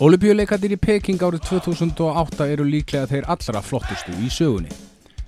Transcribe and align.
Olympiuleikandir 0.00 0.72
í 0.72 0.76
Peking 0.80 1.20
árið 1.20 1.42
2008 1.44 2.46
eru 2.54 2.64
líklega 2.64 3.04
þeir 3.10 3.26
allra 3.28 3.60
flottustu 3.60 4.14
í 4.24 4.30
sögunni. 4.32 4.70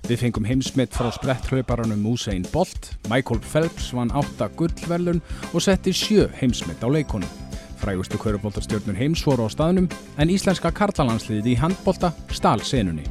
Við 0.06 0.22
fengum 0.22 0.46
heimsmitt 0.48 0.96
frá 0.96 1.10
spretthlauparanum 1.12 2.06
Usain 2.08 2.46
Bolt, 2.54 2.88
Michael 3.12 3.42
Phelps 3.44 3.90
vann 3.92 4.14
8 4.16 4.48
gullverlun 4.56 5.20
og 5.52 5.60
setti 5.60 5.92
7 5.92 6.24
heimsmitt 6.40 6.80
á 6.80 6.88
leikonum. 6.88 7.28
Frægustu 7.84 8.16
kvöruboltarstjörnur 8.16 8.96
heims 8.96 9.26
voru 9.28 9.44
á 9.44 9.52
staðnum 9.52 9.92
en 10.16 10.32
íslenska 10.32 10.72
karlalandsliði 10.72 11.52
í 11.52 11.60
handbolta 11.60 12.14
stál 12.32 12.64
senunni. 12.64 13.04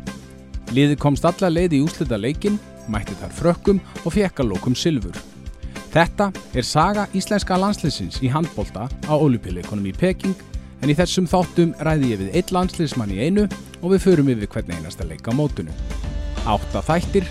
Liði 0.73 0.97
komst 0.97 1.29
alla 1.29 1.53
leið 1.53 1.77
í 1.77 1.85
úslita 1.85 2.17
leikin, 2.17 2.57
mætti 2.89 3.13
þar 3.21 3.37
frökkum 3.37 3.85
og 4.01 4.15
fekka 4.17 4.41
lókum 4.41 4.73
silfur. 4.73 5.13
Þetta 5.93 6.31
er 6.57 6.65
saga 6.65 7.05
íslenska 7.13 7.53
landsliðsins 7.53 8.23
í 8.25 8.33
handbolta 8.33 8.89
á 8.89 9.13
olympileikonum 9.13 9.91
í 9.91 9.93
Peking 9.93 10.49
en 10.81 10.89
í 10.89 10.97
þessum 10.97 11.29
þáttum 11.29 11.75
ræði 11.85 12.11
ég 12.11 12.21
við 12.23 12.35
eitt 12.37 12.51
landsliðsmann 12.55 13.13
í 13.13 13.21
einu 13.21 13.47
og 13.81 13.93
við 13.93 14.03
förum 14.07 14.33
yfir 14.33 14.49
hvernig 14.49 14.81
einasta 14.81 15.05
leika 15.05 15.29
á 15.29 15.37
mótunum. 15.37 15.77
Átta 16.49 16.81
þættir, 16.81 17.27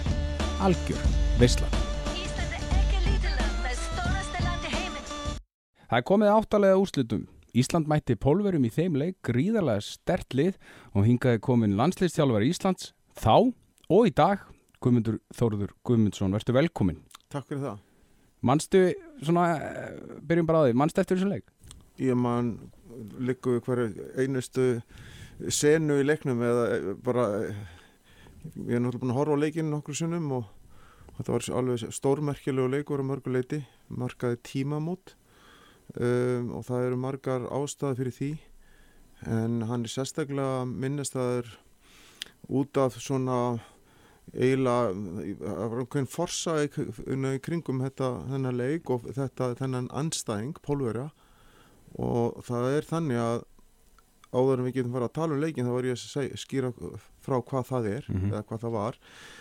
algjör, 0.62 1.04
land, 1.40 1.80
það 5.90 5.98
er 5.98 6.06
komið 6.06 6.32
áttalega 6.36 6.78
úrslutum. 6.78 7.26
Ísland 7.50 7.88
mætti 7.90 8.14
pólverum 8.14 8.62
í 8.62 8.70
þeim 8.70 8.94
leik 9.00 9.16
gríðarlega 9.26 9.82
stert 9.82 10.36
lið 10.38 10.54
og 10.94 11.06
hingaði 11.08 11.40
komin 11.42 11.74
landsliðstjálfari 11.80 12.52
Íslands 12.52 12.92
þá 13.18 13.50
og 13.90 14.06
í 14.06 14.12
dag 14.14 14.44
Guðmundur 14.80 15.18
Þóruður 15.34 15.72
Guðmundsson, 15.84 16.32
verður 16.32 16.60
velkomin. 16.60 17.00
Takk 17.28 17.48
fyrir 17.48 17.64
það. 17.64 17.80
Manstu, 18.46 18.84
svona, 19.20 19.48
eh, 19.58 19.96
byrjum 20.24 20.46
bara 20.46 20.62
á 20.62 20.64
því, 20.64 20.76
manstu 20.78 21.02
eftir 21.02 21.18
þessum 21.18 21.34
leik? 21.34 21.50
Ég 21.98 22.16
man 22.16 22.70
líku 23.20 23.58
hverju 23.64 24.08
einustu 24.20 24.66
senu 25.48 26.00
í 26.00 26.06
leiknum 26.06 26.42
eða 26.44 26.64
eh, 26.74 26.88
bara 27.04 27.26
eh, 27.40 27.60
ég 28.66 28.76
er 28.76 28.82
náttúrulega 28.82 29.04
búin 29.04 29.14
að 29.14 29.20
horfa 29.20 29.36
á 29.36 29.42
leikinu 29.44 29.72
nokkur 29.72 29.96
sinnum 29.96 30.28
og 30.40 30.50
þetta 31.16 31.32
var 31.32 31.48
alveg 31.60 31.96
stórmerkjulegu 31.96 32.74
leikur 32.74 33.02
á 33.04 33.10
mörgu 33.10 33.32
leiti, 33.34 33.62
markaði 33.88 34.40
tímamót 34.46 35.14
um, 35.96 36.54
og 36.56 36.64
það 36.68 36.86
eru 36.86 37.00
margar 37.00 37.48
ástæði 37.52 37.98
fyrir 37.98 38.16
því 38.16 38.30
en 39.28 39.58
hann 39.68 39.84
er 39.84 39.92
sérstaklega 39.92 40.64
minnestæður 40.64 41.50
út 42.48 42.80
af 42.80 42.96
svona 42.96 43.60
eiginlega 44.32 44.94
það 45.40 45.60
var 45.60 45.82
einhvern 45.82 46.08
forsa 46.08 46.56
í 46.64 46.70
kringum 47.44 47.82
þetta, 47.84 48.10
þennan 48.30 48.56
leik 48.56 48.92
og 48.92 49.08
þetta, 49.16 49.54
þennan 49.58 49.90
anstæðing, 49.92 50.56
pólverja 50.64 51.10
og 51.98 52.42
það 52.46 52.68
er 52.76 52.86
þannig 52.90 53.18
að 53.22 53.44
áður 54.30 54.60
en 54.60 54.66
við 54.68 54.74
getum 54.78 54.92
fara 54.94 55.08
að 55.08 55.14
tala 55.18 55.34
um 55.34 55.40
leikin 55.42 55.66
þá 55.66 55.72
var 55.74 55.86
ég 55.88 55.96
að 55.98 56.34
skýra 56.38 56.68
frá 57.20 57.36
hvað 57.42 57.64
það 57.66 57.86
er 57.90 58.04
Mhm. 58.08 58.28
eða 58.30 58.42
hvað 58.46 58.60
það 58.62 58.72
var. 58.76 58.98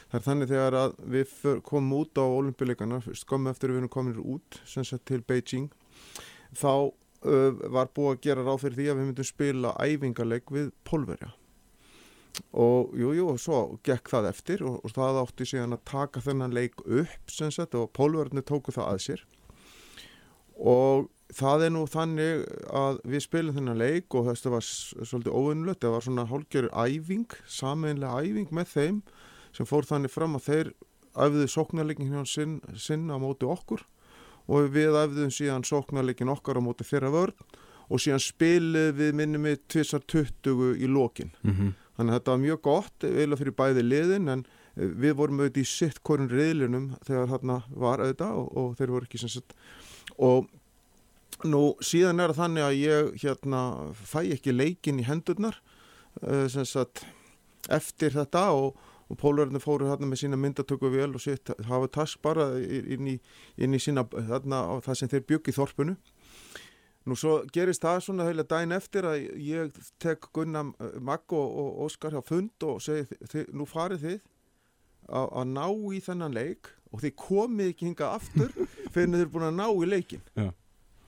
Það 0.10 0.20
er 0.20 0.26
þannig 0.28 0.48
þegar 0.50 0.74
að 0.80 0.96
við 1.14 1.62
komum 1.64 1.94
út 2.00 2.18
á 2.18 2.26
olimpíuleikana 2.26 3.02
skömmu 3.06 3.50
eftir 3.54 3.70
við 3.70 3.78
erum 3.84 3.90
komin 3.94 4.18
út 4.24 4.60
sem 4.66 4.84
sagt 4.84 5.06
til 5.06 5.22
Beijing 5.22 5.70
þá 6.58 6.90
uh, 7.22 7.52
var 7.70 7.88
búið 7.94 8.16
að 8.16 8.22
gera 8.26 8.44
ráð 8.48 8.62
fyrir 8.64 8.76
því 8.80 8.88
að 8.90 8.98
við 8.98 9.06
myndum 9.12 9.28
spila 9.30 9.76
æfingarleik 9.78 10.50
við 10.50 10.72
pólverja. 10.84 11.34
Og 12.54 12.94
jú, 12.98 13.12
jú, 13.14 13.28
og 13.34 13.40
svo 13.40 13.78
gekk 13.84 14.10
það 14.10 14.30
eftir 14.30 14.62
og, 14.64 14.80
og 14.86 14.92
það 14.96 15.18
átti 15.22 15.46
síðan 15.46 15.76
að 15.76 15.84
taka 15.86 16.22
þennan 16.24 16.54
leik 16.56 16.80
upp 16.88 17.30
sem 17.30 17.52
sagt 17.52 17.76
og 17.76 17.92
pólverðinu 17.94 18.42
tóku 18.42 18.72
það 18.74 18.90
að 18.94 19.02
sér. 19.06 19.24
Og 20.60 21.10
það 21.36 21.66
er 21.66 21.74
nú 21.76 21.86
þannig 21.90 22.44
að 22.74 23.00
við 23.06 23.24
spilum 23.26 23.58
þennan 23.58 23.80
leik 23.80 24.16
og 24.18 24.30
þetta 24.30 24.54
var 24.56 24.66
svolítið 24.66 25.36
óvinnulegt, 25.36 25.82
það 25.84 25.96
var 25.96 26.06
svona 26.06 26.28
hálgjörur 26.30 26.74
æfing, 26.74 27.38
sameinlega 27.46 28.24
æfing 28.24 28.54
með 28.56 28.72
þeim 28.74 29.02
sem 29.56 29.70
fór 29.70 29.88
þannig 29.90 30.14
fram 30.14 30.38
að 30.38 30.46
þeir 30.50 30.72
æfðu 31.20 31.48
sóknarleikin 31.50 32.12
hjá 32.14 32.26
sinn, 32.30 32.60
sinn 32.78 33.10
á 33.10 33.18
móti 33.22 33.48
okkur 33.50 33.86
og 34.50 34.70
við 34.74 34.98
æfðum 34.98 35.34
síðan 35.34 35.66
sóknarleikin 35.68 36.32
okkar 36.34 36.58
á 36.58 36.66
móti 36.66 36.88
þeirra 36.88 37.12
vörn 37.14 37.58
og 37.90 38.02
síðan 38.02 38.22
spilum 38.24 38.98
við 38.98 39.14
minnum 39.18 39.46
við 39.50 39.62
tvisar 39.70 40.06
20 40.06 40.78
í 40.78 40.90
lokin 40.90 41.32
Mm 41.44 41.54
-hmm. 41.54 41.78
Þannig 42.00 42.14
að 42.14 42.20
þetta 42.20 42.32
var 42.32 42.40
mjög 42.40 42.62
gott, 42.64 43.04
eiginlega 43.04 43.38
fyrir 43.38 43.56
bæði 43.60 43.82
liðin 43.84 44.28
en 44.32 44.46
eh, 44.78 44.88
við 44.88 45.14
vorum 45.20 45.40
auðvitað 45.40 45.62
í 45.62 45.66
sitt 45.68 45.98
hvorn 46.00 46.30
reyðlunum 46.30 46.96
þegar 47.04 47.28
þarna 47.28 47.64
var 47.76 48.00
auðvitað 48.00 48.38
og, 48.40 48.58
og 48.58 48.78
þeir 48.78 48.94
voru 48.94 49.04
ekki 49.04 49.20
sem 49.20 49.30
sagt 49.30 49.54
og 50.18 50.48
nú 51.48 51.62
síðan 51.86 52.20
er 52.24 52.34
þannig 52.36 52.66
að 52.66 52.78
ég 52.82 53.10
hérna 53.24 53.62
fæ 53.96 54.22
ekki 54.36 54.52
leikin 54.56 55.00
í 55.00 55.06
hendurnar 55.08 55.56
uh, 56.24 56.48
sem 56.52 56.66
sagt 56.68 57.06
eftir 57.70 58.12
þetta 58.16 58.48
og, 58.56 58.76
og 59.10 59.18
pólverðinu 59.22 59.62
fóru 59.64 59.88
þarna 59.90 60.10
með 60.12 60.22
sína 60.24 60.40
myndatöku 60.40 60.90
vel 60.94 61.12
og 61.16 61.22
sitt 61.24 61.52
hafa 61.70 61.88
task 62.00 62.22
bara 62.26 62.50
inn 62.60 63.08
í, 63.14 63.18
inn 63.58 63.74
í 63.76 63.80
sína 63.82 64.04
þarna 64.12 64.64
á 64.68 64.74
það 64.86 65.00
sem 65.04 65.12
þeir 65.16 65.28
bygg 65.34 65.52
í 65.54 65.58
þorpunu 65.60 65.98
Nú 67.10 67.16
svo 67.18 67.38
gerist 67.56 67.82
það 67.82 68.02
svona 68.06 68.26
heila 68.28 68.44
daginn 68.46 68.76
eftir 68.76 69.06
að 69.08 69.22
ég 69.42 69.78
tek 70.04 70.28
Gunnar 70.36 70.68
eh, 70.84 70.98
Magg 71.02 71.32
og, 71.34 71.80
Óskar 71.88 72.12
hjá 72.14 72.20
fund 72.28 72.66
og 72.68 72.82
segi 72.84 73.06
þi- 73.08 73.30
þi- 73.32 73.46
nú 73.56 73.66
farið 73.66 74.04
þið 74.04 74.18
að 75.10 75.30
að 75.40 75.48
ná 75.56 75.64
í 75.96 76.02
þennan 76.06 76.36
leik 76.36 76.70
og 76.92 77.02
þið 77.02 77.16
komið 77.24 77.72
ekki 77.72 77.88
hingað 77.88 78.18
aftur 78.20 78.52
fyrir 78.92 79.10
þið 79.16 79.24
eru 79.24 79.32
búin 79.34 79.48
að 79.48 79.58
ná 79.58 79.66
í 79.72 79.90
leikin 79.90 80.22
Já. 80.38 80.50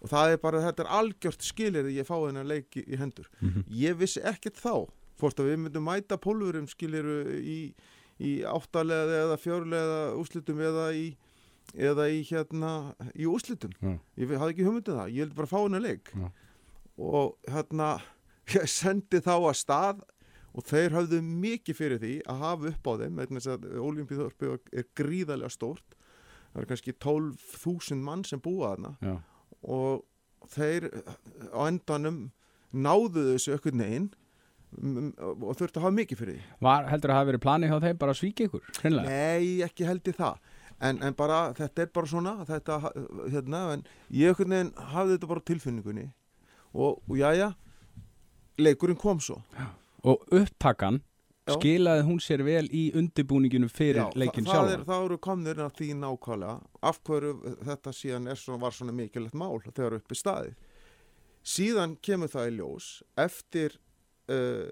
Og 0.01 0.09
það 0.09 0.31
er 0.33 0.37
bara, 0.41 0.61
þetta 0.65 0.83
er 0.85 0.91
algjört 0.99 1.45
skilir 1.45 1.85
að 1.85 1.95
ég 1.99 2.07
fá 2.07 2.15
þennan 2.17 2.47
leik 2.49 2.75
í, 2.77 2.83
í 2.93 2.97
hendur 2.97 3.27
Mhm. 3.41 3.65
ég 3.69 3.97
vissi 3.99 4.21
ekkert 4.25 4.57
þá 4.57 4.87
hvort 5.21 5.37
að 5.39 5.51
við 5.51 5.59
myndum 5.65 5.83
mæta 5.85 6.17
pólfurum 6.17 6.67
skiliru 6.67 7.37
í, 7.41 7.73
í 8.19 8.31
áttalega 8.43 9.19
eða 9.25 9.37
fjörlega 9.37 9.99
úslitum 10.17 10.59
eða 10.59 10.87
í 10.97 11.15
eða 11.77 12.07
í 12.09 12.23
hérna 12.25 12.71
í 13.15 13.27
úslitum 13.29 13.71
Já. 13.81 13.99
ég 14.17 14.31
hafði 14.37 14.55
ekki 14.55 14.65
hugmyndið 14.65 14.97
það, 14.97 15.11
ég 15.13 15.21
vildi 15.27 15.35
bara 15.37 15.47
fá 15.53 15.59
hennar 15.61 15.81
leik 15.85 16.09
Já. 16.17 16.31
og 16.97 17.37
hérna 17.47 17.91
ég 18.57 18.65
sendi 18.67 19.21
þá 19.21 19.35
að 19.37 19.55
stað 19.61 20.01
og 20.57 20.65
þeir 20.67 20.91
hafðu 20.97 21.21
mikið 21.23 21.75
fyrir 21.77 21.99
því 22.01 22.15
að 22.27 22.41
hafa 22.41 22.71
upp 22.73 22.87
á 22.89 22.93
þeim 22.99 23.15
vegna 23.21 23.39
þess 23.39 23.53
að 23.53 23.67
Ólimpíðorpi 23.79 24.49
er 24.81 24.87
gríðarlega 24.99 25.53
stórt 25.53 25.95
það 26.51 26.59
er 26.65 26.67
kannski 26.73 26.91
12.000 26.99 28.01
mann 28.03 28.25
sem 28.27 28.41
búa 28.43 28.73
þarna. 28.73 28.95
Og 29.63 30.05
þeir 30.51 30.87
á 31.53 31.61
endanum 31.67 32.21
náðu 32.71 33.27
þessu 33.33 33.55
ökkur 33.57 33.75
neginn 33.77 34.09
og 34.71 35.51
þurftu 35.59 35.81
að 35.81 35.83
hafa 35.83 35.95
mikið 35.97 36.21
fyrir 36.21 36.37
því 36.37 36.63
Var, 36.63 36.85
heldur 36.87 37.11
að 37.11 37.13
það 37.13 37.19
hafi 37.19 37.29
verið 37.31 37.43
planið 37.45 37.71
hjá 37.73 37.79
þeim 37.85 37.97
bara 38.01 38.13
að 38.15 38.19
svíkja 38.21 38.47
ykkur, 38.47 38.63
hreinlega? 38.79 39.11
Nei, 39.11 39.61
ekki 39.65 39.87
held 39.89 40.07
ég 40.07 40.15
það 40.15 40.37
en, 40.81 41.01
en 41.03 41.17
bara, 41.19 41.39
þetta 41.57 41.83
er 41.83 41.91
bara 41.93 42.11
svona 42.13 42.33
þetta, 42.47 42.77
hérna, 43.33 43.61
en 43.75 43.83
ég 44.15 44.31
ökkur 44.31 44.47
neginn 44.49 44.71
hafði 44.93 45.17
þetta 45.17 45.31
bara 45.33 45.45
tilfinningunni 45.51 46.07
og, 46.71 47.01
og 47.03 47.15
jæja 47.19 47.51
leikurinn 48.61 48.99
kom 48.99 49.19
svo 49.23 49.41
Og 50.01 50.23
upptakan, 50.33 50.95
Já. 50.97 51.10
Skilaði 51.49 52.03
hún 52.05 52.19
sér 52.21 52.43
vel 52.45 52.67
í 52.69 52.83
undibúninginu 52.97 53.69
fyrir 53.69 54.11
leikin 54.15 54.45
það, 54.45 54.53
það, 54.53 54.65
er, 54.65 54.75
sjálf? 54.75 54.85
það 54.91 55.05
eru 55.05 55.17
komnir 55.17 55.61
að 55.65 55.71
því 55.79 55.87
nákvæmlega 56.01 56.57
af 56.91 56.99
hverju 57.07 57.55
þetta 57.65 57.93
síðan 57.97 58.35
svona, 58.37 58.61
var 58.61 58.71
svona 58.77 58.93
mikilvægt 58.93 59.33
mál 59.41 59.57
þegar 59.65 59.97
uppi 59.97 60.15
staði 60.19 60.53
síðan 61.41 61.95
kemur 62.05 62.29
það 62.29 62.51
í 62.51 62.53
ljós 62.59 62.89
eftir 63.17 63.79
uh, 64.29 64.69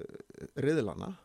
riðlana 0.62 1.16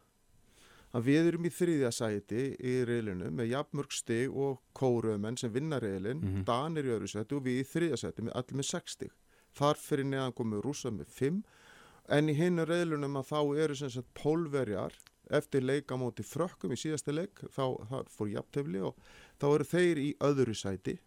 að 0.95 1.09
við 1.09 1.29
erum 1.29 1.47
í 1.49 1.51
þriðja 1.51 1.91
sæti 1.93 2.43
í 2.63 2.75
riðlinu 2.87 3.29
með 3.35 3.49
jafnmörg 3.51 3.93
stig 3.93 4.31
og 4.31 4.61
kórumenn 4.79 5.37
sem 5.37 5.51
vinna 5.53 5.81
riðlin 5.83 6.21
Mhm. 6.23 6.45
Danir 6.47 6.87
í 6.87 6.93
öðru 6.95 7.11
sæti 7.11 7.35
og 7.35 7.43
við 7.45 7.61
í 7.61 7.67
þriðja 7.67 7.99
sæti 8.07 8.23
með 8.29 8.37
allir 8.39 8.57
með 8.61 8.69
6 8.71 8.93
stig 8.97 9.13
þar 9.59 9.77
fyrir 9.79 10.07
neðan 10.07 10.33
komið 10.39 10.63
rúsa 10.65 10.91
með 10.95 11.11
5 11.19 11.43
en 12.15 12.29
í 12.29 12.35
hinnu 12.39 12.65
riðlunum 12.69 13.17
að 13.21 13.29
þá 13.33 13.41
eru 13.65 13.75
sem 13.77 13.91
sagt 13.91 14.09
pólverjar 14.15 14.95
eftir 15.31 15.63
leik 15.65 15.91
á 15.93 15.97
móti 15.97 16.23
frökkum 16.23 16.73
í 16.73 16.77
síðasta 16.81 17.13
leik 17.15 17.41
þá 17.55 17.65
það 17.91 18.09
fór 18.13 18.29
jafntefli 18.35 18.81
og 18.81 18.95
þá 19.41 19.47
eru 19.55 19.65
þeir 19.65 19.99
í 19.99 20.11
öðru 20.21 20.55
sæti 20.55 20.99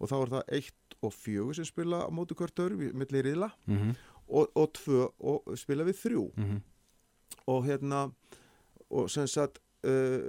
og 0.00 0.08
þá 0.10 0.14
er 0.22 0.28
það 0.34 0.42
1 0.60 0.72
og 1.02 1.12
4 1.12 1.54
sem 1.54 1.64
spila 1.64 2.08
móti 2.10 2.34
hvert 2.34 2.56
öðru 2.64 2.92
millir 2.94 3.24
riðla 3.24 3.50
Mm 3.66 3.76
-hmm. 3.78 3.94
og, 4.28 4.48
og 4.56 4.72
2 4.72 5.12
og 5.20 5.56
spila 5.58 5.84
við 5.84 6.02
3 6.02 6.32
Mhm. 6.36 6.60
og 7.46 7.64
hérna 7.66 8.12
og 8.90 9.10
sem 9.10 9.26
sagt 9.26 9.58
uh, 9.84 10.20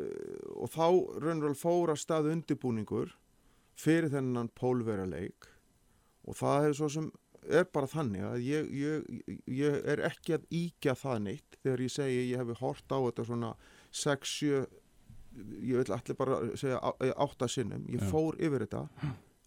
og 0.56 0.70
þá 0.70 0.88
raunverulega 1.22 1.56
fór 1.62 1.90
að 1.90 2.00
stað 2.02 2.32
undirbúningur 2.32 3.12
fyrir 3.76 4.10
þennan 4.10 4.50
pólveraleik 4.56 5.46
og 6.28 6.36
það 6.36 6.62
hefur 6.64 6.74
svo 6.76 6.90
sem 6.90 7.12
er 7.50 7.66
bara 7.74 7.88
þannig 7.88 8.24
að 8.28 8.38
ég, 8.46 8.72
ég, 8.74 9.38
ég 9.48 9.78
er 9.94 10.02
ekki 10.10 10.34
að 10.38 10.48
íkja 10.52 10.96
það 11.00 11.22
neitt 11.28 11.58
þegar 11.64 11.84
ég 11.86 11.94
segi 11.94 12.24
ég 12.32 12.42
hefði 12.42 12.58
hort 12.62 12.92
á 12.92 12.98
þetta 13.08 13.26
svona 13.30 13.54
6-7 13.92 14.66
ég 15.62 15.78
vil 15.78 15.94
allir 15.94 16.18
bara 16.18 16.40
segja 16.58 16.80
á- 16.82 16.98
eh, 17.06 17.14
átta 17.16 17.48
sinnum, 17.48 17.86
ég 17.88 18.02
Já. 18.02 18.10
fór 18.12 18.36
yfir 18.42 18.66
þetta 18.66 18.88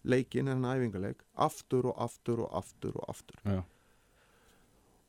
leikin 0.03 0.47
en 0.47 0.63
æfingarleik 0.65 1.21
aftur 1.35 1.91
og 1.91 1.95
aftur 2.01 2.39
og 2.45 2.49
aftur 2.61 2.95
og 2.95 3.09
aftur 3.11 3.35
Já. 3.45 3.63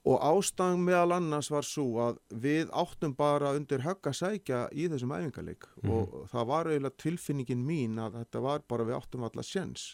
og 0.05 0.19
ástæðan 0.27 0.83
meðal 0.83 1.15
annars 1.17 1.49
var 1.55 1.63
svo 1.63 1.85
að 2.03 2.19
við 2.43 2.71
áttum 2.75 3.15
bara 3.17 3.53
undir 3.55 3.85
högg 3.87 4.03
að 4.11 4.19
sækja 4.19 4.65
í 4.75 4.89
þessum 4.91 5.15
æfingarleik 5.15 5.69
og 5.87 6.27
það 6.33 6.47
var 6.51 6.67
eiginlega 6.73 6.99
tilfinningin 7.05 7.63
mín 7.65 7.99
að 8.03 8.19
þetta 8.25 8.43
var 8.43 8.65
bara 8.69 8.85
við 8.89 8.99
áttum 8.99 9.23
alla 9.29 9.43
sjens 9.47 9.93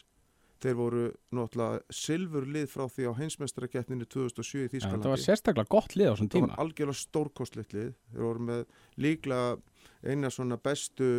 þeir 0.61 0.75
voru 0.75 1.03
náttúrulega 1.31 1.81
silfurlið 1.89 2.67
frá 2.69 2.85
því 2.91 3.05
á 3.07 3.13
heimsmeistarakeppninu 3.19 4.05
2007 4.05 4.65
í 4.65 4.71
Þýskalandi 4.73 4.99
þetta 5.03 5.13
var 5.13 5.23
sérstaklega 5.23 5.69
gott 5.75 5.95
lið 5.95 6.09
á 6.09 6.13
þessum 6.13 6.29
það 6.29 6.35
tíma. 6.39 6.49
var 6.51 6.63
algjörlega 6.65 6.99
stórkostlegt 7.03 7.73
lið. 7.77 7.93
Þeir 8.11 8.25
voru 8.27 8.39
með 8.49 8.65
líklega 8.97 9.57
eina 10.03 10.29
svona 10.29 10.57
bestu 10.57 11.09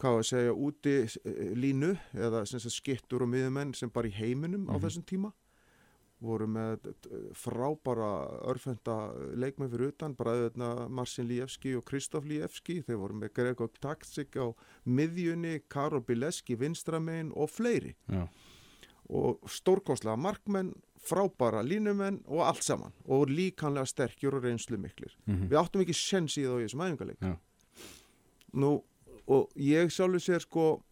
hvað 0.00 0.18
að 0.18 0.26
segja 0.32 0.54
úti 0.56 0.96
eh, 1.04 1.52
línu 1.54 1.92
eða 2.14 2.44
skittur 2.48 3.22
og 3.22 3.28
miðumenn 3.28 3.74
sem 3.74 3.90
bara 3.90 4.08
í 4.08 4.16
heiminum 4.16 4.66
á 4.66 4.74
Mhm. 4.74 4.82
þessum 4.86 5.04
tíma. 5.04 5.32
Voru 6.22 6.46
með 6.46 6.78
frábara 7.34 8.08
örfenda 8.46 8.94
leikmenn 9.34 9.70
fyrir 9.72 9.90
utan 9.90 10.14
bara 10.14 10.36
auðvitað 10.36 10.88
Marcin 10.94 11.26
Líevski 11.26 11.72
og 11.76 11.84
Kristof 11.84 12.24
Líevski. 12.24 12.76
Þeir 12.86 12.98
voru 13.00 13.14
með 13.18 13.32
Gregor 13.34 13.70
Taksik 13.82 14.36
á 14.38 14.54
miðjunni, 14.86 15.60
Karol 15.68 16.00
Bileski 16.06 16.54
vinstramein 16.56 17.32
og 17.34 17.50
fleiri. 17.50 17.94
Já. 18.08 18.28
Og 19.10 19.40
stórkostlega 19.48 20.16
markmenn 20.16 20.72
frábara 21.02 21.62
línumenn 21.66 22.20
og 22.28 22.40
allt 22.46 22.62
saman 22.62 22.92
og 23.06 23.26
líkanlega 23.28 23.86
sterkjur 23.90 24.34
og 24.38 24.44
reynslu 24.44 24.78
miklir 24.78 25.16
Mhm. 25.26 25.48
við 25.50 25.58
áttum 25.58 25.82
ekki 25.82 25.94
sens 25.94 26.36
í 26.38 26.44
það 26.46 26.60
í 26.62 26.64
þessum 26.68 26.84
æfingarleik 26.86 27.20
Já. 27.20 27.36
nú 28.54 28.82
og 29.28 29.50
ég 29.56 29.90
sjálfur 29.90 30.20
sér 30.22 30.40
sko 30.40 30.82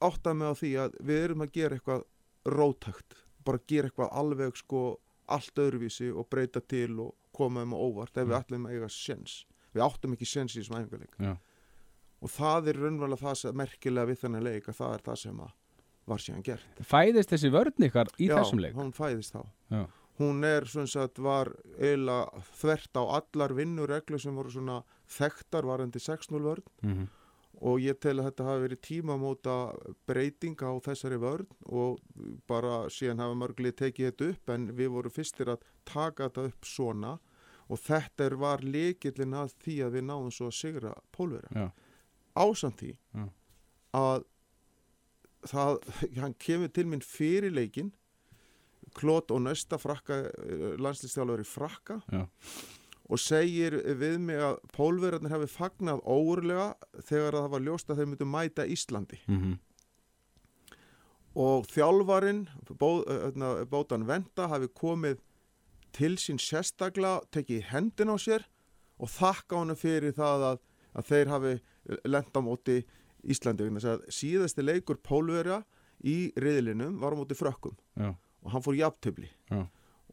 átta 0.00 0.34
mig 0.34 0.48
á 0.48 0.54
því 0.54 0.70
að 0.84 0.94
við 1.04 1.24
erum 1.24 1.42
að 1.44 1.52
gera 1.52 1.76
eitthvað 1.78 2.04
rótækt 2.46 3.14
bara 3.44 3.58
gera 3.66 3.88
eitthvað 3.88 4.12
alveg 4.12 4.56
sko 4.56 4.82
allt 5.28 5.54
öðruvísi 5.60 6.10
og 6.14 6.28
breyta 6.30 6.60
til 6.60 6.98
og 7.00 7.14
koma 7.32 7.62
um 7.62 7.72
á 7.74 7.78
óvart 7.78 8.16
ef 8.16 8.26
við 8.28 8.34
Mm. 8.34 8.40
ætlum 8.42 8.66
að 8.66 8.72
eiga 8.76 8.88
sens 8.90 9.44
við 9.74 9.82
áttum 9.84 10.12
ekki 10.16 10.26
sens 10.26 10.56
í 10.56 10.60
þessum 10.60 10.78
æfingarleik 10.80 11.14
Já. 11.20 11.36
og 12.22 12.28
það 12.30 12.68
er 12.68 12.74
raunverulega 12.82 13.20
það 13.22 13.34
sem 13.36 13.54
merkilega 13.56 14.06
við 14.08 14.18
þennan 14.22 14.42
leik 14.44 14.64
að 14.68 14.76
það 14.80 14.94
er 14.94 15.02
það 15.08 15.16
sem 15.18 15.38
að 15.40 15.52
var 16.08 16.18
síðan 16.24 16.42
gert 16.46 16.82
Fæðist 16.88 17.30
þessi 17.34 17.50
vörn 17.54 17.86
ykkar 17.88 18.10
í 18.18 18.28
Já, 18.30 18.36
þessum 18.40 18.60
leik? 18.64 18.74
hún 18.78 18.92
fæðist 18.96 19.34
þá 19.36 19.42
Já. 19.74 19.84
hún 20.18 20.44
er 20.44 20.66
svona 20.66 20.90
sagt 20.90 21.18
var 21.22 21.52
eiginlega 21.78 22.42
þvert 22.58 22.98
á 22.98 23.02
allar 23.20 23.54
vinnureglu 23.54 24.18
sem 24.18 24.34
voru 24.34 24.50
svona 24.50 24.80
þekktar 25.08 25.68
varandi 25.68 25.98
6-0 26.02 26.42
vörn 26.42 26.64
Mhm. 26.82 27.06
og 27.60 27.80
ég 27.82 27.98
tel 28.00 28.16
að 28.20 28.28
þetta 28.30 28.44
hafi 28.46 28.64
verið 28.68 28.80
tímamóta 28.86 29.54
breyting 30.06 30.56
á 30.62 30.70
þessari 30.80 31.18
vörn 31.18 31.46
og 31.66 31.98
bara 32.46 32.86
síðan 32.90 33.18
hafa 33.18 33.34
mörglið 33.34 33.74
tekið 33.80 34.10
þetta 34.12 34.28
upp 34.32 34.50
en 34.54 34.68
við 34.78 34.88
vorum 34.94 35.10
fyrstir 35.10 35.46
að 35.54 35.62
taka 35.84 36.28
þetta 36.28 36.44
upp 36.52 36.64
svona 36.64 37.18
og 37.68 37.78
þetta 37.78 38.24
er, 38.26 38.36
var 38.36 38.58
leikillin 38.64 39.34
að 39.34 39.52
því 39.64 39.74
að 39.86 39.92
við 39.98 40.04
náðum 40.08 40.30
svo 40.32 40.46
að 40.48 40.54
sigra 40.60 40.94
pólvera 41.12 41.48
Já. 41.52 41.70
ásamt 42.36 42.78
því 42.80 42.92
Já. 43.14 43.28
að 43.94 44.24
það, 45.46 45.78
hann 46.18 46.34
kemur 46.38 46.68
til 46.74 46.86
minn 46.86 47.00
fyrir 47.04 47.52
leikin 47.54 47.92
Klót 48.98 49.30
og 49.30 49.42
Nösta 49.44 49.76
frakka, 49.78 50.16
landslistjálfur 50.80 51.42
í 51.42 51.46
frakka 51.46 51.98
Já. 52.10 52.22
og 53.08 53.20
segir 53.20 53.76
við 54.00 54.16
mig 54.18 54.40
að 54.40 54.56
pólverarnir 54.74 55.30
hefði 55.34 55.48
fagnað 55.52 56.00
óurlega 56.08 56.70
þegar 57.04 57.36
að 57.36 57.42
það 57.44 57.52
var 57.52 57.64
ljóst 57.68 57.90
að 57.92 58.00
þeir 58.00 58.10
myndu 58.14 58.28
mæta 58.32 58.66
Íslandi 58.66 59.18
Mhm. 59.28 59.58
og 61.38 61.66
þjálfarin 61.70 62.46
bó, 62.80 63.04
öðna, 63.04 63.64
Bótan 63.70 64.06
Venda 64.08 64.48
hafi 64.50 64.68
komið 64.74 65.20
til 65.94 66.16
sín 66.20 66.40
sérstaklega 66.42 67.20
tekið 67.32 67.68
hendin 67.70 68.10
á 68.10 68.16
sér 68.18 68.44
og 68.98 69.08
þakka 69.12 69.60
honum 69.60 69.76
fyrir 69.78 70.12
það 70.16 70.46
að, 70.52 70.58
að 70.98 71.06
þeir 71.12 71.30
hafi 71.34 71.52
lent 72.08 72.34
á 72.34 72.40
móti 72.42 72.80
Íslandi 73.24 73.66
vegna 73.66 73.82
þess 73.82 73.94
að 73.94 74.14
síðasti 74.14 74.64
leikur 74.64 75.00
pólverja 75.02 75.62
í 76.06 76.30
riðlinum 76.38 77.00
var 77.02 77.16
á 77.16 77.18
móti 77.18 77.34
frökkum. 77.38 77.76
Já. 77.98 78.14
og 78.44 78.52
hann 78.54 78.62
fór 78.62 78.76
jafntöfli 78.78 79.28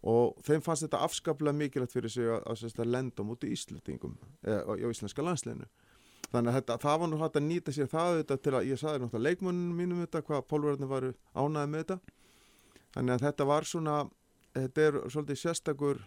og 0.06 0.40
þeim 0.46 0.64
fannst 0.66 0.86
þetta 0.86 1.02
afskaplega 1.06 1.54
mikilvægt 1.54 1.94
fyrir 1.94 2.10
sig 2.10 2.30
að, 2.30 2.64
að, 2.74 2.88
lenda 2.90 3.22
á 3.22 3.26
móti 3.26 3.52
Íslandingum 3.54 4.18
eða 4.42 4.78
á 4.82 4.90
íslenska 4.90 5.26
landsleginu 5.26 5.68
þannig 6.32 6.52
að 6.52 6.58
þetta, 6.60 6.78
það 6.84 7.00
var 7.02 7.12
nú 7.12 7.20
hægt 7.22 7.40
að 7.40 7.48
nýta 7.48 7.74
sér 7.76 7.90
það 7.92 8.18
þetta, 8.20 8.38
til 8.38 8.54
að 8.58 8.68
ég 8.70 8.82
saði 8.82 9.02
náttúrulega 9.02 9.30
leikmönnum 9.30 9.80
mínum 9.80 10.02
þetta 10.04 10.24
hvað 10.26 10.46
pólverðarnir 10.50 10.92
varu 10.92 11.12
ánæði 11.34 11.72
með 11.72 11.84
þetta. 11.84 11.98
Þannig 12.96 13.16
að 13.16 13.26
þetta 13.26 13.48
var 13.52 13.70
svona 13.70 13.96
þetta 14.56 14.86
er 14.86 14.98
svolítið 15.14 15.42
sérstakur 15.42 16.02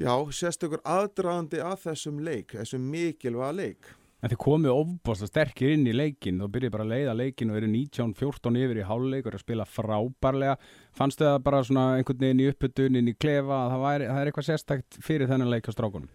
já, 0.00 0.12
sérstakur 0.40 0.84
aðdraðandi 0.88 1.62
að 1.64 1.78
þessum 1.86 2.20
leik 2.24 2.56
þessum 2.56 2.90
mikilvæga 2.92 3.54
leik 3.56 3.90
En 4.18 4.32
þið 4.32 4.38
komið 4.42 4.72
ofbáslega 4.74 5.30
sterkir 5.30 5.72
inn 5.76 5.84
í 5.86 5.92
leikin 5.94 6.40
þá 6.42 6.48
byrjuð 6.54 6.72
bara 6.74 6.84
að 6.88 6.92
leiða 6.96 7.12
leikin 7.20 7.52
og 7.52 7.58
eru 7.60 7.68
19-14 7.70 8.56
yfir 8.64 8.80
í 8.82 8.86
háluleik 8.88 9.26
og 9.26 9.30
eru 9.30 9.38
að 9.38 9.44
spila 9.44 9.66
frábærlega. 9.70 10.56
Fannstu 10.98 11.22
það 11.28 11.36
bara 11.46 11.60
svona 11.68 11.84
einhvern 12.00 12.24
veginn 12.24 12.42
í 12.42 12.48
upputun 12.50 12.98
inn 12.98 13.12
í 13.12 13.14
klefa 13.14 13.60
að 13.60 13.70
það, 13.76 13.84
væri, 13.84 14.08
það 14.10 14.18
er 14.24 14.30
eitthvað 14.32 14.48
sérstakt 14.48 14.98
fyrir 15.06 15.30
þennan 15.30 15.52
leik 15.54 15.70
á 15.70 15.72
strákunum? 15.76 16.10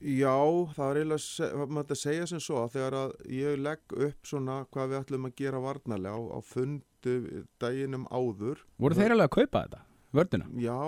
Já, 0.00 0.32
það 0.72 0.86
er 0.94 0.98
eiginlega, 1.02 1.66
maður 1.68 1.92
að 1.92 2.00
segja 2.00 2.26
sem 2.30 2.40
svo 2.40 2.62
að 2.62 2.70
þegar 2.78 2.94
að 3.02 3.10
ég 3.36 3.58
legg 3.60 3.94
upp 4.08 4.30
svona 4.32 4.54
hvað 4.72 4.88
við 4.94 5.00
ætlum 5.02 5.28
að 5.28 5.34
gera 5.42 5.60
varnarlega 5.60 6.16
á, 6.16 6.20
á 6.24 6.38
fundu 6.40 7.16
daginum 7.60 8.06
áður. 8.08 8.62
Voru 8.80 8.96
þeir 8.96 9.12
alveg 9.12 9.28
að 9.28 9.34
kaupa 9.36 9.64
þetta, 9.66 9.82
vördina? 10.16 10.48
Já, 10.56 10.78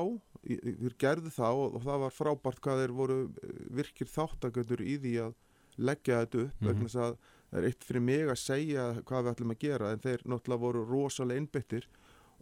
í- 0.48 0.56
í- 0.56 0.76
þeir 0.80 0.96
gerðu 1.04 1.34
það 1.36 1.60
og, 1.66 1.76
og 1.76 1.84
það 1.90 2.00
var 2.06 2.16
frábært 2.22 2.64
hvað 2.64 2.80
þeir 2.86 2.96
voru 3.02 3.18
eh, 3.28 3.52
virkir 3.82 4.08
þáttaköndur 4.16 4.80
í 4.88 4.96
því 5.04 5.12
að 5.26 5.36
leggja 5.78 6.24
þetta 6.26 6.42
upp 6.46 6.60
Mhm. 6.60 6.68
vegna 6.68 6.84
þess 6.88 6.96
að 6.96 7.16
það 7.52 7.58
er 7.58 7.64
eitt 7.68 7.84
fyrir 7.84 8.02
mig 8.02 8.26
að 8.28 8.38
segja 8.38 9.02
hvað 9.04 9.24
við 9.24 9.32
ætlum 9.34 9.50
að 9.54 9.58
gera 9.58 9.92
en 9.92 9.98
þeir 9.98 10.22
náttúrulega 10.24 10.60
voru 10.60 10.84
rosalega 10.88 11.40
innbyttir 11.40 11.86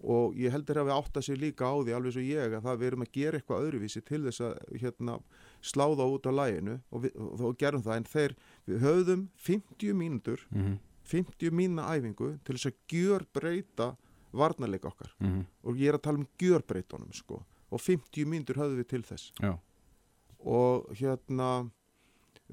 og 0.03 0.35
ég 0.35 0.51
heldur 0.51 0.77
að 0.81 0.87
við 0.89 0.97
átta 0.97 1.21
sér 1.21 1.37
líka 1.37 1.65
á 1.69 1.75
því 1.85 1.93
alveg 1.97 2.13
svo 2.13 2.23
ég 2.25 2.55
að 2.57 2.63
það 2.65 2.79
við 2.81 2.87
erum 2.87 3.03
að 3.05 3.13
gera 3.13 3.39
eitthvað 3.39 3.65
öðruvísi 3.67 4.05
til 4.05 4.23
þess 4.25 4.41
að 4.41 4.55
hérna, 4.81 5.21
sláða 5.61 6.07
út 6.09 6.25
á 6.25 6.33
læginu 6.33 6.81
og 6.91 7.03
við 7.03 7.17
og, 7.21 7.41
og 7.41 7.59
gerum 7.59 7.83
það. 7.83 7.97
En 7.97 8.05
þeir, 8.05 8.35
við 8.67 8.79
höfðum 8.81 9.29
50 9.37 9.93
mínútur 9.95 10.41
Mm 10.51 10.63
-hmm. 10.63 10.79
50 11.05 11.51
mína 11.51 11.83
æfingu 11.91 12.39
til 12.45 12.55
þess 12.57 12.67
að 12.67 12.77
gjör 12.89 13.27
breyta 13.35 13.97
varnarleik 14.33 14.85
okkar. 14.85 15.13
Mm 15.21 15.45
og 15.65 15.75
ég 15.77 15.89
er 15.89 15.95
að 15.99 16.03
tala 16.03 16.19
um 16.19 16.27
gjörbreytunum 16.39 17.13
sko 17.13 17.45
og 17.71 17.81
50 17.81 18.25
mínútur 18.25 18.55
höfðum 18.57 18.79
við 18.79 18.87
til 18.89 19.03
þess. 19.03 19.33
Já, 19.43 19.59
og 20.47 20.87
hérna 20.97 21.71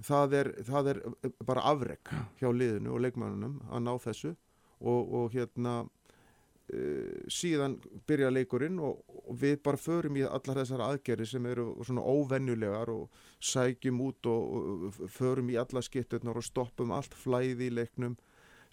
það 0.06 0.34
er, 0.40 0.50
það 0.68 0.90
er 0.94 1.04
bara 1.46 1.66
afrek 1.72 2.12
hjá 2.40 2.50
liðinu 2.52 2.96
og 2.96 3.04
leikmannunum 3.06 3.62
að 3.70 3.86
ná 3.86 3.94
þessu 4.04 4.34
og, 4.78 5.14
og 5.20 5.32
hérna 5.34 5.76
uh, 5.84 7.26
síðan 7.32 7.78
byrja 8.10 8.32
leikurinn 8.34 8.80
og, 8.84 9.02
og 9.26 9.40
við 9.42 9.58
bara 9.66 9.82
förum 9.82 10.20
í 10.20 10.26
allar 10.28 10.62
þessar 10.62 10.86
aðgerri 10.86 11.28
sem 11.30 11.50
eru 11.50 11.72
svona 11.88 12.06
óvenjulegar 12.06 12.94
og 12.94 13.24
sækjum 13.40 14.02
út 14.08 14.30
og, 14.32 14.56
og 14.58 15.04
förum 15.14 15.52
í 15.54 15.60
allar 15.60 15.86
skitturnar 15.86 16.40
og 16.40 16.46
stoppum 16.46 16.94
allt 16.96 17.18
flæði 17.18 17.72
í 17.72 17.78
leiknum 17.82 18.18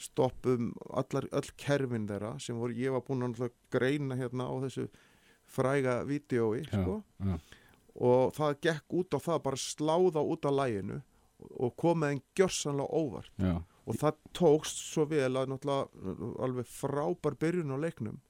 stoppum 0.00 0.72
allar, 0.90 1.28
öll 1.30 1.50
kerfin 1.60 2.08
þeirra 2.08 2.34
sem 2.42 2.58
voru, 2.58 2.74
ég 2.76 2.94
var 2.94 3.04
búin 3.06 3.28
að 3.28 3.52
greina 3.72 4.18
hérna 4.18 4.48
á 4.50 4.54
þessu 4.66 4.88
fræga 5.54 6.00
vídeói 6.08 6.64
já, 6.64 6.72
sko 6.72 7.02
já. 7.22 7.36
og 7.94 8.34
það 8.34 8.56
gekk 8.66 8.96
út 9.00 9.14
á 9.14 9.18
það 9.22 9.42
bara 9.44 9.60
sláða 9.60 10.24
út 10.24 10.48
af 10.48 10.56
læginu 10.58 11.00
og 11.60 11.74
komið 11.76 12.10
en 12.14 12.22
gjörsanlega 12.38 12.88
óvart 13.02 13.30
já. 13.38 13.54
og 13.86 13.94
það 14.00 14.18
tókst 14.38 14.82
svo 14.92 15.04
vel 15.10 15.34
að 15.36 15.50
náttúrulega 15.52 16.42
alveg 16.46 16.66
frábær 16.70 17.36
byrjun 17.40 17.74
á 17.74 17.78
leiknum 17.84 18.20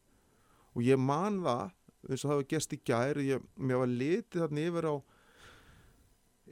og 0.75 0.83
ég 0.83 0.99
man 0.99 1.43
það 1.45 1.71
eins 2.11 2.25
og 2.25 2.31
það 2.31 2.37
hefur 2.39 2.49
gest 2.55 2.73
í 2.73 2.81
gær 2.85 3.21
ég, 3.23 3.43
mér 3.57 3.83
var 3.85 3.93
litið 3.93 4.41
þarna 4.45 4.65
yfir 4.69 4.89
á 4.91 4.95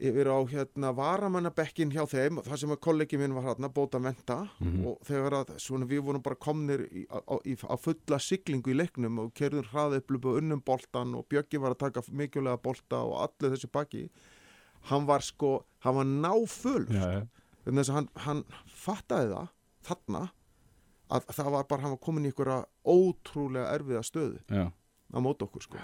yfir 0.03 0.29
á 0.33 0.39
hérna 0.49 0.91
varamannabekkin 0.97 1.91
hjá 1.93 2.07
þeim 2.09 2.39
þar 2.47 2.57
sem 2.63 2.71
að 2.73 2.81
kollegi 2.87 3.19
minn 3.21 3.35
var 3.37 3.45
hérna 3.51 3.69
bóta 3.69 4.01
venda 4.01 4.39
Mhm. 4.61 4.87
og 4.89 4.99
þegar 5.05 5.33
að 5.43 5.51
svona 5.61 5.85
við 5.87 6.01
vorum 6.07 6.23
bara 6.23 6.37
komnir 6.37 6.87
í, 6.89 7.05
á, 7.13 7.21
í, 7.45 7.57
á 7.61 7.77
fulla 7.77 8.19
siglingu 8.19 8.73
í 8.73 8.77
leiknum 8.79 9.19
og 9.19 9.35
kerðum 9.35 9.69
hraðaupplöpu 9.69 10.33
og 10.33 10.39
unnum 10.41 10.63
boltan 10.65 11.15
og 11.15 11.27
Bjöggi 11.29 11.61
var 11.61 11.75
að 11.75 11.79
taka 11.85 12.03
mikilvæga 12.11 12.63
bolta 12.63 13.03
og 13.05 13.19
allir 13.29 13.53
þessi 13.57 13.69
baki 13.71 14.09
hann 14.91 15.09
var 15.09 15.25
sko, 15.25 15.63
hann 15.85 15.97
var 15.97 16.07
já. 16.91 17.27
þannig 17.65 17.89
að 17.89 17.95
hann, 17.95 18.09
hann 18.27 18.45
fattaði 18.67 19.33
það 19.33 19.51
þarna 19.89 20.23
að 21.13 21.35
það 21.37 21.51
var 21.53 21.67
bara, 21.69 21.83
hann 21.85 21.95
var 21.95 22.03
komin 22.03 22.27
í 22.27 22.31
einhverja 22.33 22.63
ótrúlega 22.89 23.75
erfiða 23.77 24.03
stöðu 24.07 24.41
já. 24.49 24.71
á 24.73 25.19
mót 25.21 25.43
okkur 25.45 25.67
sko. 25.67 25.81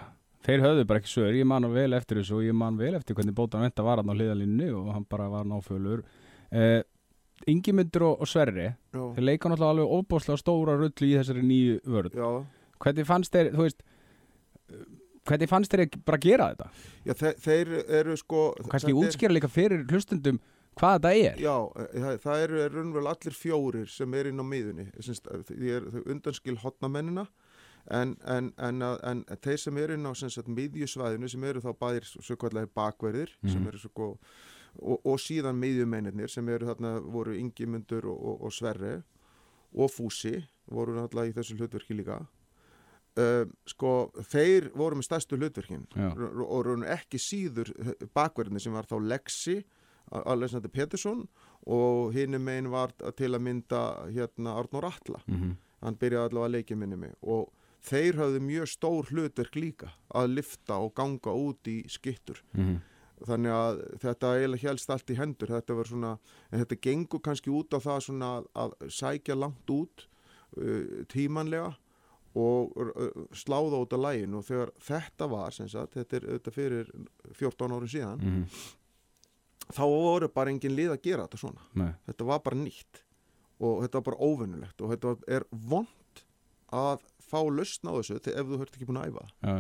Þeir 0.47 0.63
höfðu 0.63 0.85
bara 0.89 1.03
ekki 1.03 1.11
sögur, 1.11 1.37
ég 1.37 1.49
man 1.51 1.67
vel 1.75 1.91
eftir 1.99 2.21
þessu 2.21 2.39
og 2.39 2.47
ég 2.47 2.55
man 2.57 2.79
vel 2.79 2.95
eftir 2.97 3.17
hvernig 3.19 3.35
bótan 3.37 3.65
venda 3.65 3.85
var 3.85 4.01
hann 4.01 4.09
á 4.11 4.15
hliðalínu 4.15 4.69
og 4.79 4.93
hann 4.95 5.07
bara 5.11 5.27
var 5.33 5.49
náfölur. 5.49 6.05
Uh, 6.55 6.81
Ingimundur 7.47 8.07
og, 8.07 8.23
og 8.23 8.31
Sverri 8.31 8.67
já, 8.67 9.03
þeir 9.15 9.25
leika 9.25 9.51
náttúrulega 9.51 9.75
alveg 9.75 9.93
óbáslega 9.99 10.41
stóra 10.41 10.75
rullu 10.79 11.07
í 11.07 11.15
þessari 11.15 11.45
nýju 11.47 11.77
vörð 11.87 12.17
já, 12.19 12.31
hvernig 12.83 13.07
fannst 13.07 13.35
þeir, 13.35 13.53
þú 13.55 13.67
veist 13.67 13.85
hvernig 15.29 15.49
fannst 15.51 15.75
ekki 15.79 16.01
bara 16.09 16.19
gera 16.25 16.47
þetta? 16.53 16.71
Já, 17.09 17.13
þe 17.23 17.33
þeir 17.45 17.73
eru 18.01 18.17
sko 18.21 18.45
Og 18.55 18.71
kannski 18.73 18.95
útskýra 18.97 19.37
líka 19.37 19.51
fyrir 19.53 19.85
hlustundum 19.91 20.41
hvað 20.79 20.99
þetta 20.99 21.13
er. 21.19 21.39
Já, 21.43 21.55
eh, 21.83 22.01
það, 22.01 22.19
það 22.25 22.43
eru 22.47 22.61
er 22.65 22.75
raunverulega 22.77 23.15
allir 23.17 23.35
fjórir 23.39 23.89
sem 23.91 24.15
er 24.15 24.29
inn 24.31 24.39
á 24.41 24.47
miðunni 24.47 24.89
því 25.49 25.73
er 25.77 25.89
þau 25.95 26.03
undanskil 26.15 26.57
hotnamennina 26.63 27.27
en, 27.91 28.17
en, 28.29 28.53
en, 28.59 28.83
en 28.85 29.25
þeir 29.43 29.59
sem 29.63 29.79
er 29.81 29.95
inn 29.97 30.07
á 30.07 30.13
sem 30.15 30.31
sagt, 30.31 30.49
miðjusvæðinu 30.53 31.29
sem 31.33 31.45
eru 31.51 31.63
þá 31.65 31.73
bæðir 31.81 32.07
svo 32.13 32.37
kallar 32.37 32.69
bakverðir 32.77 33.33
sem 33.43 33.59
Mhm. 33.63 33.69
eru 33.73 33.79
svo 33.79 33.91
góð 33.97 34.17
og, 34.79 35.01
og 35.05 35.19
síðan 35.19 35.59
miðjumennir 35.59 36.29
sem 36.31 36.49
eru 36.49 36.67
þarna 36.69 37.01
voru 37.03 37.35
Ingimundur 37.35 38.05
og, 38.07 38.19
og, 38.23 38.43
og 38.47 38.53
Sverri 38.53 39.03
og 39.75 39.91
Fúsi 39.91 40.37
voru 40.71 40.95
náttúrulega 40.95 41.33
í 41.33 41.35
þessu 41.41 41.57
hlutverki 41.59 41.97
líka 41.97 42.21
um, 43.19 43.53
sko 43.67 43.93
þeir 44.31 44.71
voru 44.79 44.99
með 44.99 45.09
stærstu 45.09 45.39
hlutverkin 45.41 45.87
og, 45.99 46.59
raun 46.67 46.87
ekki 46.87 47.21
síður 47.23 47.73
bakverðinni 48.15 48.63
sem 48.63 48.77
var 48.77 48.89
þá 48.89 48.99
Lexi 49.03 49.61
Alexander 50.09 50.73
Pettersson 50.73 51.27
og 51.69 52.15
hinum 52.15 52.47
megin 52.47 52.71
var 52.73 52.95
til 53.19 53.35
að 53.35 53.43
mynda 53.45 53.81
hérna 54.09 54.55
Arnór 54.57 54.87
Atla. 54.89 55.21
Mm 55.27 55.57
hann 55.85 55.99
byrjaði 55.99 56.31
allavega 56.31 56.49
að 56.49 56.55
leikja 56.57 56.79
minni 56.79 56.99
mig 56.99 57.17
og 57.23 57.49
þeir 57.89 58.19
hafðu 58.19 58.45
mjög 58.45 58.71
stór 58.73 59.11
hlutverk 59.13 59.59
líka 59.59 59.93
að 60.19 60.33
lifta 60.39 60.79
og 60.83 60.95
ganga 60.99 61.35
út 61.35 61.71
í 61.71 61.79
skittur 61.91 62.43
-hmm. 62.53 62.79
þannig 63.27 63.55
að 63.55 63.83
þetta 64.03 64.33
eiginlega 64.35 64.69
helst 64.69 64.91
allt 64.91 65.11
í 65.11 65.19
hendur. 65.19 65.49
Þetta 65.49 65.75
var 65.75 65.87
svona, 65.87 66.19
en 66.51 66.61
þetta 66.61 66.81
gengur 66.83 67.21
kannski 67.21 67.51
út 67.51 67.75
á 67.75 67.79
það 67.79 68.01
svona 68.01 68.31
að, 68.39 68.49
að 68.55 68.71
sækja 68.89 69.35
langt 69.35 69.71
út 69.71 70.09
uh, 70.57 71.05
tímanlega 71.09 71.77
og 72.39 72.75
uh, 72.79 73.23
sláða 73.35 73.83
út 73.83 73.95
af 73.97 74.03
lægin 74.05 74.37
og 74.39 74.45
þegar 74.47 74.75
þetta 74.89 75.31
var 75.31 75.55
sagt, 75.59 75.97
þetta 75.97 76.21
er 76.21 76.29
þetta 76.33 76.55
fyrir 76.55 76.91
14 77.39 77.75
árum 77.79 77.91
síðan 77.91 78.23
Mm 78.23 78.45
þá 79.75 79.85
voru 79.85 80.29
bara 80.33 80.53
engin 80.53 80.77
lið 80.77 80.95
að 80.95 81.05
gera 81.05 81.27
þetta 81.27 81.41
svona. 81.43 81.69
Nei. 81.79 81.93
þetta 82.09 82.29
var 82.29 82.43
bara 82.45 82.61
nýtt. 82.63 83.05
Og 83.59 83.81
þetta 83.85 83.99
var 83.99 84.07
bara 84.09 84.29
óvinnulegt 84.29 84.83
og 84.83 84.93
þetta 84.95 85.15
er 85.35 85.47
vond 85.51 86.23
að 86.75 87.07
fá 87.29 87.41
lausn 87.43 87.91
á 87.91 87.93
þessu 87.97 88.19
ef 88.19 88.47
þú 88.47 88.61
höfst 88.61 88.77
ekki 88.77 88.89
búin 88.89 89.01
að 89.01 89.11
æfa. 89.13 89.25
Já. 89.43 89.57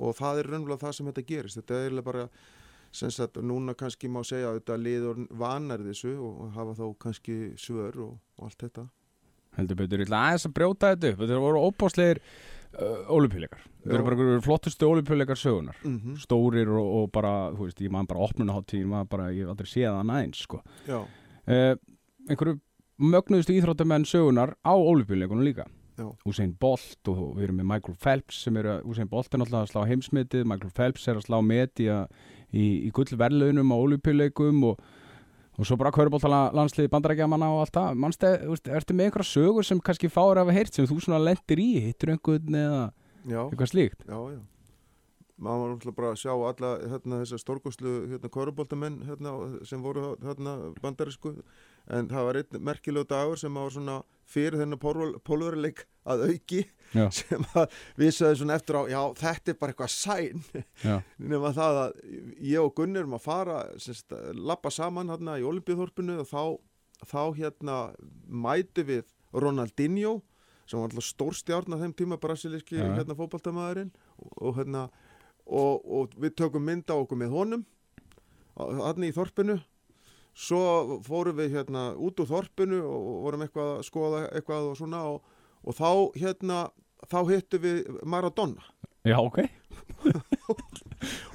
og 0.00 0.16
það 0.16 0.38
er 0.40 0.48
raunverulega 0.48 0.80
það 0.86 0.96
sem 0.96 1.10
þetta 1.10 1.26
gerist. 1.28 1.60
Þetta 1.60 1.74
er 1.76 1.84
eiginlega 1.84 2.08
bara 2.10 2.24
sagt, 2.90 3.36
núna 3.44 3.74
kannski 3.78 4.08
má 4.10 4.22
segja 4.26 4.50
að 4.50 4.60
þetta 4.60 4.78
liður 4.80 5.26
vanar 5.38 5.84
þessu 5.84 6.14
og 6.18 6.54
hafa 6.56 6.74
þá 6.78 6.86
kannski 7.04 7.36
svör 7.60 8.00
og, 8.06 8.16
og 8.38 8.48
allt 8.48 8.64
þetta 8.66 8.86
heldur 9.58 9.80
betur, 9.80 10.00
ég 10.02 10.08
ætla 10.08 10.22
aðeins 10.28 10.46
að 10.48 10.56
brjóta 10.58 10.94
þetta 10.94 11.12
upp 11.12 11.22
þetta 11.24 11.42
voru 11.44 11.64
óbáslegir 11.66 12.22
uh, 12.22 13.10
ólupjuleikar 13.10 13.64
þetta 13.84 14.02
voru 14.06 14.20
bara 14.22 14.40
flottustu 14.44 14.90
ólupjuleikar 14.90 15.40
sögunar 15.40 15.76
mm 15.82 15.98
-hmm. 15.98 16.18
stórir 16.22 16.68
og, 16.68 16.88
og 17.00 17.12
bara, 17.12 17.50
þú 17.56 17.68
veist, 17.68 17.80
ég 17.80 17.90
man 17.90 18.06
bara 18.06 18.26
opnunaháttíð, 18.28 18.80
ég 18.80 18.86
man 18.86 19.06
bara, 19.10 19.30
ég 19.32 19.44
hef 19.44 19.54
aldrei 19.54 19.70
séð 19.70 19.90
það 19.96 20.06
næðins 20.12 20.42
sko. 20.46 20.62
Uh, 20.88 21.74
einhverju 22.28 22.60
mögnuðustu 23.00 23.56
íþróttamenn 23.56 24.04
sögunar 24.04 24.54
á 24.60 24.74
ólupjuleikunum 24.76 25.44
líka. 25.44 25.66
Usain 26.24 26.54
Bolt 26.60 27.08
og 27.12 27.36
við 27.36 27.48
erum 27.48 27.60
með 27.60 27.68
Michael 27.74 27.96
Phelps 28.00 28.44
sem 28.46 28.56
er 28.56 28.68
að, 28.74 28.86
Usain 28.88 29.08
Bolt 29.10 29.34
er 29.34 29.42
náttúrulega 29.42 29.66
að 29.66 29.72
slá 29.72 29.82
heimsmitið 29.90 30.46
Michael 30.48 30.72
Phelps 30.76 31.08
er 31.08 31.18
að 31.18 31.26
slá 31.26 31.38
met 31.44 31.82
í, 31.82 31.88
í, 32.52 32.64
gullverðlaunum 32.96 33.74
á 33.74 33.76
ólupjuleikum 33.76 34.64
og, 34.70 34.80
og 35.60 35.68
svo 35.68 35.76
bara 35.80 35.92
hverjubóltala 35.92 36.40
landsliði 36.56 36.90
bandarækjamanna 36.94 37.50
og 37.52 37.66
allt 37.66 37.74
það. 37.76 37.98
Veist, 38.48 38.70
ertu 38.80 38.96
með 38.96 39.10
einhverja 39.10 39.28
sögur 39.28 39.66
sem 39.68 39.82
kannski 39.84 40.08
fáir 40.12 40.40
af 40.40 40.48
að 40.48 40.56
heyrt 40.56 40.76
sem 40.76 40.88
þú 40.88 41.02
svona 41.04 41.20
lendir 41.20 41.60
í, 41.60 41.68
hittur 41.84 42.14
einhvern 42.14 42.56
eða 42.62 42.80
já, 43.28 43.42
eitthvað 43.44 43.72
slíkt? 43.74 44.06
Já, 44.08 44.16
já 44.32 44.40
maður 45.40 45.74
náttúrulega 45.74 45.96
bara 45.96 46.12
að 46.12 46.20
sjá 46.20 46.32
alla 46.34 46.70
hérna, 46.92 47.20
þessar 47.22 47.42
stórkoslu 47.42 47.92
hérna, 48.12 48.30
koruboltamenn 48.32 49.00
hérna, 49.08 49.34
sem 49.68 49.82
voru 49.82 50.14
hérna, 50.24 50.56
bandarísku. 50.82 51.34
En 51.90 52.10
það 52.10 52.26
var 52.28 52.38
einn 52.40 52.64
merkilegu 52.68 53.08
dagur 53.08 53.40
sem 53.40 53.56
var 53.56 53.72
svona 53.74 53.96
fyrir 54.30 54.60
þennan 54.60 54.80
pólveruleik 55.26 55.86
að 56.10 56.26
auki 56.28 56.60
Já. 56.94 57.06
sem 57.18 57.44
að 57.54 57.72
sögum 58.12 58.40
svona 58.42 58.58
eftir 58.58 58.78
á 58.78 58.82
já 58.92 59.00
þetta 59.18 59.52
er 59.52 59.60
bara 59.60 59.74
eitthvað 59.74 59.94
sæn. 59.94 60.44
Nema 61.32 61.52
það 61.56 61.82
að 61.84 62.00
ég 62.52 62.62
og 62.62 62.74
Gunnar 62.76 63.04
erum 63.04 63.18
að 63.18 63.26
fara 63.26 63.60
semst, 63.80 64.14
lappa 64.36 64.72
saman 64.74 65.10
hérna 65.12 65.38
í 65.40 65.46
Olimpíuþorpinu 65.50 66.20
og 66.22 66.30
þá, 66.30 66.42
þá 67.10 67.22
hérna 67.40 67.78
mæti 68.28 68.86
við 68.86 69.08
Ronaldinho 69.32 70.20
sem 70.70 70.78
var 70.78 70.90
alltaf 70.90 71.06
stórstjárn 71.08 71.74
að 71.74 71.84
þeim 71.84 71.94
tíma 71.98 72.18
brasilíski 72.22 72.78
hérna 72.78 73.16
fótballtamaðurinn 73.18 73.90
og, 74.22 74.34
og 74.38 74.58
hérna 74.60 74.84
og, 75.50 75.82
og 75.84 76.16
við 76.20 76.36
tökum 76.38 76.64
mynd 76.66 76.90
á 76.90 76.94
okkur 76.94 77.18
með 77.20 77.34
honum 77.34 77.66
hann 78.60 79.06
í 79.06 79.12
þorpinu. 79.14 79.58
Svo 80.40 81.00
fórum 81.04 81.38
við 81.40 81.56
hérna 81.56 81.90
út 81.98 82.20
úr 82.22 82.28
þorpinu 82.30 82.78
og 82.86 83.08
vorum 83.26 83.44
eitthvað 83.44 83.70
að 83.74 83.86
skoða 83.88 84.20
eitthvað 84.28 84.68
og 84.70 84.76
svona 84.78 85.00
og, 85.10 85.32
og 85.66 85.76
þá 85.76 85.90
hérna 86.20 86.60
þá 87.10 87.18
hittum 87.32 87.64
við 87.64 87.90
Maradona. 88.06 88.68
Já 89.08 89.18
ok. 89.20 89.42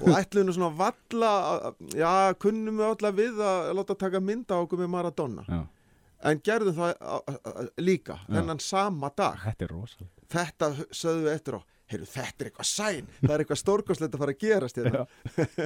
Og 0.06 0.12
ætluðum 0.14 0.54
svona 0.54 0.68
valla 0.78 1.30
já, 1.96 2.34
kunnum 2.38 2.76
við 2.78 2.86
alla 2.86 3.10
við 3.14 3.40
að 3.42 3.70
láta 3.74 3.96
taka 3.98 4.20
mynd 4.22 4.52
á 4.54 4.56
okkur 4.60 4.78
með 4.78 4.90
Maradona. 4.92 5.44
Já, 5.50 5.62
en 6.30 6.42
gerðum 6.46 6.76
það 6.76 7.72
líka 7.82 8.20
Já. 8.20 8.36
þennan 8.36 8.62
sama 8.62 9.10
dag. 9.16 9.40
Þetta 9.42 9.66
er 9.66 9.72
rosalega 9.74 10.16
þetta 10.32 10.70
sögðum 10.90 11.26
við 11.26 11.32
eftir 11.34 11.58
á 11.58 11.60
heyrðu, 11.92 12.08
þetta 12.12 12.44
er 12.44 12.50
eitthvað 12.50 12.68
sæn, 12.70 13.10
það 13.22 13.34
er 13.34 13.44
eitthvað 13.44 13.60
stórkoslegt 13.62 14.16
að 14.16 14.22
fara 14.22 14.34
að 14.34 14.42
gerast 14.44 14.80
hérna. 14.80 15.02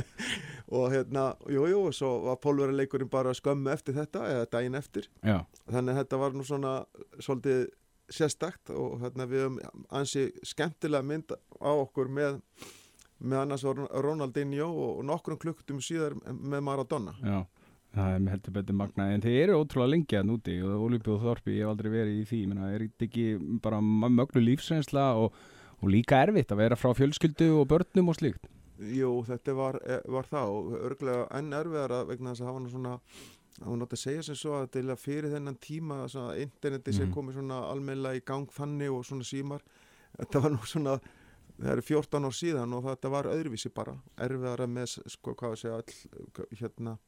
og 0.78 0.86
hérna, 0.94 1.26
jú, 1.52 1.66
jú, 1.72 1.82
og 1.90 1.96
svo 1.96 2.12
var 2.26 2.40
pólveruleikurinn 2.44 3.12
bara 3.12 3.36
skömmu 3.36 3.72
eftir 3.74 3.96
þetta 3.98 4.26
eða 4.34 4.50
daginn 4.56 4.80
eftir, 4.80 5.08
Já, 5.24 5.38
þannig 5.70 5.94
að 5.94 6.02
þetta 6.02 6.20
var 6.24 6.36
nú 6.36 6.46
svona 6.48 6.74
svolítið 7.18 7.64
sérstakt 8.10 8.72
og 8.74 8.98
hérna 9.04 9.28
við 9.30 9.46
höfum 9.46 9.86
ansi 9.94 10.26
skemmtilega 10.42 11.06
mynd 11.06 11.32
á 11.62 11.70
okkur 11.70 12.10
með 12.10 12.40
með 13.20 13.42
annars 13.42 13.64
var 13.68 13.82
Ronaldinho 14.00 14.66
og 14.66 15.02
nokkrum 15.04 15.36
klukkutum 15.38 15.82
síðar 15.84 16.14
með 16.24 16.62
Maradona. 16.64 17.12
Já 17.20 17.42
Það 17.90 18.12
er 18.14 18.20
með 18.22 18.34
heldur 18.36 18.54
betur 18.54 18.76
magna 18.78 19.06
en 19.10 19.22
þeir 19.24 19.36
eru 19.44 19.56
ótrúlega 19.64 19.90
lengi 19.90 20.18
að 20.18 20.28
núti 20.28 20.52
og 20.62 20.82
Olíbjóð 20.86 21.24
Þorpi, 21.24 21.54
ég 21.56 21.64
hef 21.64 21.72
aldrei 21.72 21.88
verið 21.90 22.20
í 22.20 22.26
því 22.28 22.38
menna, 22.46 22.68
er 22.70 22.84
þetta 22.84 23.06
ekki 23.08 23.24
bara 23.64 23.80
mögnu 23.82 24.42
lífsreynsla 24.44 25.06
og, 25.18 25.40
og 25.82 25.88
líka 25.92 26.22
erfitt 26.26 26.52
að 26.52 26.56
vera 26.64 26.76
frá 26.76 26.92
fjölskyldu 26.96 27.50
og 27.60 27.68
börnum 27.68 28.08
og 28.12 28.16
slíkt 28.20 28.48
Jú, 28.80 29.10
þetta 29.28 29.52
var, 29.54 29.76
eh, 29.84 30.00
var 30.08 30.24
það 30.24 30.54
og 30.56 30.72
örglega 30.88 31.26
enn 31.36 31.52
erfiðara 31.52 32.06
vegna 32.08 32.32
þess 32.32 32.40
að 32.40 32.46
hafa 32.48 32.70
svona 32.70 32.94
var 33.60 33.76
nátt 33.76 33.92
að 33.92 34.00
segja 34.00 34.22
sem 34.24 34.34
svo 34.40 34.52
að 34.56 34.70
til 34.72 34.86
að 34.88 35.00
fyrir 35.02 35.32
þennan 35.34 35.58
tíma 35.60 36.08
svona 36.08 36.36
interneti 36.40 36.92
sem 36.94 37.08
Mhm. 37.08 37.14
komið 37.14 37.34
svona 37.34 37.58
almennilega 37.70 38.16
í 38.16 38.24
gang 38.24 38.46
þannig 38.48 38.90
og 38.94 39.04
svona 39.04 39.24
símar 39.24 39.60
þetta 40.18 40.40
var 40.42 40.50
nú 40.50 40.62
svona 40.64 41.00
það 41.60 41.72
eru 41.72 41.82
14 41.82 42.24
ár 42.24 42.32
síðan 42.32 42.72
og 42.74 42.84
þetta 42.84 43.10
var 43.10 43.24
öðruvísi 43.24 43.74
bara 43.74 43.98
erfiðara 44.16 44.66
með 44.66 44.96
sko 45.10 45.34
hvað 45.34 45.52
að 45.52 45.60
segja 45.60 45.74
all 45.76 46.46
hérna 46.56 46.98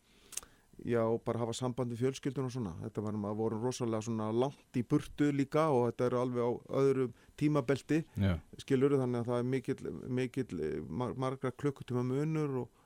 já, 0.84 1.02
bara 1.24 1.42
hafa 1.42 1.54
samband 1.56 1.92
við 1.92 2.02
fjölskyldun 2.04 2.48
og 2.48 2.52
svona. 2.54 2.72
Þetta 2.82 3.04
var 3.04 3.18
voru 3.38 3.58
rosalega 3.62 4.02
svona 4.06 4.30
langt 4.34 4.78
í 4.78 4.82
burtu 4.86 5.30
líka 5.34 5.68
og 5.70 5.88
þetta 5.90 6.08
eru 6.08 6.20
alveg 6.20 6.42
á 6.42 6.50
öðru 6.82 7.08
tímabelti. 7.40 8.02
Já, 8.16 8.36
skilur 8.62 8.96
þannig 8.98 9.22
að 9.22 9.30
það 9.30 9.38
er 9.38 9.48
mikill, 9.54 9.92
mikill 10.20 10.60
eh, 10.60 10.78
mar 10.88 11.14
margra 11.14 11.52
klukkutíma 11.54 12.04
munur 12.06 12.62
og, 12.64 12.82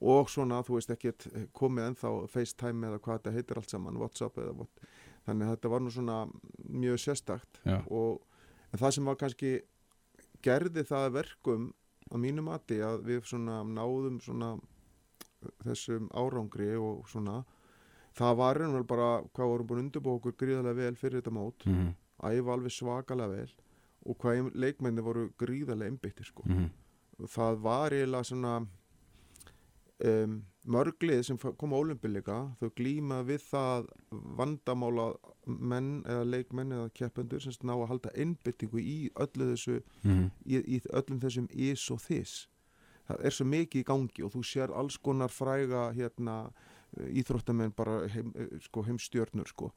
og 0.00 0.30
svona 0.30 0.60
þú 0.66 0.78
veist 0.78 0.94
ekki 0.94 1.14
komið 1.56 1.90
ennþá 1.92 2.14
FaceTime 2.34 2.90
eða 2.90 3.02
hvað 3.02 3.20
þetta 3.20 3.36
heitir 3.36 3.62
allt 3.62 3.74
saman 3.74 4.00
Whatsapp 4.00 4.38
eða 4.38 4.54
what. 4.60 4.86
Þannig 5.28 5.48
að 5.48 5.56
þetta 5.56 5.72
var 5.74 5.84
nú 5.84 5.92
svona 5.92 6.20
mjög 6.68 7.02
sérstakt. 7.04 7.60
Já, 7.64 7.80
og 7.88 8.24
það 8.76 8.96
sem 8.96 9.10
var 9.10 9.20
kannski 9.20 9.52
gerði 10.44 10.84
það 10.86 11.08
að 11.08 11.14
verkum 11.18 11.70
að 12.08 12.22
mínu 12.22 12.44
mati 12.44 12.78
að 12.84 13.02
við 13.08 13.24
svona 13.28 13.60
náðum 13.66 14.20
svona 14.24 14.54
þessum 15.64 16.08
árangri 16.16 16.72
og 16.76 17.06
svona 17.10 17.42
það 18.18 18.36
var 18.40 18.62
ennvel 18.64 18.84
bara 18.88 19.08
hvað 19.36 19.52
vorum 19.52 19.70
búin 19.70 19.80
að 19.80 19.86
undirbúa 19.86 20.18
okkur 20.18 20.36
gríðarlega 20.40 20.80
vel 20.80 20.98
fyrir 20.98 21.20
þetta 21.20 21.34
mót. 21.34 21.66
Mhm, 21.66 21.94
æfa 22.18 22.54
alveg 22.54 22.74
svakalega 22.74 23.34
vel 23.36 23.52
og 24.08 24.18
hvað 24.18 24.52
leikmenni 24.54 25.04
voru 25.04 25.28
gríðarlega 25.38 25.92
einbyttir 25.92 26.26
sko. 26.26 26.42
mhm, 26.46 26.70
það 27.26 27.62
var 27.62 27.92
eiginlega 27.92 28.24
svona 28.24 28.54
um, 30.04 30.42
mörglið 30.68 31.22
sem 31.26 31.38
kom 31.38 31.74
á 31.74 31.78
ólimpileika 31.80 32.38
þau 32.60 32.70
glíma 32.78 33.22
við 33.26 33.42
það 33.48 33.88
vandamála 34.38 35.08
menn 35.46 36.02
eða 36.06 36.26
leikmenn 36.28 36.74
eða 36.76 36.92
keppendur 36.94 37.42
sem 37.42 37.54
ná 37.62 37.74
að 37.76 37.88
halda 37.92 38.14
einbyttingu 38.14 38.82
í 38.82 38.98
öllu 39.16 39.50
þessu 39.52 39.80
mhm, 40.02 40.30
í, 40.44 40.60
í 40.76 40.80
öllum 40.92 41.20
þessum 41.22 41.48
is 41.52 41.90
og 41.90 42.02
þis 42.04 42.48
það 43.08 43.24
er 43.24 43.36
svo 43.36 43.46
mikið 43.48 43.80
í 43.82 43.86
gangi 43.88 44.26
og 44.26 44.34
þú 44.34 44.42
sér 44.46 44.74
alls 44.76 44.98
konar 45.00 45.32
fræga 45.32 45.88
hérna 45.96 46.40
íþróttamenn 46.96 47.74
bara 47.76 48.02
heim, 48.08 48.32
eh, 48.36 48.58
sko, 48.64 48.84
heimstjörnur 48.86 49.48
sko. 49.48 49.72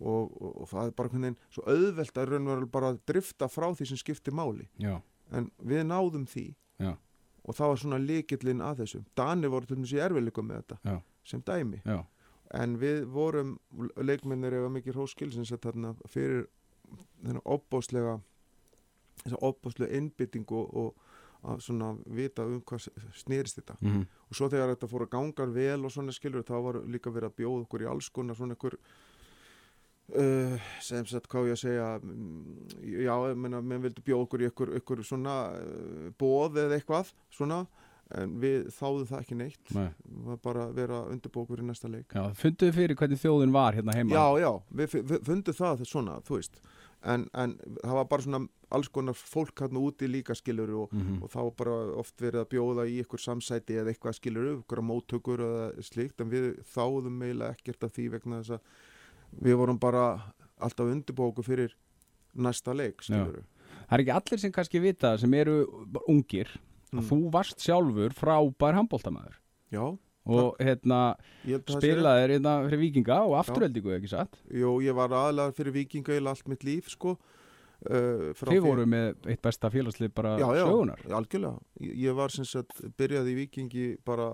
Og, 0.00 0.30
og, 0.42 0.52
og 0.62 0.68
það 0.70 0.88
er 0.88 0.94
bara 0.96 1.12
hvernig 1.12 1.38
svo 1.52 1.64
auðvelt 1.68 2.18
að 2.18 2.30
raunverulega 2.32 2.72
bara 2.72 2.92
drifta 3.06 3.48
frá 3.50 3.68
því 3.76 3.90
sem 3.90 4.00
skiptir 4.00 4.34
máli. 4.34 4.68
Já, 4.80 4.96
en 5.30 5.50
við 5.60 5.84
náðum 5.90 6.26
því. 6.26 6.46
Já. 6.82 6.96
og 7.42 7.56
það 7.58 7.68
var 7.68 7.78
svona 7.82 7.98
líkillinn 7.98 8.62
að 8.62 8.82
þessum. 8.82 9.06
Danir 9.18 9.50
voru 9.50 9.66
til 9.66 9.76
dæmis 9.76 9.92
í 9.92 10.00
erfiðleikum 10.02 10.46
með 10.46 10.60
þetta 10.62 10.76
Já. 10.86 10.96
sem 11.26 11.42
dæmi. 11.42 11.80
Já, 11.84 11.98
en 12.54 12.76
við 12.78 13.04
vorum 13.10 13.56
leikmennir 13.98 14.54
eða 14.58 14.70
mikið 14.70 14.98
hróskilsins 14.98 15.50
þarna 15.50 15.94
fyrir 16.06 16.46
þennan 17.22 17.42
opbóðslega 17.44 18.20
þessa 19.22 19.40
opbóðslega 19.48 19.98
innbyttingu 19.98 20.60
og, 20.60 20.76
og 20.76 21.11
að 21.42 21.62
svona 21.66 21.92
vita 22.06 22.44
um 22.46 22.60
hvað 22.66 22.88
snýrist 23.18 23.58
þetta. 23.58 23.78
Mhm, 23.80 24.02
og 24.28 24.38
svo 24.38 24.48
þegar 24.52 24.74
þetta 24.74 24.90
fór 24.90 25.06
að 25.06 25.14
gangar 25.16 25.54
vel 25.54 25.80
og 25.84 25.94
svona 25.94 26.14
skilur 26.14 26.46
þá 26.46 26.56
var 26.62 26.82
líka 26.86 27.10
verið 27.10 27.30
að 27.30 27.38
bjóða 27.40 27.64
okkur 27.66 27.82
í 27.82 27.88
alls 27.90 28.10
konar 28.14 28.38
svona 28.38 28.56
ykkur 28.58 28.78
uh, 30.22 30.72
sem 30.80 31.06
sagt 31.06 31.28
hvað 31.32 31.50
ég 31.50 31.56
að 31.58 31.62
segja 31.64 31.88
mm, 31.98 32.66
já, 33.02 33.14
ég 33.32 33.38
meina, 33.38 33.62
menn 33.62 33.82
vildu 33.82 34.04
bjóða 34.06 34.28
okkur 34.28 34.44
í 34.44 34.50
ykkur, 34.50 34.74
ykkur 34.80 35.04
svona 35.06 35.38
uh, 35.56 36.10
bóð 36.18 36.62
eða 36.64 36.78
eitthvað 36.78 37.14
svona 37.32 37.64
en 38.18 38.36
við 38.42 38.66
þáðum 38.76 39.08
það 39.08 39.22
ekki 39.22 39.36
neitt. 39.38 39.74
Nei, 39.76 39.88
bara 40.44 40.66
vera 40.76 41.02
undirbókur 41.08 41.62
í 41.62 41.66
næsta 41.66 41.88
leik. 41.88 42.12
Já, 42.12 42.26
funduðu 42.36 42.74
fyrir 42.76 42.98
hvernig 42.98 43.20
þjóðin 43.22 43.54
var 43.54 43.78
hérna 43.78 43.96
heima? 43.96 44.12
Já, 44.12 44.42
já, 44.42 44.50
við, 44.82 44.96
fundum 45.24 45.56
það 45.56 45.84
svona, 45.88 46.18
þú 46.26 46.36
veist. 46.36 46.60
En, 47.08 47.24
en 47.34 47.56
það 47.80 47.96
var 47.98 48.10
bara 48.10 48.26
svona 48.26 48.42
alls 48.74 48.88
konar 48.88 49.14
fólk 49.14 49.62
hérna 49.64 49.80
úti 49.82 50.08
líka 50.10 50.34
skilur 50.38 50.70
og, 50.82 50.92
Mhm, 50.92 51.22
og 51.22 51.30
þá 51.30 51.56
bara 51.56 51.76
oft 52.00 52.16
verið 52.20 52.40
að 52.44 52.50
bjóða 52.54 52.86
í 52.88 53.00
ykkur 53.04 53.20
samsæti 53.20 53.76
eða 53.80 53.92
eitthvað 53.94 54.18
skilur 54.18 54.50
ykkur 54.62 54.82
móttökur 54.82 55.38
eða 55.44 55.82
slíkt 55.82 56.20
en 56.20 56.30
við 56.30 56.48
þáðum 56.74 57.22
eiginlega 57.22 57.56
ekkert 57.56 57.84
af 57.84 57.92
því 57.92 58.10
vegna 58.16 58.42
þess 58.42 58.50
að 58.58 58.60
við 59.42 59.56
vorum 59.56 59.78
bara 59.78 60.04
alltaf 60.60 60.86
undirbóku 60.92 61.42
fyrir 61.42 61.72
næsta 62.36 62.74
leik 62.74 63.02
skilur 63.02 63.42
Það 63.88 63.98
er 63.98 64.02
ekki 64.04 64.12
allir 64.14 64.38
sem 64.40 64.52
kannski 64.52 64.80
vita 64.80 65.16
sem 65.18 65.34
eru 65.34 65.66
ungir 66.08 66.48
að 66.92 67.00
Mm. 67.00 67.08
þú 67.08 67.30
varst 67.32 67.58
sjálfur 67.64 68.12
frábær 68.12 68.74
handbóltamæður 68.76 69.36
já, 69.72 69.98
og 70.26 70.56
hérna 70.60 71.16
að 71.44 71.72
spilaðir 71.72 72.30
hérna 72.36 72.68
fyrir 72.68 72.78
vikinga 72.82 73.16
og 73.26 73.32
afturheldingu 73.40 73.94
ekki 73.96 74.08
satt? 74.12 74.36
Jú, 74.52 74.76
ég 74.84 74.94
var 74.94 75.08
aðalega 75.08 75.54
fyrir 75.56 75.72
vikinga 75.72 76.12
eða 76.20 76.28
allt 76.36 76.48
mitt 76.48 76.60
líf 76.68 76.90
sko 76.92 77.16
Þið 77.88 78.34
því- 78.42 78.62
voru 78.64 78.86
með 78.86 79.28
eitt 79.32 79.42
besta 79.42 79.70
félagslið 79.70 80.12
bara 80.14 80.36
já, 80.38 80.46
já, 80.56 80.64
sögunar 80.66 81.00
algjörlega. 81.10 81.58
Ég, 81.80 81.94
ég 82.06 82.14
var 82.18 82.30
sem 82.34 82.44
sagt, 82.44 82.82
byrjaði 82.98 83.32
í 83.34 83.38
vikingi 83.42 83.86
bara, 84.04 84.28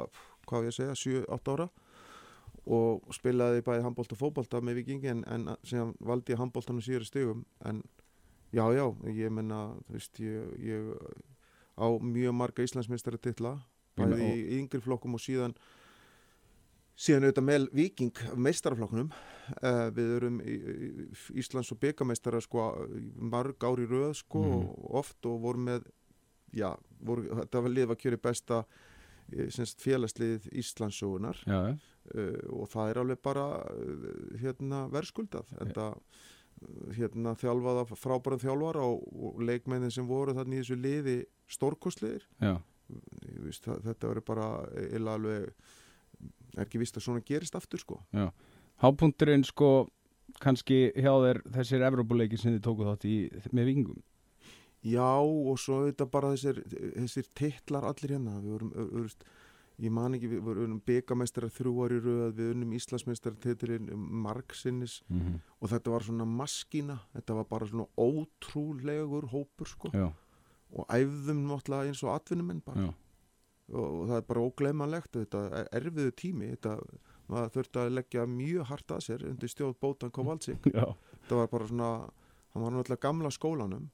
hvað 0.49 0.69
ég 0.69 0.77
segja, 0.77 0.97
7-8 1.27 1.55
ára 1.55 1.69
og 2.69 3.07
spilaði 3.17 3.63
bæði 3.65 3.85
handbólt 3.87 4.13
og 4.13 4.19
fótbolta 4.21 4.61
með 4.61 4.83
vikingi 4.83 5.09
en, 5.09 5.23
en 5.27 5.49
síðan 5.65 5.95
valdi 6.05 6.35
ég 6.35 6.39
handbóltan 6.43 6.77
á 6.77 6.83
síðari 6.85 7.09
stigum. 7.09 7.47
En 7.65 7.83
já, 8.53 8.65
já, 8.77 8.85
ég 9.09 9.33
menna 9.33 9.75
veist, 9.89 10.21
ég, 10.21 10.53
ég 10.61 10.93
á 11.81 11.87
mjög 12.03 12.35
marga 12.37 12.63
Íslandsmeistari 12.67 13.19
titla 13.23 13.57
Ég 13.99 14.05
meina, 14.05 14.17
bæði 14.19 14.35
í 14.37 14.59
yngri 14.61 14.81
flokkum 14.85 15.17
og 15.17 15.23
síðan 15.25 15.57
síðan 16.99 17.29
auðvitað 17.29 17.47
með 17.47 17.67
viking 17.79 18.21
meistaraflokkunum 18.43 19.11
uh, 19.13 19.87
við 19.95 20.15
erum 20.17 20.41
í, 20.43 20.55
í, 20.59 20.89
Íslands 21.43 21.71
og 21.75 21.79
byggameistara 21.85 22.41
sko 22.43 22.65
marg 23.31 23.63
ári 23.69 23.87
röð 23.91 24.17
sko 24.23 24.43
Mhm. 24.43 24.57
og 24.67 24.95
oft 25.03 25.27
og 25.31 25.41
voru 25.45 25.63
með 25.69 25.87
já, 26.59 26.73
voru, 27.05 27.29
þetta 27.43 27.63
var 27.63 27.75
lið 27.77 27.93
að 27.95 28.01
kjöri 28.03 28.19
besta 28.25 28.63
eh, 29.33 29.47
félagslið 29.85 30.49
já. 31.47 31.61
uh, 31.77 32.41
og 32.59 32.69
það 32.73 32.91
er 32.95 33.01
alveg 33.05 33.23
bara 33.23 33.47
hérna 34.43 34.87
verðskuldað 34.91 35.55
en 35.61 35.73
það 35.77 35.99
hérna 36.99 37.37
þjálfaða 37.39 37.85
frábærum 37.95 38.41
þjálfara 38.43 38.83
og, 38.83 39.05
og 39.15 39.43
leikmennin 39.47 39.93
sem 39.95 40.07
voru 40.09 40.33
þannig 40.35 40.59
í 40.59 40.63
þessu 40.65 40.79
liði 40.83 41.19
það, 43.63 43.85
þetta 43.85 44.09
verður 44.11 44.25
bara 44.27 44.49
eða 44.89 45.45
alveg 46.59 46.67
er 46.67 46.69
ekki 46.69 46.83
vist 46.83 46.99
að 46.99 47.07
svona 47.07 47.25
gerist 47.25 47.55
aftur 47.55 47.81
sko. 47.81 48.03
Hápunkturinn 48.83 49.45
sko 49.45 49.89
kannski 50.43 50.93
hjá 50.93 51.15
þér 51.25 51.43
þessir 51.55 51.87
Evrópuleiki 51.89 52.37
sem 52.37 52.53
þið 52.53 52.63
tóku 52.63 52.85
þátt 52.85 53.09
í 53.09 53.17
með 53.53 53.71
vikingum 53.73 54.03
já 54.85 55.19
og 55.19 55.59
svo 55.61 55.83
auðvitað 55.83 56.11
bara 56.13 56.31
þessir, 56.35 56.63
þessir 56.69 57.29
titlar 57.37 57.87
allir 57.89 58.15
hérna. 58.15 58.39
Við 58.43 58.55
vorum, 58.55 58.71
veist, 58.95 59.25
ég 59.83 59.95
man 59.95 60.15
ekki 60.17 60.31
við 60.35 60.45
vorum 60.47 60.79
byggamestara 60.87 61.51
þrjú 61.55 61.75
ári 61.87 61.99
röð 62.05 62.39
við 62.39 62.53
unnum 62.55 62.77
Íslandsmeistara 62.79 63.41
titilinn 63.43 63.91
margsinnis. 63.97 65.01
Mm 65.09 65.21
-hmm. 65.21 65.41
og 65.61 65.71
þetta 65.71 65.91
var 65.91 66.03
svona 66.03 66.25
maskína 66.25 66.99
þetta 67.15 67.35
var 67.35 67.45
bara 67.45 67.67
svona 67.67 67.87
ótrúlegur 67.97 69.29
hópur 69.33 69.67
sko. 69.67 69.91
Já, 69.93 70.13
og 70.71 70.87
æfðum 70.89 71.47
náttúrulega 71.49 71.89
eins 71.89 72.03
og 72.03 72.15
atvinnumenn 72.15 72.61
bara. 72.61 72.81
Já, 72.81 72.95
og, 73.73 74.09
það 74.09 74.17
er 74.17 74.27
bara 74.33 74.47
ógleymanlegt 74.47 75.19
þetta 75.21 75.45
er 75.61 75.69
erfiðu 75.81 76.15
tími 76.17 76.53
þetta, 76.55 76.77
maður 77.29 77.55
þurfti 77.57 77.83
að 77.83 77.97
leggja 77.99 78.29
mjög 78.33 78.71
hart 78.71 78.97
að 78.97 79.05
sér 79.09 79.27
undir 79.29 79.53
stjórn 79.53 79.77
Bótan 79.81 80.15
Kovalsik 80.15 80.65
þetta 80.73 81.43
var 81.43 81.53
bara 81.53 81.69
svona 81.69 81.93
hann 82.59 82.65
var 82.65 82.75
náttúrulega 82.75 83.03
gamla 83.03 83.31
skólanum. 83.31 83.89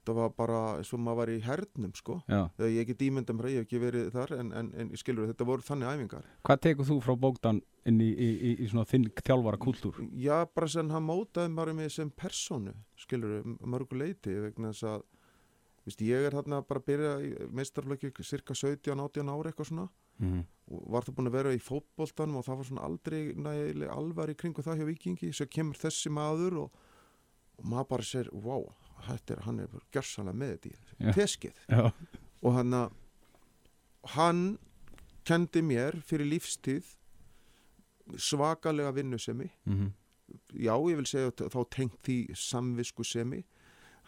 Þetta 0.00 0.14
var 0.16 0.30
bara 0.32 0.58
eins 0.78 0.90
og 0.96 1.00
maður 1.04 1.18
var 1.18 1.30
í 1.30 1.40
hernum 1.44 1.90
sko. 1.92 2.14
Þegar 2.26 2.70
ég 2.72 2.86
get 2.88 3.02
ímynda 3.04 3.34
mér 3.36 3.48
að 3.48 3.52
ég 3.52 3.60
hef 3.60 3.66
ekki 3.66 3.80
verið 3.82 4.06
þar 4.14 4.32
en, 4.38 4.52
en, 4.56 4.70
en 4.80 4.92
skilur 4.96 5.28
þetta 5.28 5.46
voru 5.50 5.66
þannig 5.66 5.90
æfingar. 5.90 6.30
Hvað 6.48 6.62
tekur 6.64 6.88
þú 6.88 6.96
frá 7.04 7.12
Bókdan 7.20 7.60
inn 7.84 8.00
í, 8.00 8.08
í, 8.08 8.28
í, 8.32 8.54
í 8.64 8.68
svona 8.70 8.86
þinn 8.88 9.10
þjálfara 9.20 9.60
kultúr? 9.60 10.00
já 10.16 10.38
bara 10.54 10.70
sem 10.72 10.88
hann 10.94 11.04
mótaði 11.04 11.52
bara 11.58 11.76
mig 11.76 11.92
sem 11.92 12.08
persónu 12.16 12.72
skilur 13.00 13.44
mörgu 13.60 14.00
leiti 14.00 14.38
vegna 14.40 14.72
þess 14.72 14.88
að 14.88 15.04
Vist, 15.86 16.02
ég 16.04 16.26
er 16.26 16.36
þarna 16.36 16.60
bara 16.68 16.82
að 16.82 16.88
byrja 16.90 17.12
í 17.24 17.30
meistarflöki 17.56 18.12
cirka 18.26 18.56
17-18 18.56 19.32
ári 19.32 19.52
eitthvað 19.52 19.70
svona. 19.72 19.88
Mm 20.20 20.42
og 20.70 20.84
var 20.94 21.06
það 21.06 21.16
búin 21.18 21.30
að 21.30 21.34
vera 21.34 21.52
í 21.54 21.62
fótboltanum 21.62 22.38
og 22.38 22.46
það 22.46 22.60
var 22.60 22.68
svona 22.68 22.86
aldrei 22.86 23.20
nægilega 23.34 23.96
alvar 23.98 24.30
í 24.30 24.36
kringu 24.38 24.62
það 24.62 24.80
hjá 24.80 24.86
vikingi 24.86 25.30
svo 25.34 25.46
kemur 25.50 25.80
þessi 25.80 26.12
maður 26.14 26.58
og, 26.64 26.76
og 27.58 27.68
maður 27.72 27.88
bara 27.90 28.06
sér, 28.06 28.30
wow 28.30 28.68
er, 29.10 29.42
hann 29.46 29.62
er 29.64 29.74
gjörsanlega 29.90 30.38
með 30.38 30.52
þetta 30.54 30.70
í 30.70 31.14
teskið. 31.16 31.62
Já, 31.72 31.90
og 32.40 32.56
hann 32.58 32.76
hann 34.14 34.44
kendi 35.28 35.62
mér 35.64 35.98
fyrir 36.06 36.30
lífstíð 36.30 36.94
svakalega 38.18 38.94
vinnusemi. 38.96 39.50
Mm 39.66 39.90
já, 40.54 40.74
ég 40.78 40.98
vil 41.00 41.08
segja 41.08 41.32
þá 41.50 41.60
tengt 41.74 41.98
því 42.06 42.16
samvisku 42.38 43.02
semi 43.02 43.40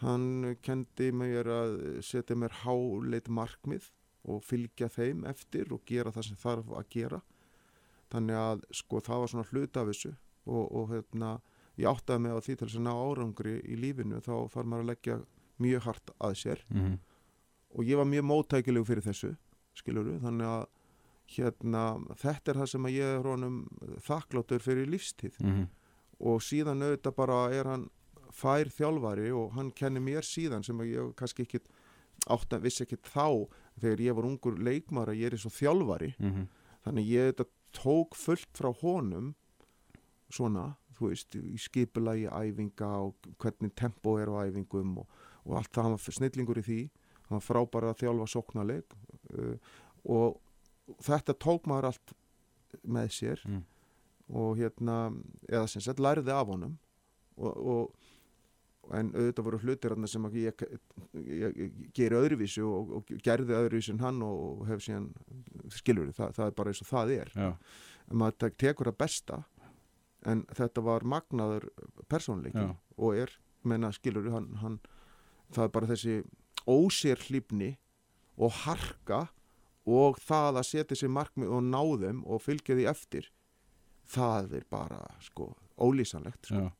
hann 0.03 0.55
kendi 0.63 1.11
mér 1.15 1.49
að 1.51 1.77
setja 2.05 2.37
mér 2.39 2.53
háleit 2.63 3.29
markmið 3.31 3.89
og 4.29 4.43
fylgja 4.45 4.89
þeim 4.91 5.25
eftir 5.27 5.73
og 5.75 5.83
gera 5.87 6.13
það 6.15 6.27
sem 6.29 6.39
þarf 6.39 6.71
að 6.77 6.89
gera. 6.95 7.21
Þannig 8.13 8.39
að 8.39 8.63
sko 8.79 9.01
það 9.03 9.23
var 9.23 9.31
svona 9.31 9.49
hlut 9.51 9.79
af 9.79 9.89
þessu 9.89 10.13
og, 10.45 10.63
og 10.63 10.93
hérna 10.93 11.31
ég 11.79 11.89
áttaði 11.89 12.23
mig 12.23 12.37
á 12.37 12.39
því 12.45 12.55
til 12.55 12.67
þess 12.67 12.79
að 12.79 12.85
ná 12.87 12.93
árangri 12.93 13.55
í 13.63 13.79
lífinu 13.79 14.21
þá 14.21 14.35
þarf 14.53 14.69
maður 14.69 14.85
að 14.85 14.91
leggja 14.91 15.17
mjög 15.63 15.85
hart 15.87 16.13
að 16.19 16.37
sér. 16.43 16.65
-hmm. 16.69 16.97
og 17.73 17.83
ég 17.83 17.97
var 17.97 18.05
mjög 18.05 18.25
móttækilegu 18.29 18.85
fyrir 18.85 19.03
þessu 19.03 19.35
skiluru, 19.73 20.19
þannig 20.21 20.47
að 20.47 20.65
hérna, 21.33 21.83
þetta 22.19 22.51
er 22.51 22.57
það 22.61 22.69
sem 22.69 22.85
ég 22.93 23.15
er 23.17 23.25
honum 23.25 23.67
þakkláttur 24.05 24.61
fyrir 24.61 24.91
lífstíð. 24.91 25.39
Mm 25.41 25.65
og 26.23 26.43
síðan 26.43 26.83
auðvitað 26.83 27.15
bara 27.17 27.39
er 27.53 27.69
hann 27.69 27.87
fær 28.33 28.69
þjálfari 28.73 29.31
og 29.31 29.53
hann 29.57 29.71
kennir 29.77 30.03
mér 30.03 30.25
síðan 30.25 30.65
sem 30.65 30.79
ég 30.87 31.13
kannski 31.19 31.45
ekki 31.45 31.61
átt 32.31 32.53
að 32.55 32.65
vissi 32.67 32.85
ekki 32.85 32.99
þá 33.03 33.49
þegar 33.81 34.01
ég 34.05 34.17
var 34.17 34.27
ungur 34.29 34.57
leikmar 34.59 35.11
að 35.11 35.19
ég 35.21 35.29
er 35.29 35.37
eins 35.37 35.45
og 35.49 35.55
þjálfari 35.55 36.13
-hmm. 36.19 36.47
þannig 36.85 37.09
ég 37.09 37.31
þetta 37.31 37.45
tók 37.73 38.15
fullt 38.15 38.53
frá 38.57 38.69
honum 38.81 39.33
svona, 40.33 40.75
þú 40.97 41.09
veist, 41.09 41.35
í 41.35 41.57
skipulagi 41.57 42.27
æfinga 42.29 42.89
og 43.05 43.15
hvernig 43.37 43.73
tempo 43.75 44.17
er 44.17 44.29
á 44.29 44.45
æfingum 44.45 44.97
og, 44.97 45.07
og 45.45 45.57
allt 45.57 45.71
það, 45.73 45.83
hann 45.83 45.97
var 45.97 46.17
snillingur 46.17 46.57
í 46.61 46.65
því 46.65 46.81
hann 47.27 47.37
var 47.39 47.45
frábæra 47.47 47.93
að 47.93 48.01
þjálfa 48.03 48.27
sóknarleik 48.27 48.95
uh, 49.33 49.55
og 50.03 50.39
þetta 51.01 51.33
tók 51.33 51.67
maður 51.69 51.91
allt 51.91 52.13
með 52.83 53.09
sér 53.09 53.43
Mm. 53.45 53.63
og 54.33 54.57
hérna, 54.57 55.13
eða 55.49 55.67
sem 55.67 55.81
sagt 55.81 55.99
lærði 55.99 56.31
af 56.31 56.47
honum 56.47 56.77
og, 57.37 57.57
og 57.57 58.02
en 58.91 59.11
auðvitað 59.15 59.45
voru 59.47 59.59
hlutir 59.63 59.93
sem 60.11 60.25
ég, 60.35 60.63
ég, 61.15 61.55
ég 61.57 61.75
geri 61.95 62.17
öðruvísi 62.19 62.61
og, 62.67 62.91
og 62.97 63.13
gerði 63.23 63.55
öðruvísi 63.55 63.93
en 63.93 63.99
hann 64.03 64.21
og, 64.25 64.41
og 64.61 64.67
hef 64.67 64.83
síðan 64.83 65.09
skilur 65.71 66.11
það, 66.13 66.33
það 66.35 66.45
er 66.49 66.57
bara 66.57 66.73
eins 66.73 66.81
og 66.83 66.89
það 66.89 67.13
er. 67.15 67.31
Já, 67.35 67.49
en 68.11 68.17
maður 68.19 68.37
tek- 68.43 68.57
tekur 68.59 68.89
það 68.91 68.97
besta 69.05 69.39
en 70.25 70.43
þetta 70.55 70.83
var 70.83 71.03
magnaður 71.03 71.69
persónleiki 72.11 72.59
og 72.97 73.15
er, 73.23 73.31
menna 73.63 73.91
skilur 73.95 74.27
hann, 74.31 74.51
hann, 74.61 74.79
það 75.55 75.63
er 75.69 75.73
bara 75.79 75.87
þessi 75.93 76.17
ósér 76.67 77.23
hlýfni 77.27 77.71
og 78.37 78.51
harka 78.65 79.25
og 79.87 80.19
það 80.23 80.59
að 80.61 80.67
setja 80.69 80.95
sér 80.95 81.11
markmið 81.11 81.51
og 81.55 81.63
ná 81.67 81.81
þeim 82.03 82.21
og 82.27 82.39
fylgja 82.43 82.75
því 82.79 82.85
eftir 82.91 83.27
það 84.13 84.53
er 84.59 84.63
bara 84.71 85.01
sko 85.23 85.53
ólýsanlegt 85.79 86.47
sko. 86.51 86.55
já 86.67 86.71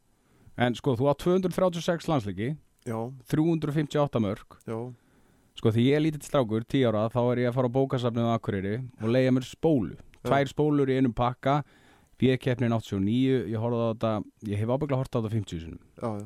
En 0.58 0.76
sko, 0.78 0.94
þú 1.00 1.10
átt 1.10 1.24
236 1.26 2.10
landsleiki 2.12 2.52
já, 2.86 2.98
358 3.32 4.22
mörg 4.22 4.60
já, 4.68 4.78
Sko 5.58 5.70
því 5.70 5.84
ég 5.86 5.96
er 5.98 6.02
lítill 6.02 6.26
strákur, 6.26 6.64
10 6.66 6.88
ára, 6.90 7.06
þá 7.14 7.20
er 7.32 7.42
ég 7.44 7.52
að 7.52 7.58
fara 7.60 7.70
á 7.70 7.76
bókasafnið 7.78 8.26
á 8.26 8.34
Akureyri 8.34 8.76
og 9.02 9.12
leiða 9.14 9.34
mér 9.36 9.46
spólu. 9.46 9.98
Tvær 10.26 10.50
spólur 10.50 10.90
í 10.90 10.96
einum 10.98 11.14
pakka, 11.14 11.60
B-keppnin 12.18 12.74
89, 12.74 13.52
ég 13.52 13.62
horfði 13.62 13.84
á 13.86 13.90
þetta, 13.94 14.14
ég 14.50 14.62
hef 14.64 14.72
ábyggla 14.74 14.98
hort 14.98 15.14
á 15.14 15.18
þetta 15.20 15.34
50 15.36 15.62
sinum. 15.62 15.84
já, 16.02 16.10
já. 16.24 16.26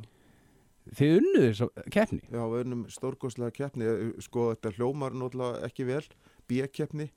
Þið 0.95 1.17
unnuðu 1.17 1.47
þessu 1.49 1.65
keppni? 1.91 2.21
Já, 2.31 2.41
við 2.47 2.59
erum 2.61 2.83
stórkostlega 2.87 3.51
keppni, 3.57 3.87
sko 4.23 4.45
þetta 4.53 4.71
hljómar 4.77 5.17
náttúrulega 5.19 5.67
ekki 5.67 5.87
vel, 5.89 6.05
B-keppni, 6.47 7.09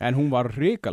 En 0.00 0.14
hún 0.18 0.30
var 0.30 0.50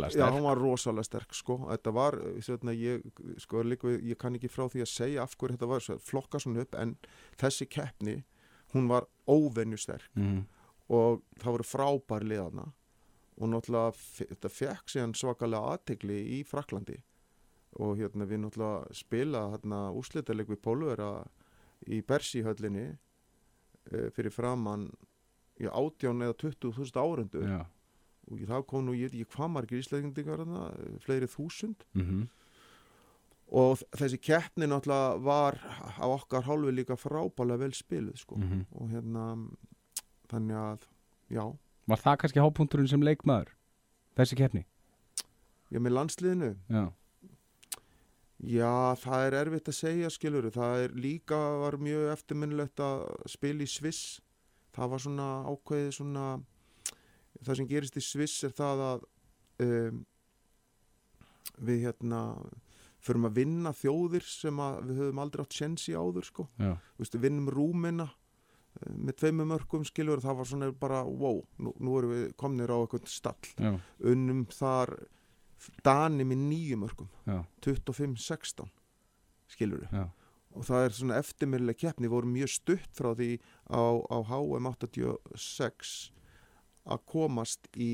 já, 0.08 0.10
sterk. 0.14 0.32
hún 0.34 0.42
var 0.46 0.56
rosalega 0.60 1.04
sterk, 1.04 1.34
sko, 1.34 1.56
þetta 1.70 1.92
var, 1.92 2.14
eh, 2.18 2.40
svona, 2.40 2.72
ég, 2.76 3.02
sko, 3.42 3.62
líka, 3.66 3.92
ég 4.00 4.18
kann 4.18 4.34
ekki 4.38 4.48
frá 4.50 4.64
því 4.72 4.82
að 4.84 4.90
segja 4.92 5.22
af 5.26 5.36
hverju 5.36 5.56
þetta 5.58 5.68
var, 5.68 5.80
svo, 5.84 5.98
flokka 6.00 6.40
svona 6.40 6.64
upp, 6.64 6.74
en 6.80 6.96
þessi 7.40 7.68
keppni, 7.68 8.16
hún 8.74 8.88
var 8.88 9.06
óvenju 9.28 9.78
sterk 9.78 10.08
Mm. 10.16 10.44
og 10.88 11.22
það 11.38 11.52
voru 11.58 11.68
frábær 11.68 12.24
liðana 12.24 12.72
og 13.40 13.48
náttúrulega 13.48 13.92
þetta 14.18 14.48
fekk 14.52 14.88
síðan 14.92 15.14
svakalega 15.16 15.72
aðtegli 15.76 16.18
í 16.38 16.42
Fraklandi 16.46 16.98
og 17.80 17.96
hérna 17.98 18.26
við 18.28 18.42
náttúrulega 18.44 18.94
spila 18.94 19.44
hérna 19.54 19.78
úslitaleg 19.96 20.46
við 20.52 20.60
Pólvera 20.64 21.10
í 21.88 22.02
Bersíhöllinni 22.04 22.98
e, 23.90 24.10
fyrir 24.12 24.30
framann 24.32 24.90
í 25.60 25.68
átján 25.68 26.22
eða 26.24 26.36
20.000 26.44 27.00
árendur 27.00 27.48
Já. 27.48 27.62
Og 28.30 28.38
það 28.48 28.66
kom 28.66 28.86
nú, 28.86 28.92
ég 28.94 29.10
veit 29.10 29.20
ekki 29.22 29.36
hvað 29.36 29.50
margir 29.50 29.78
íslendingar 29.82 30.38
þarna, 30.44 30.62
fleiri 31.00 31.26
þúsund 31.26 31.84
Mm 31.94 32.28
og 33.52 33.74
þ- 33.76 33.98
þessi 34.00 34.18
keppni 34.24 34.64
náttúrulega 34.64 35.20
var 35.22 35.58
á 36.00 36.06
okkar 36.08 36.42
hálfi 36.46 36.72
líka 36.72 36.96
frábælega 36.96 37.58
vel 37.58 37.72
spiluð 37.76 38.16
sko 38.16 38.36
Mhm. 38.38 38.62
og 38.72 38.88
hérna 38.88 39.48
þannig 40.30 40.56
að, 40.56 40.78
já 41.30 41.56
Var 41.86 41.98
það 41.98 42.16
kannski 42.16 42.40
hápunkturinn 42.40 42.88
sem 42.88 43.00
leikmaður? 43.02 43.48
Þessi 44.16 44.36
keppni? 44.36 44.64
ég 45.70 45.80
með 45.80 45.92
landsliðinu 45.92 46.56
Já. 46.70 46.92
Já, 48.42 48.94
það 48.98 49.26
er 49.26 49.36
erfitt 49.44 49.68
að 49.68 49.76
segja 49.78 50.08
skilur 50.10 50.50
það 50.50 50.84
er 50.84 50.88
líka 50.98 51.36
var 51.62 51.76
mjög 51.78 52.08
eftirminnilegt 52.16 52.76
að 52.82 53.04
spila 53.30 53.62
í 53.62 53.68
Sviss 53.70 54.20
það 54.74 54.88
var 54.90 54.98
svona 54.98 55.28
ákveðið 55.46 55.92
svona 55.92 56.24
það 57.46 57.60
sem 57.60 57.70
gerist 57.70 57.98
í 57.98 58.04
Sviss 58.04 58.44
er 58.46 58.54
það 58.56 58.84
að 58.88 59.06
um, 59.66 60.02
við 61.62 61.86
hérna 61.86 62.22
förum 63.02 63.26
að 63.26 63.38
vinna 63.40 63.72
þjóðir 63.74 64.26
sem 64.26 64.58
að 64.62 64.82
við 64.88 65.00
höfum 65.02 65.22
aldrei 65.22 65.44
átt 65.44 65.56
sjens 65.56 65.86
í 65.90 65.94
áður 65.96 66.28
sko, 66.28 66.46
við 67.00 67.16
vinnum 67.24 67.50
Rúmina 67.50 68.06
eh, 68.06 68.92
með 68.94 69.18
tveimur 69.22 69.48
mörgum 69.50 69.86
skilur 69.88 70.22
það 70.22 70.38
var 70.38 70.50
svona 70.52 70.70
bara 70.84 71.02
wow, 71.08 71.42
nú, 71.58 71.74
nú 71.82 71.98
erum 71.98 72.14
við 72.14 72.24
komnir 72.38 72.70
á 72.70 72.78
eitthvað 72.78 73.10
stall 73.10 73.50
Já. 73.58 73.74
unnum 74.12 74.46
þar 74.54 74.96
Dani 75.86 76.26
með 76.26 76.46
nýju 76.48 76.78
mörgum 76.82 77.10
Já. 77.26 77.42
25-16 77.66 78.70
skilur 79.50 79.86
Já. 79.90 80.06
og 80.54 80.66
það 80.70 80.86
er 80.86 80.96
svona 80.98 81.20
eftirmyrlega 81.22 81.82
keppni 81.84 82.08
við 82.08 82.16
vorum 82.16 82.34
mjög 82.38 82.54
stutt 82.54 82.98
frá 82.98 83.12
því 83.18 83.32
á, 83.66 83.82
á 83.82 84.18
HM 84.30 84.70
86 84.70 86.12
að 86.88 87.02
komast 87.12 87.68
í 87.76 87.92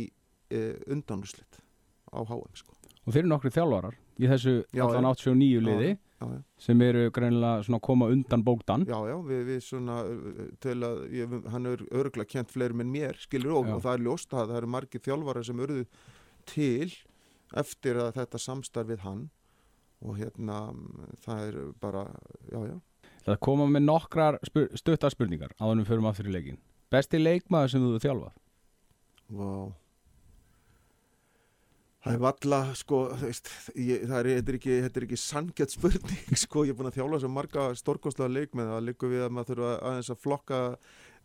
e, 0.50 0.60
undanúslit 0.88 1.60
á 2.08 2.20
HM 2.24 2.52
sko. 2.56 2.76
Og 3.04 3.14
þeir 3.14 3.24
eru 3.24 3.32
nokkri 3.32 3.52
þjálfarar 3.52 3.96
í 4.18 4.28
þessu 4.28 4.54
Já, 4.74 4.84
allan 4.84 5.08
já. 5.08 5.12
89 5.14 5.64
liði 5.64 5.90
já, 5.92 6.26
já, 6.26 6.38
sem 6.60 6.84
eru 6.84 7.04
greinilega 7.14 7.64
svona 7.66 7.78
að 7.78 7.86
koma 7.88 8.08
undan 8.12 8.44
bókdan. 8.44 8.86
já, 8.88 8.98
já 9.08 9.16
við, 9.28 9.42
við 9.48 9.60
svona 9.64 9.98
uh, 10.04 10.40
til 10.64 10.76
að, 10.82 11.02
ég, 11.14 11.36
hann 11.52 11.70
er 11.70 11.84
örgulega 11.88 12.32
kent 12.32 12.52
fleirum 12.52 12.82
en 12.84 12.92
mér 12.92 13.20
skilur 13.22 13.60
og, 13.60 13.72
og 13.76 13.84
það 13.84 13.94
er 13.94 14.04
ljóst 14.08 14.34
að 14.34 14.50
það 14.50 14.60
eru 14.62 14.72
margir 14.74 15.04
þjálfara 15.04 15.44
sem 15.46 15.64
urðu 15.64 15.86
til 16.48 16.90
eftir 17.56 18.00
að 18.02 18.14
þetta 18.18 18.42
samstarf 18.42 18.90
við 18.90 19.04
hann 19.06 19.24
og 20.04 20.18
hérna 20.18 20.58
það 21.24 21.46
er 21.46 21.60
bara, 21.80 22.04
já, 22.52 22.60
já 22.72 22.76
Það 23.28 23.40
koma 23.44 23.66
með 23.68 23.84
nokkrar 23.84 24.38
spur, 24.46 24.68
stuttar 24.78 25.12
spurningar 25.12 25.52
áður 25.58 25.74
en 25.74 25.80
við 25.82 25.90
förum 25.90 26.06
aftur 26.08 26.28
í 26.30 26.32
leikin. 26.32 26.60
Besti 26.88 27.18
leikmaður 27.20 27.72
sem 27.74 27.82
þú 27.84 27.98
þjálfað? 28.00 28.36
Vá. 29.28 29.52
Það 31.98 32.14
er 32.14 32.20
valla, 32.22 32.58
sko, 32.78 32.98
veist, 33.20 33.48
ég, 33.74 34.04
það 34.06 34.18
er, 34.20 34.28
þetta 34.38 34.52
er 34.52 34.56
ekki, 34.60 34.74
þetta 34.84 35.00
er 35.00 35.04
ekki 35.08 35.16
sanngjöld 35.18 35.72
spurning, 35.74 36.36
sko, 36.44 36.62
ég 36.64 36.72
er 36.72 36.78
búin 36.78 36.88
að 36.88 36.98
þjála 37.00 37.18
sem 37.24 37.34
marga 37.34 37.64
stórkostlega 37.76 38.30
leikmenn, 38.32 38.70
það 38.70 38.86
liggur 38.86 39.10
við 39.12 39.24
að 39.26 39.34
maður 39.34 39.50
þurfa 39.50 39.72
aðeins 39.90 40.10
að 40.14 40.20
flokka 40.22 40.60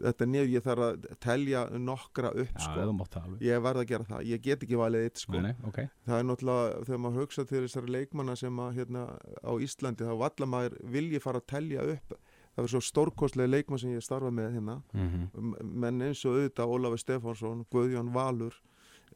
þetta 0.01 0.27
niður, 0.33 0.49
ég 0.49 0.65
þarf 0.65 0.85
að 0.87 1.05
telja 1.23 1.61
nokkra 1.77 2.31
upp, 2.33 2.57
Já, 2.57 2.65
sko, 2.65 3.37
ég 3.45 3.63
verð 3.67 3.83
að 3.83 3.89
gera 3.93 4.09
það, 4.09 4.25
ég 4.33 4.43
get 4.49 4.65
ekki 4.65 4.81
valið 4.81 5.05
eitt, 5.07 5.23
sko, 5.23 5.37
Nei, 5.37 5.45
nei, 5.53 5.69
ok. 5.69 5.79
það 6.09 6.17
er 6.17 6.27
náttúrulega, 6.31 6.83
þegar 6.89 7.03
maður 7.05 7.23
hugsa 7.27 7.47
til 7.53 7.61
þessari 7.67 7.95
leikmanna 7.99 8.37
sem 8.43 8.63
að, 8.65 8.75
hérna, 8.81 9.05
á 9.45 9.51
Íslandi, 9.69 10.09
þá 10.09 10.15
valla 10.25 10.49
maður 10.57 10.79
vilji 10.97 11.21
fara 11.23 11.43
að 11.43 11.49
telja 11.53 11.85
upp, 11.93 12.17
það 12.55 12.63
er 12.63 12.69
svo 12.73 12.81
stórkostlega 12.81 13.49
leikmann 13.49 13.79
sem 13.79 13.93
ég 13.95 14.03
starfa 14.05 14.31
með 14.31 14.51
hérna, 14.57 14.81
Mm 14.93 15.27
M- 15.33 15.55
menn 15.81 16.01
eins 16.01 16.25
og 16.25 16.35
auðvitað 16.37 16.73
Ólafur 16.75 16.99
Stefánsson, 17.01 17.65
Guðjón 17.71 18.13
Valur 18.13 18.53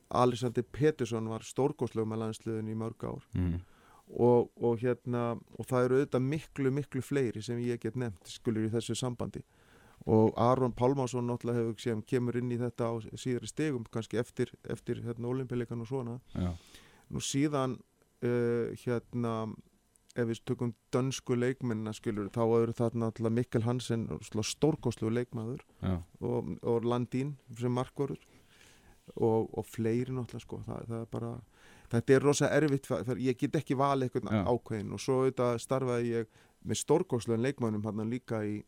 Alexander 0.09 0.63
Pettersson 0.63 1.27
var 1.29 1.43
stórgóðslegum 1.43 2.09
með 2.13 2.21
landsliðin 2.23 2.69
í 2.71 2.75
mörg 2.75 3.03
ár. 3.03 3.23
-hmm. 3.33 3.59
og, 4.19 4.49
og 4.61 4.77
hérna 4.79 5.37
og 5.59 5.65
það 5.67 5.83
eru 5.85 5.95
auðvitað 5.97 6.21
miklu 6.21 6.71
miklu 6.71 7.01
fleiri 7.01 7.41
sem 7.41 7.59
ég 7.59 7.79
get 7.79 7.95
nefnt 7.95 8.27
skulur 8.27 8.65
í 8.65 8.69
þessu 8.71 8.95
sambandi. 8.95 9.43
Og 10.05 10.33
Aron 10.37 10.71
Pálmásson 10.71 11.25
náttúrulega 11.27 11.59
hefur 11.59 11.79
sem 11.79 12.01
kemur 12.01 12.37
inn 12.37 12.51
í 12.51 12.57
þetta 12.57 12.83
á 12.87 12.93
síðari 13.17 13.47
stegum 13.47 13.83
kannski 13.91 14.17
eftir, 14.17 14.53
eftir 14.69 15.01
hérna 15.03 15.27
olimpíuleikan 15.27 15.81
og 15.81 15.87
svona. 15.87 16.19
Já. 16.35 16.53
nú 17.09 17.19
síðan 17.19 17.77
uh, 18.23 18.71
hérna 18.85 19.53
ef 20.17 20.29
við 20.31 20.41
tökum 20.49 20.73
dönsku 20.93 21.37
leikmennina 21.37 21.93
skilur 21.95 22.31
þá 22.33 22.41
eru 22.45 22.75
það 22.77 22.97
náttúrulega 23.03 23.35
Mikkel 23.37 23.65
Hansen 23.67 24.07
stórgóðslegu 24.23 25.13
leikmaður 25.13 25.63
og, 26.21 26.55
og 26.63 26.87
Landín 26.87 27.35
sem 27.57 27.73
markvarur 27.73 28.19
og, 29.15 29.49
og 29.53 29.65
fleiri 29.67 30.15
náttúrulega 30.15 30.45
sko 30.45 30.61
það, 30.65 30.87
það 30.89 31.03
er 31.03 31.11
bara, 31.11 31.33
þetta 31.93 32.15
er 32.15 32.25
rosa 32.25 32.49
erfitt 32.55 32.89
fyrir, 32.89 33.21
ég 33.29 33.39
get 33.43 33.59
ekki 33.61 33.77
valið 33.79 34.09
eitthvað 34.09 34.49
ákveðin 34.49 34.95
og 34.95 35.03
svo 35.03 35.21
auðvitað 35.21 35.61
starfaði 35.63 36.15
ég 36.15 36.41
með 36.67 36.81
stórgóðslegin 36.81 37.45
leikmannum 37.45 37.85
hann 37.85 38.11
líka 38.11 38.41
í, 38.43 38.59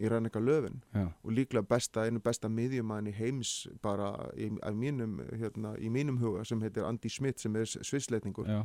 í 0.00 0.10
Ræneka 0.10 0.42
Löfin 0.42 0.80
Já. 0.94 1.06
og 1.06 1.32
líklega 1.36 1.66
besta, 1.68 2.06
einu 2.06 2.22
besta 2.24 2.50
miðjumann 2.50 3.10
í 3.10 3.14
heims 3.14 3.68
bara 3.84 4.12
í, 4.34 4.50
mínum, 4.74 5.20
hérna, 5.36 5.76
í 5.78 5.90
mínum 5.92 6.18
huga 6.22 6.44
sem 6.48 6.62
heitir 6.64 6.88
Andy 6.88 7.12
Schmidt 7.12 7.42
sem 7.42 7.56
er 7.60 7.68
svissleitningur 7.68 8.48
Já. 8.48 8.62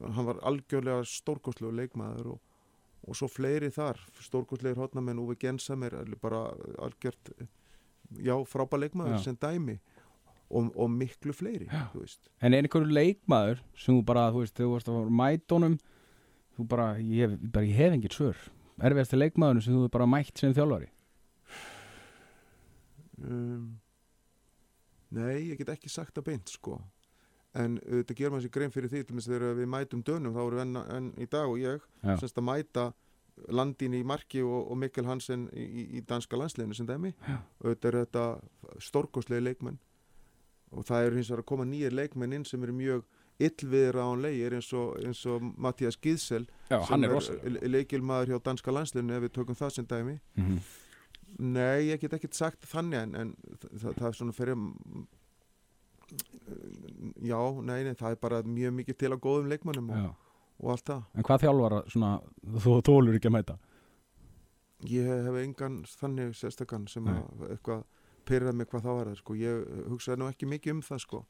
Hann 0.00 0.26
var 0.28 0.38
algjörlega 0.46 1.04
stórgóðslegu 1.08 1.72
leikmaður 1.74 2.32
og, 2.34 2.40
og 3.08 3.16
svo 3.18 3.28
fleiri 3.30 3.70
þar 3.74 4.00
stórgóðslegir 4.22 4.78
hotnamenn 4.78 5.18
Uwe 5.22 5.36
Gensamer 5.40 5.96
er 6.00 6.12
bara 6.22 6.44
algjört 6.78 7.32
já, 8.16 8.34
frábær 8.48 8.82
leikmaður 8.84 9.16
Já. 9.18 9.22
sem 9.26 9.38
dæmi 9.40 9.78
og, 10.48 10.70
og 10.76 10.90
miklu 10.90 11.34
fleiri. 11.36 11.66
En 12.40 12.54
er 12.54 12.62
einhverju 12.64 12.88
leikmaður 12.94 13.60
sem 13.76 13.96
þú 13.98 14.04
bara, 14.08 14.28
þú 14.32 14.44
veist, 14.44 14.54
þegar 14.56 14.68
þú 14.68 14.76
varst 14.76 14.88
að 14.92 14.98
fara 15.00 15.16
mætónum, 15.22 15.74
þú 16.56 16.68
bara, 16.70 16.86
ég 17.02 17.26
hef, 17.26 17.34
bara, 17.52 17.68
ég 17.68 17.76
hef 17.82 17.96
engin 17.98 18.14
svör. 18.14 18.46
Erfiðasti 18.78 19.18
leikmaðurinn 19.18 19.66
sem 19.66 19.76
þú 19.76 19.90
bara 19.92 20.06
mætt 20.08 20.38
sem 20.40 20.54
þjálfari? 20.56 20.88
um, 23.24 23.66
Nei, 25.10 25.48
ég 25.48 25.58
get 25.60 25.70
ekki 25.72 25.88
sagt 25.90 26.16
það 26.18 26.26
beint 26.28 26.50
sko 26.52 26.78
en 27.58 27.76
þetta 27.82 28.16
gerum 28.18 28.36
maður 28.36 28.46
sér 28.46 28.54
grein 28.54 28.72
fyrir 28.74 28.92
því 28.92 29.04
þegar 29.26 29.58
við 29.58 29.68
mætum 29.74 30.02
dönum 30.06 30.34
þá 30.36 30.40
við 30.46 30.62
enn, 30.64 30.80
enn 30.96 31.10
í 31.18 31.26
dag 31.30 31.48
og 31.50 31.58
ég 31.60 31.84
Já. 32.02 32.16
semst 32.20 32.38
að 32.38 32.48
mæta 32.48 32.86
landin 33.54 33.94
í 33.94 34.02
marki 34.06 34.42
og, 34.42 34.70
og 34.72 34.78
Mikkel 34.78 35.06
Hansen 35.06 35.46
í, 35.54 35.66
í, 35.98 36.00
danska 36.06 36.38
landsliðinu 36.38 36.74
sem 36.74 36.88
dæmi 36.88 37.12
þetta 37.62 37.90
er 37.90 37.98
þetta 38.02 38.24
stórkostlegi 38.82 39.44
leikmenn 39.46 39.78
og 40.74 40.84
það 40.84 41.06
eru 41.06 41.20
hins 41.20 41.30
vegar 41.30 41.44
að 41.44 41.48
koma 41.52 41.66
nýjir 41.68 41.94
leikmenn 41.96 42.34
inn 42.38 42.44
sem 42.48 42.62
eru 42.66 42.74
mjög 42.76 43.06
illviðra 43.38 44.08
án 44.10 44.24
leigir 44.24 44.56
eins 44.58 44.72
og, 44.74 44.98
og 45.30 45.46
Mattias 45.56 45.96
Gíðsel 46.02 46.48
hann 46.90 47.06
er 47.06 47.14
rosalega. 47.14 47.70
leikilmaður 47.70 48.34
hjá 48.34 48.42
danska 48.50 48.74
landsliðinu 48.74 49.14
ef 49.14 49.24
við 49.28 49.34
tökum 49.38 49.58
það 49.58 49.74
sem 49.76 49.86
dæmi 49.86 50.18
Mm 50.34 50.44
-hmm. 50.44 50.60
Nei, 51.38 51.90
ég 51.92 52.00
get 52.00 52.12
ekkert 52.12 52.34
sagt 52.34 52.64
þannig 52.64 53.02
en, 53.02 53.14
en 53.14 53.34
það, 53.78 53.94
það 53.98 54.06
er 54.08 54.12
svona 54.16 54.32
fyrir 54.32 54.56
Já, 57.22 57.38
nei, 57.62 57.82
nei, 57.86 57.94
það 57.98 58.14
er 58.14 58.20
bara 58.22 58.42
mjög 58.46 58.74
mikið 58.80 58.98
til 58.98 59.12
á 59.14 59.16
góðum 59.18 59.48
leikmannum 59.52 59.90
og, 59.94 60.10
og 60.62 60.74
allt 60.74 60.90
það 60.90 61.02
En 61.14 61.26
hvað 61.28 61.46
þjálfara 61.46 61.80
svona, 61.92 62.12
þú 62.64 62.76
þólur 62.88 63.18
ekki 63.18 63.30
að 63.30 63.36
mæta? 63.38 63.58
Ég 64.88 65.08
hef 65.26 65.40
engan 65.42 65.80
þannig 65.90 66.36
sérstakann 66.38 66.86
sem 66.90 67.08
Nei. 67.08 67.16
að 67.18 67.48
eitthvað 67.56 67.82
pyrrað 68.28 68.60
mig 68.60 68.68
hvað 68.70 68.84
þá 68.84 68.92
var 68.92 69.10
það 69.10 69.18
sko. 69.22 69.34
Ég 69.40 69.74
hugsaði 69.88 70.20
nú 70.20 70.28
ekki 70.30 70.48
mikið 70.48 70.76
um 70.76 70.84
það 70.86 71.02
sko. 71.02 71.24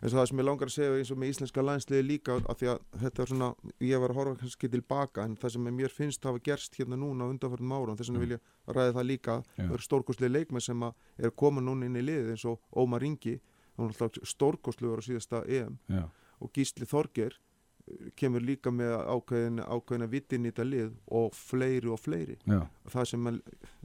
og 0.00 0.12
það 0.14 0.26
sem 0.30 0.38
ég 0.40 0.46
langar 0.46 0.70
að 0.70 0.72
segja 0.72 0.92
eins 0.96 1.10
og 1.12 1.18
með 1.20 1.30
íslenska 1.34 1.62
landsliði 1.64 2.04
líka 2.06 2.36
að 2.38 2.54
því 2.60 2.68
að 2.72 2.78
þetta 3.02 3.22
er 3.22 3.28
svona, 3.28 3.48
ég 3.84 4.00
var 4.00 4.12
að 4.14 4.16
horfa 4.16 4.38
kannski 4.40 4.70
tilbaka 4.72 5.24
en 5.28 5.34
það 5.36 5.52
sem 5.52 5.66
mér 5.76 5.92
finnst 5.92 6.24
hafa 6.24 6.40
gerst 6.40 6.78
hérna 6.78 6.96
núna 6.96 7.26
á 7.28 7.30
undanförnum 7.34 7.74
árum, 7.76 7.98
þess 7.98 8.08
vegna 8.08 8.22
vil 8.22 8.32
ég 8.32 8.40
ræði 8.72 8.94
það 8.96 9.06
líka, 9.10 9.34
það 9.58 9.74
eru 9.76 9.84
stórkostlega 9.84 10.32
leikmenn 10.38 10.64
sem 10.64 10.86
er 10.86 11.34
koma 11.36 11.60
núna 11.60 11.84
inn 11.84 12.00
í 12.00 12.06
liðið 12.06 12.32
eins 12.32 12.46
og 12.48 12.64
Ómar 12.72 13.04
Ingi, 13.04 13.36
hann 13.80 13.92
er 13.92 14.02
alltaf 14.06 14.32
stórkostlegur 14.34 15.02
á 15.02 15.04
síðasta 15.06 15.44
EM. 15.48 15.78
Já, 15.90 16.04
og 16.40 16.52
Gísli 16.56 16.88
Þorger 16.88 17.36
eh, 17.36 18.12
kemur 18.18 18.44
líka 18.44 18.72
með 18.74 18.96
ákveðin, 19.04 19.60
ákveðina 19.64 20.10
vittin 20.10 20.46
í 20.46 20.52
þetta 20.52 20.68
lið 20.68 20.94
og 21.20 21.36
fleiri 21.36 21.92
og 21.92 22.00
fleiri. 22.00 22.38
Já, 22.48 22.62
það 22.94 23.12
sem 23.12 23.30
að, 23.30 23.42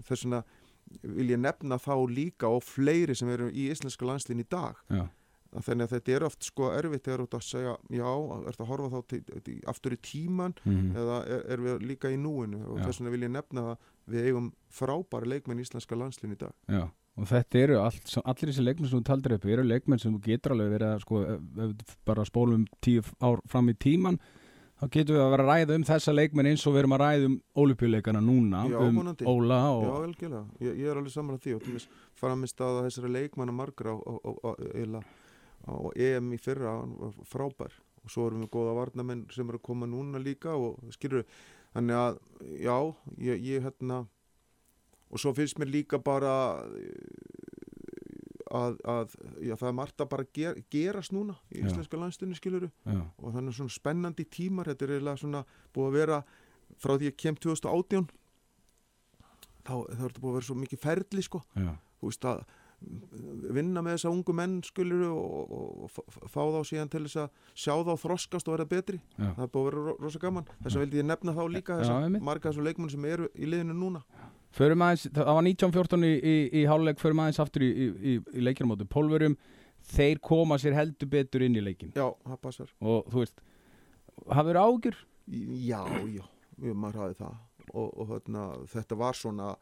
þess 0.08 0.26
vegna 0.26 0.46
vil 1.18 1.30
ég 1.34 1.42
nefna 1.42 1.78
þá 1.82 1.94
líka 2.10 2.50
og 2.52 2.64
fleiri 2.64 3.16
sem 3.18 3.30
eru 3.34 3.50
í 3.52 3.70
íslenska 3.74 4.08
landslíðin 4.08 4.46
í 4.46 4.50
dag. 4.50 4.82
Já, 4.94 5.08
Að 5.56 5.70
þannig 5.70 5.86
að 5.86 5.92
þetta 5.94 6.12
er 6.12 6.24
oft 6.28 6.44
sko 6.44 6.70
erfitt 6.76 7.06
þegar 7.06 7.22
þú 7.22 7.26
ert 7.26 7.36
að 7.38 7.44
segja 7.48 7.74
já, 7.96 8.08
ert 8.50 8.58
að 8.60 8.68
horfa 8.68 8.90
þá 8.92 9.12
til, 9.12 9.20
til, 9.46 9.54
aftur 9.72 9.94
í 9.96 10.00
tíman 10.04 10.56
mhm, 10.66 10.90
eða 11.00 11.20
er, 11.32 11.46
er 11.54 11.64
við 11.64 11.86
líka 11.94 12.12
í 12.12 12.18
núinu? 12.20 12.60
Og 12.74 12.82
þess 12.82 13.00
vegna 13.00 13.14
vil 13.14 13.24
ég 13.24 13.32
nefna 13.32 13.64
það 13.70 13.86
við 14.12 14.28
eigum 14.28 14.50
frábæri 14.76 15.32
leikmenn 15.32 15.62
í 15.62 15.64
íslenska 15.64 15.96
landslíðin 15.96 16.36
í 16.36 16.42
dag. 16.44 16.58
Já 16.68 16.84
og 17.16 17.28
þetta 17.30 17.60
eru 17.62 17.78
allt, 17.80 18.16
allir 18.24 18.52
þessi 18.52 18.64
leikmenn 18.66 18.90
sem 18.92 19.00
þú 19.00 19.06
taldir 19.08 19.36
upp 19.38 19.46
eru 19.48 19.64
leikmenn 19.66 20.02
sem 20.02 20.16
getur 20.24 20.56
alveg 20.56 20.74
verið 20.76 20.90
að 20.90 21.04
sko, 21.06 21.22
bara 22.08 22.26
spólum 22.28 22.66
tíu 22.84 23.06
ár 23.24 23.40
fram 23.52 23.72
í 23.72 23.76
tíman 23.80 24.20
þá 24.76 24.88
getum 24.92 25.16
við 25.16 25.24
að 25.24 25.32
vera 25.32 25.46
að 25.46 25.52
ræða 25.52 25.78
um 25.80 25.86
þessa 25.88 26.16
leikmenn 26.16 26.50
eins 26.52 26.66
og 26.68 26.76
við 26.76 26.82
erum 26.84 26.96
að 26.98 27.04
ræða 27.06 27.30
um 27.30 27.38
ólupjuleikana 27.64 28.24
núna 28.24 28.66
Já, 28.68 28.78
um 28.84 29.00
vonandi. 29.00 29.28
Óla 29.32 29.60
Já, 29.62 29.72
og 29.72 30.02
algjörlega, 30.02 30.44
ég, 30.66 30.80
ég 30.82 30.92
er 30.92 31.00
alveg 31.00 31.16
saman 31.16 31.38
að 31.38 31.46
því 31.46 31.56
og 31.56 31.64
til 31.64 31.76
þess 31.78 32.04
framist 32.20 32.64
að 32.66 32.82
þessari 32.90 33.52
margra 33.56 33.96
á, 33.96 33.98
á, 34.04 34.32
á, 34.44 34.50
á 35.66 35.76
EM 35.96 36.34
í 36.36 36.40
fyrra 36.42 36.76
frábær 37.24 37.80
og 38.04 38.12
svo 38.12 38.28
erum 38.28 38.44
við 38.44 38.52
góða 38.54 38.76
varnamenn 38.78 39.24
sem 39.34 39.48
eru 39.48 39.62
að 39.62 39.68
koma 39.70 39.88
núna 39.90 40.20
líka 40.20 40.54
og 40.54 40.84
skilur 40.94 41.24
þannig 41.74 41.96
að 41.96 42.20
já, 42.60 42.78
ég, 43.18 43.42
ég 43.48 43.66
hérna 43.66 44.04
og 45.16 45.22
svo 45.24 45.32
finnst 45.38 45.60
mér 45.62 45.72
líka 45.72 46.00
bara 46.04 46.34
eh, 46.76 47.46
að, 48.56 48.76
að 48.88 49.16
já, 49.44 49.56
það 49.58 49.70
er 49.72 49.78
margt 49.80 50.04
að 50.04 50.12
bara 50.12 50.28
ger, 50.36 50.60
gerast 50.72 51.16
núna 51.16 51.38
í 51.52 51.62
Já. 51.64 51.70
íslenska 51.72 52.00
landstunni 52.00 52.38
skiluru 52.38 52.70
já, 52.86 53.00
og 53.20 53.34
þannig 53.36 53.56
svona 53.58 53.74
spennandi 53.74 54.28
tímar 54.32 54.70
þetta 54.72 54.86
er 54.90 54.94
eiginlega 54.98 55.22
svona 55.24 55.42
búið 55.76 55.90
að 55.90 55.98
vera 56.02 56.20
frá 56.84 56.94
því 57.00 57.10
ég 57.10 57.18
kem 57.20 57.36
2018 57.40 58.06
þá, 59.66 59.74
er 59.90 59.98
þetta 60.04 60.22
búið 60.22 60.30
að 60.30 60.38
vera 60.40 60.48
svo 60.52 60.60
mikið 60.62 60.84
ferli 60.86 61.26
sko, 61.26 61.42
þú 61.56 62.12
veist 62.12 62.30
að 62.30 62.46
vinna 63.56 63.82
með 63.82 63.96
þessa 63.96 64.10
ungu 64.14 64.34
menn 64.36 64.58
skulur 64.68 65.06
og, 65.08 65.54
og, 65.56 65.86
og 65.96 66.28
fá 66.30 66.42
þá 66.44 66.60
síðan 66.70 66.90
til 66.92 67.02
þess 67.08 67.22
að 67.24 67.40
sjá 67.58 67.72
þá 67.88 67.94
þroskast 68.04 68.50
og 68.52 68.58
vera 68.58 68.66
betri. 68.70 69.00
Það 69.18 69.40
er 69.46 69.50
búið 69.56 69.62
að 69.64 69.70
vera 69.72 69.86
ro- 69.88 69.96
rosa 70.04 70.22
gaman. 70.22 70.50
Þess 70.60 70.76
að 70.78 70.84
vildi 70.84 71.00
ég 71.00 71.08
nefna 71.08 71.34
þá 71.38 71.42
líka 71.56 71.78
þess 71.80 71.94
að 71.96 72.18
marga 72.28 72.52
þessum 72.52 72.68
leikmenn 72.68 72.92
sem 72.94 73.08
eru 73.10 73.30
í 73.34 73.50
liðinu 73.50 73.78
núna 73.80 74.04
aðeins, 74.86 75.06
það 75.12 75.30
var 75.32 75.44
1914 75.50 76.06
í, 76.08 76.14
í, 76.16 76.36
í 76.62 76.66
háluleik, 76.70 77.00
förum 77.02 77.22
aðeins 77.24 77.42
aftur 77.44 77.66
í, 77.66 77.70
í, 77.70 78.16
leikjum 78.46 78.72
móti 78.72 78.88
pólverum, 78.88 79.36
þeir 79.96 80.22
koma 80.24 80.58
sér 80.62 80.78
heldur 80.78 81.10
betur 81.12 81.44
inn 81.46 81.58
í 81.60 81.64
leikin 81.66 81.92
já, 81.96 82.08
það 82.26 82.40
passar 82.42 82.72
og 82.82 83.10
þú 83.12 83.22
veist, 83.24 83.42
hafður 84.32 84.62
ágjur? 84.64 84.98
já, 85.66 85.82
já, 86.14 86.24
við 86.62 86.76
maður 86.80 87.02
hafði 87.04 87.20
það 87.24 87.36
og, 87.76 87.88
og 87.90 88.12
þarna, 88.14 88.44
þetta 88.72 88.98
var 89.02 89.18
svona 89.20 89.56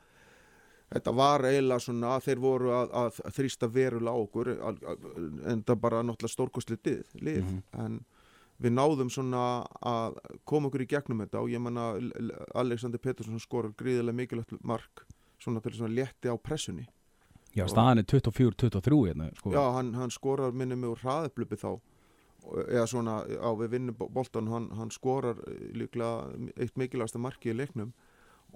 þetta 0.94 1.14
var 1.18 1.46
eiginlega 1.50 1.82
svona 1.88 2.10
að 2.18 2.26
þeir 2.28 2.42
voru 2.44 2.74
að, 2.78 2.92
að 3.02 3.22
þrýsta 3.38 3.70
verulega 3.74 4.14
á 4.14 4.24
okkur 4.24 4.50
al- 4.54 4.84
al- 4.94 5.30
en 5.50 5.64
það 5.66 5.80
bara 5.82 6.04
náttúrulega 6.06 6.36
stórkostlið 6.36 6.84
lið, 6.86 7.16
lið. 7.26 7.40
Mhm. 7.48 7.64
en 7.86 7.96
við 8.62 8.76
náðum 8.76 9.10
svona 9.12 9.44
að 9.82 10.20
koma 10.50 10.70
okkur 10.70 10.86
í 10.86 10.90
gegnum 10.90 11.24
þetta 11.24 11.42
og 11.42 11.52
ég 11.52 11.64
menna 11.64 11.94
Alexander 12.60 13.02
Pettersson 13.02 13.42
skorar 13.42 13.74
gríðilega 13.80 14.18
mikilvægt 14.20 14.60
mark 14.64 15.06
svona 15.42 15.64
til 15.64 15.74
svona 15.78 15.94
létti 15.94 16.32
á 16.32 16.36
pressunni. 16.38 16.86
Já, 17.54 17.68
staðan 17.70 18.02
er 18.02 18.08
24-23 18.10 19.00
hérna, 19.08 19.30
sko. 19.38 19.52
Já, 19.54 19.62
hann, 19.76 19.94
hann 19.94 20.14
skorar 20.14 20.56
minni 20.58 20.78
mig 20.80 20.90
úr 20.90 21.02
hraðuplupi 21.04 21.60
þá. 21.62 21.76
Eða 22.66 22.88
svona 22.92 23.20
á 23.24 23.50
við 23.56 23.76
vinnum 23.76 24.00
boltan 24.12 24.50
hann, 24.52 24.72
hann 24.76 24.92
skorar 24.92 25.38
eh, 25.48 25.70
líklega 25.78 26.34
eitt 26.58 26.80
mikilvægasta 26.80 27.22
marki 27.22 27.54
í 27.54 27.58
leiknum. 27.58 27.94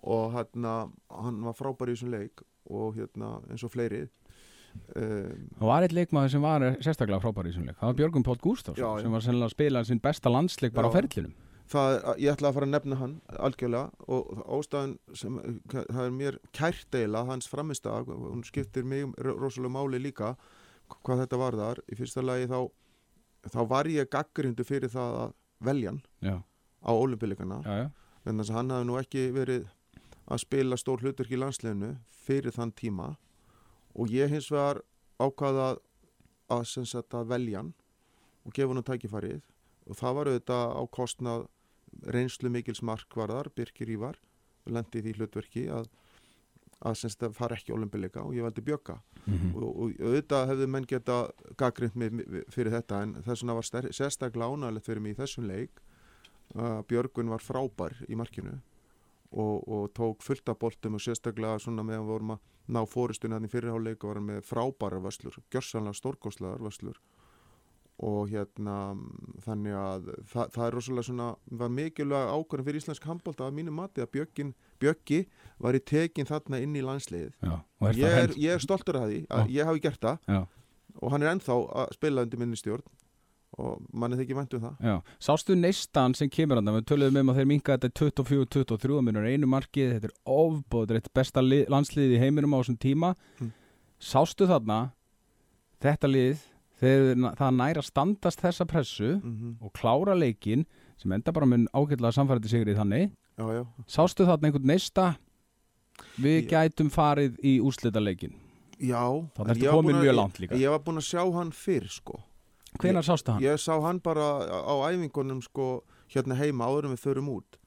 Og 0.02 0.34
hérna, 0.34 0.88
hann 1.14 1.44
var 1.46 1.58
frábær 1.58 1.92
í 1.92 1.96
þessum 1.96 2.14
leik 2.14 2.42
og 2.74 2.98
hérna 2.98 3.38
eins 3.52 3.66
og 3.66 3.74
fleiri. 3.76 4.08
um, 4.08 4.27
Það 4.94 5.68
var 5.72 5.86
eitt 5.88 5.96
leikmaður 5.98 6.32
sem 6.34 6.46
var 6.46 6.66
sérstaklega 6.84 7.20
frábær 7.24 7.48
í 7.48 7.52
þessum 7.52 7.68
leik. 7.68 7.78
Það 7.82 7.90
var 7.92 7.98
Björgum 8.02 8.26
Páll 8.28 8.40
Gústafs 8.44 8.80
Já, 8.80 8.88
já. 8.88 9.02
sem 9.04 9.12
var 9.18 9.26
sennilega 9.26 9.50
að 9.52 9.56
spila 9.58 9.84
sinn 9.88 10.02
besta 10.04 10.32
landsleik 10.34 10.74
bara 10.78 10.90
á 10.90 10.94
Já. 10.94 10.98
það 11.68 11.94
er, 11.94 12.06
ég 12.24 12.32
ætla 12.32 12.50
að 12.50 12.58
fara 12.58 12.68
að 12.68 12.74
nefna 12.74 12.98
hann 13.02 13.14
algjörlega 13.44 14.08
og 14.08 14.44
ástæðan 14.58 14.94
sem 15.20 15.40
það 15.74 16.04
er 16.06 16.14
mér 16.16 16.38
kært 16.56 16.96
eiginlega 16.96 17.28
hans 17.28 17.50
framistag, 17.52 18.08
hún 18.08 18.44
skiptir 18.48 18.88
mig 18.88 19.12
rosalega 19.20 19.74
máli 19.76 20.00
líka 20.00 20.36
hvað 21.04 21.26
þetta 21.26 21.40
var 21.42 21.58
þar, 21.60 21.82
í 21.92 21.98
fyrsta 22.00 22.24
lagi 22.24 22.48
þá 22.48 22.60
þá 23.52 23.60
var 23.68 23.90
ég 23.92 24.10
gaggrindu 24.12 24.64
fyrir 24.68 24.92
það 24.94 25.18
að 25.26 25.34
velja 25.68 25.92
hann 25.92 26.02
Já, 26.24 26.38
á 26.88 26.92
já. 27.68 27.90
en 28.28 28.40
þess 28.40 28.52
að 28.52 28.58
hann 28.62 28.72
hafði 28.76 28.88
nú 28.88 28.98
ekki 29.02 29.26
verið 29.36 29.68
að 30.28 30.42
spila 30.44 30.78
stór 30.80 31.04
hlutverk 31.04 31.32
í 31.32 31.40
landsleginu 31.40 31.94
fyrir 32.28 32.56
þann 32.56 32.74
tíma 32.76 33.12
og 33.98 34.14
ég 34.14 34.32
hins 34.32 34.50
vegar 34.54 34.84
ákvaða 35.20 35.68
að, 36.54 36.74
að 37.18 37.30
velja 37.34 37.62
hann 37.62 37.74
og 38.46 38.56
gefa 38.56 38.74
hann 38.74 38.88
tækifærið. 38.88 39.46
Og 39.88 39.98
það 39.98 40.18
var 40.18 40.30
auðvitað 40.32 40.74
á 40.78 40.84
kostnað 40.92 41.48
reynslu 42.14 42.52
mikils 42.52 42.84
markvarðar 42.86 43.50
Birkir 43.56 43.90
Ívar 43.90 44.20
lendi 44.68 45.02
í 45.02 45.16
hlutverki 45.16 45.68
að, 45.72 45.88
að, 46.82 46.98
sem 47.00 47.12
sagt, 47.12 47.24
að 47.24 47.38
fara 47.38 47.58
ekki 47.58 47.74
ólimpileika 47.76 48.26
og 48.26 48.36
ég 48.36 48.46
valdi 48.46 48.66
bjögga 48.66 49.00
Mm 49.28 49.56
og, 49.60 49.64
og 49.76 49.96
auðvitað 50.00 50.48
hefðu 50.48 50.68
menn 50.72 50.86
geta 50.88 51.16
gaggrind 51.60 52.22
fyrir 52.48 52.72
þetta 52.72 53.02
en 53.04 53.16
þess 53.26 53.42
vegna 53.44 53.56
var 53.58 53.66
sérstaklega 53.92 54.48
ánægilegt 54.48 54.86
fyrir 54.86 55.02
mig 55.04 55.12
í 55.12 55.18
þessum 55.18 55.48
leik 55.50 55.82
uh, 56.56 56.80
Björgun 56.88 57.28
var 57.28 57.44
frábær 57.44 57.98
í 58.08 58.16
markinu 58.16 58.54
og, 59.32 59.68
og 59.68 59.90
tók 59.98 60.24
fullt 60.24 60.50
af 60.50 60.60
boltum 60.62 60.98
og 60.98 61.04
sérstaklega 61.04 61.60
svona 61.60 61.86
meðan 61.86 62.06
við 62.06 62.14
vorum 62.14 62.34
að 62.38 62.56
ná 62.68 62.82
fóristuna 62.88 63.38
hann 63.38 63.48
í 63.48 63.52
fyrirháleik 63.52 64.04
og 64.04 64.12
var 64.12 64.20
hann 64.22 64.30
með 64.32 64.42
frábæra 64.48 65.04
vöslur, 65.04 65.38
gjörsanlega 65.52 66.00
stórkostlegar 66.00 66.64
vöslur 66.64 67.00
og 67.98 68.30
hérna 68.30 68.94
þannig 69.42 69.74
að 69.74 70.10
það, 70.30 70.52
það 70.54 70.66
er 70.68 70.76
rosalega 70.76 71.08
svona, 71.08 71.30
var 71.62 71.72
mikilvæg 71.74 72.28
ákvörðin 72.30 72.68
fyrir 72.68 72.84
íslensk 72.84 73.08
handbólta 73.10 73.48
að 73.48 73.56
mínu 73.58 73.74
mati 73.74 74.04
að 74.04 74.12
Bjöggin, 74.14 74.52
Bjöggi 74.78 75.24
var 75.66 75.78
í 75.78 75.82
tekin 75.82 76.30
þarna 76.30 76.60
inn 76.62 76.76
í 76.78 76.84
landsliðið. 76.86 77.34
Já, 77.42 77.56
er 77.90 77.98
ég 77.98 78.20
er, 78.20 78.36
ég 78.38 78.54
er 78.54 78.62
stoltur 78.62 79.00
af 79.02 79.10
því 79.10 79.24
að 79.34 79.50
ég 79.56 79.72
hafi 79.72 79.82
gert 79.88 80.06
það. 80.06 80.30
Já, 80.30 80.44
og 81.02 81.14
hann 81.14 81.26
er 81.26 81.34
ennþá 81.34 81.58
að 81.82 81.98
spila 81.98 82.28
undir 82.28 82.44
minni 82.44 82.60
stjórn 82.60 82.86
og 83.58 83.82
manni 83.94 84.18
þykir 84.20 84.38
vænt 84.38 84.56
um 84.58 84.64
það. 84.66 84.74
Já. 84.84 84.96
Sástu 85.24 85.56
neistan 85.58 86.16
sem 86.18 86.30
kemur 86.30 86.60
hann, 86.60 86.72
við 86.76 86.88
töluðum 86.92 87.22
um 87.22 87.32
að 87.32 87.40
þeir 87.40 87.50
minka 87.54 87.78
þetta 87.78 88.08
24-23 88.12 89.00
minnur 89.08 89.28
einu 89.28 89.50
markið, 89.50 89.94
þetta 89.96 90.12
er 90.12 90.98
er 90.98 91.10
besta 91.14 91.42
lið, 91.42 91.64
landslið 91.74 92.16
í 92.18 92.22
heiminum 92.22 92.54
á 92.54 92.60
þessum 92.62 92.80
tíma. 92.84 93.14
Mm. 93.40 93.54
Sástu 93.98 94.48
þarna, 94.50 94.80
þetta 95.82 96.12
lið, 96.12 96.44
þeir, 96.82 97.14
það 97.40 97.56
næra 97.62 97.86
standast 97.86 98.44
þessa 98.44 98.68
pressu 98.70 99.16
mm 99.18 99.56
og 99.62 99.74
klára 99.74 100.14
leikin 100.18 100.66
sem 100.98 101.12
enda 101.12 101.32
bara 101.32 101.46
mun 101.46 101.68
ágætlega 101.74 102.14
samfærandi 102.14 102.50
sigri 102.50 102.76
þannig. 102.76 103.12
Já, 103.38 103.46
já, 103.54 103.64
sástu 103.88 104.26
þarna 104.26 104.50
einhvern 104.50 104.66
neista? 104.66 105.16
Við 106.18 106.44
Ég- 106.44 106.50
gætum 106.50 106.90
farið 106.94 107.38
í 107.42 107.60
úrslita 107.62 108.02
leikin 108.02 108.34
já 108.78 109.02
ég 110.62 110.70
var 110.70 110.80
búin 110.86 111.02
að 111.02 111.08
sjá 111.10 111.24
hann 111.34 111.52
fyrr 111.52 111.88
sko 111.90 112.20
hvenar 112.84 113.04
sástu 113.08 113.32
hann? 113.34 113.42
ég 113.44 113.58
sá 113.62 113.74
hann 113.82 114.00
bara 114.04 114.26
á 114.46 114.74
æfingunum 114.92 115.42
sko 115.46 115.84
hérna 116.14 116.36
heima 116.40 116.66
áður 116.70 116.86
en 116.90 116.96
við 116.96 117.04
förum 117.06 117.30
út. 117.36 117.58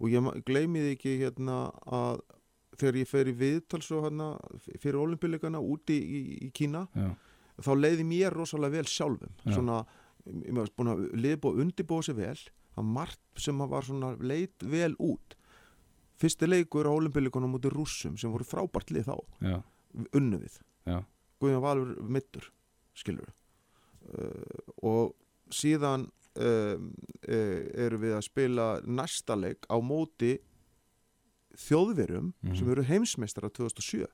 Og 0.00 0.10
ég 0.12 0.22
ma- 0.22 0.34
gleymi 0.46 0.78
því 0.84 0.92
ekki 0.96 1.14
hérna 1.22 1.56
að 1.86 2.20
þegar 2.78 2.98
ég 3.00 3.08
fer 3.10 3.26
í 3.26 3.32
viðtal 3.34 3.80
svo 3.82 4.02
hérna 4.04 4.28
fyrir 4.78 5.00
olimpíuleikana 5.02 5.58
úti 5.58 5.96
í, 5.98 6.20
í, 6.20 6.38
í 6.46 6.50
Kína 6.54 6.84
Já, 6.94 7.08
þá 7.58 7.70
leiði 7.74 8.04
mér 8.06 8.36
rosalega 8.36 8.76
vel 8.78 8.86
sjálfum. 8.86 9.32
Já. 9.44 9.56
svona, 9.56 9.80
ég 10.28 10.54
var 10.54 10.70
búin 10.78 10.92
að 10.92 11.02
liðbúa 11.18 11.58
undirbúa 11.64 12.02
sér 12.06 12.14
vel 12.20 12.36
það 12.38 12.76
var 12.78 12.84
margt 12.94 13.20
sem 13.42 13.58
að 13.64 13.68
var 13.74 13.82
svona 13.88 14.12
leit 14.22 14.62
vel 14.62 14.94
út. 15.02 15.34
Fyrsti 16.18 16.46
leikur 16.46 16.86
á 16.86 16.92
olimpíuleikunum 16.94 17.50
mútið 17.56 17.74
rússum 17.74 18.14
sem 18.18 18.30
voru 18.30 18.46
frábært 18.46 18.90
lið 18.94 19.06
þá 19.10 19.16
já, 19.42 19.58
unnu 20.14 20.38
við. 20.44 20.60
Guðjón 21.38 21.62
Valur 21.62 21.90
mittur 22.02 22.46
skilur 22.98 23.26
uh, 23.26 23.34
og 24.82 25.14
síðan 25.50 26.08
um, 26.38 26.88
uh, 27.28 27.60
eru 27.86 27.98
við 27.98 28.14
að 28.18 28.24
spila 28.28 28.66
næsta 28.86 29.36
leik 29.38 29.66
á 29.68 29.76
móti 29.82 30.36
þjóðverjum 31.58 32.32
Mhm. 32.44 32.54
sem 32.56 32.68
eru 32.70 32.82
heimsmeistara 32.86 33.48
2007 33.50 34.06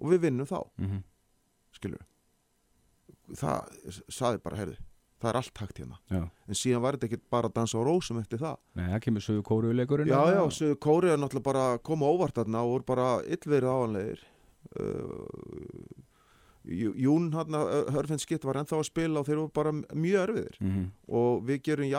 og 0.00 0.10
við 0.14 0.20
vinnum 0.24 0.46
þá. 0.48 0.62
Mhm, 0.80 1.02
skilur 1.76 2.06
það 3.36 3.68
saði 4.10 4.40
bara, 4.42 4.56
herðu 4.56 4.76
það 5.20 5.28
er 5.30 5.36
allt 5.36 5.58
hægt 5.60 5.78
hérna. 5.78 5.98
Já. 6.10 6.22
en 6.48 6.54
síðan 6.56 6.80
var 6.80 6.96
þetta 6.96 7.06
ekki 7.10 7.20
bara 7.30 7.48
að 7.50 7.54
dansa 7.54 7.76
á 7.78 7.82
rósum 7.84 8.18
eftir 8.22 8.38
það. 8.40 8.56
Nei, 8.74 8.86
það 8.88 9.00
kemur 9.04 9.20
sögu 9.20 9.42
kóruleikurinn 9.44 10.08
já, 10.08 10.22
já, 10.32 10.74
Kóri 10.80 11.10
er 11.12 11.18
náttúrulega 11.20 11.44
bara 11.44 11.78
koma 11.78 12.06
óvart 12.08 12.34
þarna 12.40 12.62
og 12.64 12.70
voru 12.72 12.84
bara 12.88 13.22
illverið 13.28 13.68
áanlegir. 13.68 14.20
Uh, 14.80 15.99
Jún 16.64 17.30
hann 17.32 17.56
Hörfinn 17.94 18.20
Skitt 18.20 18.44
var 18.44 18.58
ennþá 18.60 18.76
að 18.76 18.88
spila 18.90 19.22
og 19.22 19.26
þeir 19.26 19.38
voru 19.40 19.52
bara 19.54 19.72
mjög 19.72 20.22
erfiðir. 20.26 20.56
Mm 20.60 20.90
og 21.08 21.42
við 21.46 21.62
gerum 21.62 21.90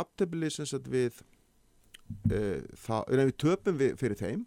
sagt 0.65 0.87
við 0.87 1.21
nei, 2.29 3.25
við 3.25 3.37
töpum 3.37 3.77
við 3.77 3.97
fyrir 3.97 4.17
þeim 4.19 4.45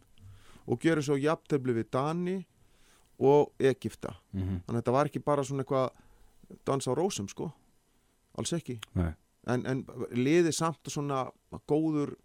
og 0.67 0.81
gerum 0.81 1.03
svo 1.03 1.17
jafntefli 1.17 1.75
við 1.75 1.91
Dani 1.91 2.47
og 3.19 3.53
Egipta 3.59 4.15
-hmm. 4.33 4.63
þannig 4.67 4.69
að 4.69 4.83
þetta 4.83 4.93
var 4.93 5.07
ekki 5.07 5.25
bara 5.25 5.45
svona 5.45 5.63
eitthvað 5.63 5.91
dans 6.65 6.89
á 6.89 6.93
rósum 6.95 7.29
sko. 7.29 7.53
Alls 8.39 8.53
ekki. 8.53 8.81
En, 9.47 9.67
en 9.67 9.85
liði 10.11 10.53
samt 10.53 10.89
svona 10.89 11.31
góður 11.69 12.17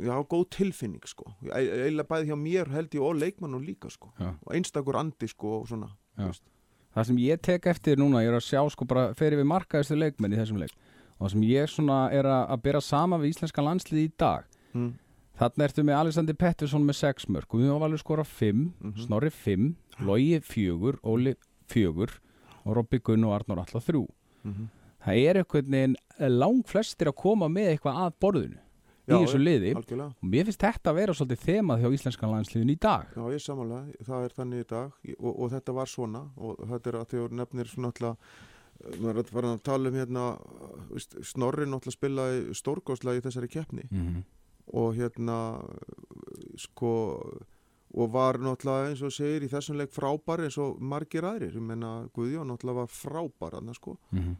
já, 0.00 0.14
góð 0.28 0.48
tilfinning 0.50 1.04
sko. 1.06 1.32
E- 1.42 1.84
eiginlega 1.84 2.08
bæði 2.08 2.30
hjá 2.30 2.36
mér 2.38 2.70
held 2.74 2.94
ég 2.94 3.02
og 3.02 3.16
leikmannum 3.18 3.62
líka 3.62 3.90
sko. 3.90 4.12
Já. 4.18 4.34
og 4.42 4.54
einstakur 4.54 4.96
andi 4.96 5.28
sko 5.28 5.60
og 5.60 5.68
svona. 5.68 5.90
Það 6.94 7.06
sem 7.08 7.16
ég 7.18 7.40
tek 7.42 7.66
eftir 7.66 7.98
núna, 7.98 8.22
ég 8.22 8.30
er 8.30 8.38
að 8.38 8.44
sjá 8.46 8.60
sko 8.70 8.86
bara 8.86 9.08
fyrir 9.18 9.40
við 9.40 9.48
markaðistu 9.50 9.96
leikmenn 9.98 10.32
í 10.34 10.38
þessum 10.38 10.60
leik. 10.62 10.74
Og 11.18 11.26
það 11.26 11.32
sem 11.34 11.46
ég 11.48 11.70
svona 11.72 11.98
er 12.14 12.26
að, 12.30 12.44
að 12.54 12.62
bera 12.68 12.80
sama 12.80 13.18
við 13.18 13.32
íslenska 13.34 13.62
landslið 13.66 14.02
í 14.04 14.12
dag. 14.18 14.44
Mm. 14.74 14.92
Þannig 15.34 15.64
ertu 15.66 15.82
með 15.82 15.98
Alexander 15.98 16.36
Pettersson 16.38 16.84
með 16.86 16.98
6 17.00 17.26
mörg 17.34 17.50
varum 17.50 17.82
alveg 17.82 17.98
skora 18.04 18.22
5, 18.24 18.60
Mhm. 18.80 19.00
Snorri 19.06 19.30
5 19.34 19.74
Logi 20.06 20.38
4, 20.40 20.98
Óli 21.02 21.34
4 21.70 22.06
og 22.64 22.76
Robby 22.76 22.98
Gunn 23.02 23.24
og 23.26 23.34
Arnór 23.40 23.64
alltaf 23.64 23.86
3 23.90 24.06
Mm 24.44 24.68
Það 25.04 25.18
er 25.28 25.36
einhvern 25.42 25.70
veginn 25.74 25.96
lang 26.38 26.62
flestir 26.64 27.10
að 27.10 27.16
koma 27.20 27.48
með 27.52 27.74
eitthvað 27.74 27.98
að 28.06 28.14
borðinu 28.24 28.60
í 29.08 29.18
þessu 29.24 29.40
liði. 29.40 29.74
algjörlega. 29.76 30.14
Og 30.22 30.30
mér 30.32 30.48
finnst 30.48 30.64
þetta 30.64 30.90
að 30.90 30.98
vera 31.00 31.14
svolítið 31.18 31.44
þemað 31.44 31.84
hjá 31.84 31.96
íslenskan 31.98 32.34
landsliðin 32.34 32.72
í 32.72 32.78
dag. 32.80 33.14
Já, 33.14 33.24
ég 33.34 33.44
samanlega, 33.44 34.04
það 34.08 34.26
er 34.26 34.36
þannig 34.38 34.64
í 34.64 34.68
dag. 34.74 34.98
Og, 35.18 35.32
og 35.34 35.54
þetta 35.54 35.76
var 35.76 35.92
svona. 35.92 36.24
Og 36.36 36.66
þetta 36.72 36.90
er 36.90 37.00
að 37.00 37.08
þegar 37.14 37.38
nefnir 37.40 37.72
svona 37.72 37.92
alltaf 37.92 38.16
maður 39.00 39.20
er 39.20 39.20
að 39.22 39.32
fara 39.32 39.50
að 39.54 39.64
tala 39.64 39.90
um 39.90 39.96
hérna 39.96 40.22
veist, 40.90 41.14
Snorri 41.24 41.66
náttúrulega 41.68 41.94
spilaði 41.94 42.56
stórgóðslega 42.58 43.20
í 43.20 43.24
þessari 43.24 43.50
keppni. 43.52 43.84
Mm 43.90 44.06
-hmm. 44.06 44.24
og 44.80 44.94
hérna 44.96 45.38
sko 46.58 46.92
og 47.94 48.10
var 48.10 48.38
náttúrulega 48.42 48.90
eins 48.90 49.02
og 49.06 49.12
segir 49.14 49.44
í 49.46 49.50
þessum 49.50 49.78
leik 49.78 49.92
frábær 49.94 50.42
eins 50.44 50.58
og 50.58 50.80
margir 50.80 51.26
aðrir. 51.26 51.54
Ég 51.54 51.62
menna 51.62 52.08
Guðjón 52.14 52.50
náttúrulega 52.50 52.80
var 52.82 52.90
frábær 52.90 53.58
annars 53.60 53.76
sko. 53.76 53.98
Mhm. 54.10 54.34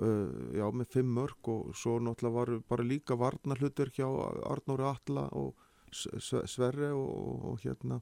Uh, 0.00 0.56
já 0.56 0.66
með 0.72 0.88
fimm 0.96 1.12
mörg 1.18 1.52
og 1.52 1.74
svo 1.76 1.98
náttúrulega 2.00 2.36
var 2.38 2.52
bara 2.68 2.86
líka 2.86 3.16
varnar 3.18 3.60
hlutur 3.60 3.92
hjá 3.92 4.06
Arnóri 4.48 4.86
Atla 4.88 5.28
og 5.36 5.54
Sverre 5.92 6.92
og, 6.96 7.48
og 7.52 7.64
hérna 7.64 8.00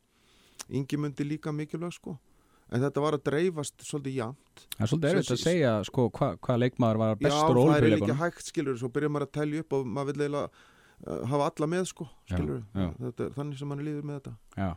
Ingimundi 0.70 1.24
líka 1.26 1.50
mikilvæg 1.52 1.96
sko. 1.96 2.12
En 2.70 2.82
þetta 2.84 3.02
var 3.02 3.16
að 3.16 3.24
dreifast 3.26 3.82
svolítið 3.82 4.18
jafnt. 4.20 4.66
Það 4.76 4.84
er 4.84 4.90
svolítið 4.92 5.10
erfitt 5.10 5.32
að 5.34 5.40
segja 5.42 5.70
sko, 5.88 6.04
hvað 6.14 6.36
hva 6.46 6.56
leikmaður 6.60 7.00
var 7.00 7.08
já 7.10 7.16
bestur 7.24 7.40
á 7.40 7.42
það 7.50 7.56
er 7.56 7.64
olimpíuleikunum 7.64 8.20
hægt 8.20 8.44
skilur 8.46 8.76
svo 8.78 8.90
byrjar 8.94 9.10
maður 9.10 9.26
að 9.26 9.32
telja 9.40 9.64
upp 9.64 9.74
og 9.74 9.88
maður 9.96 10.12
vil 10.12 10.22
eiginlega 10.26 10.44
uh, 10.46 11.24
hafa 11.32 11.48
alla 11.50 11.68
með 11.72 11.88
sko 11.90 12.06
Já, 12.06 12.36
skilur 12.36 12.60
já. 12.62 12.86
þetta 13.00 13.26
er 13.26 13.34
þannig 13.40 13.58
sem 13.58 13.72
mann 13.72 13.82
líður 13.88 14.06
með 14.06 14.20
þetta. 14.20 14.34
Já. 14.62 14.70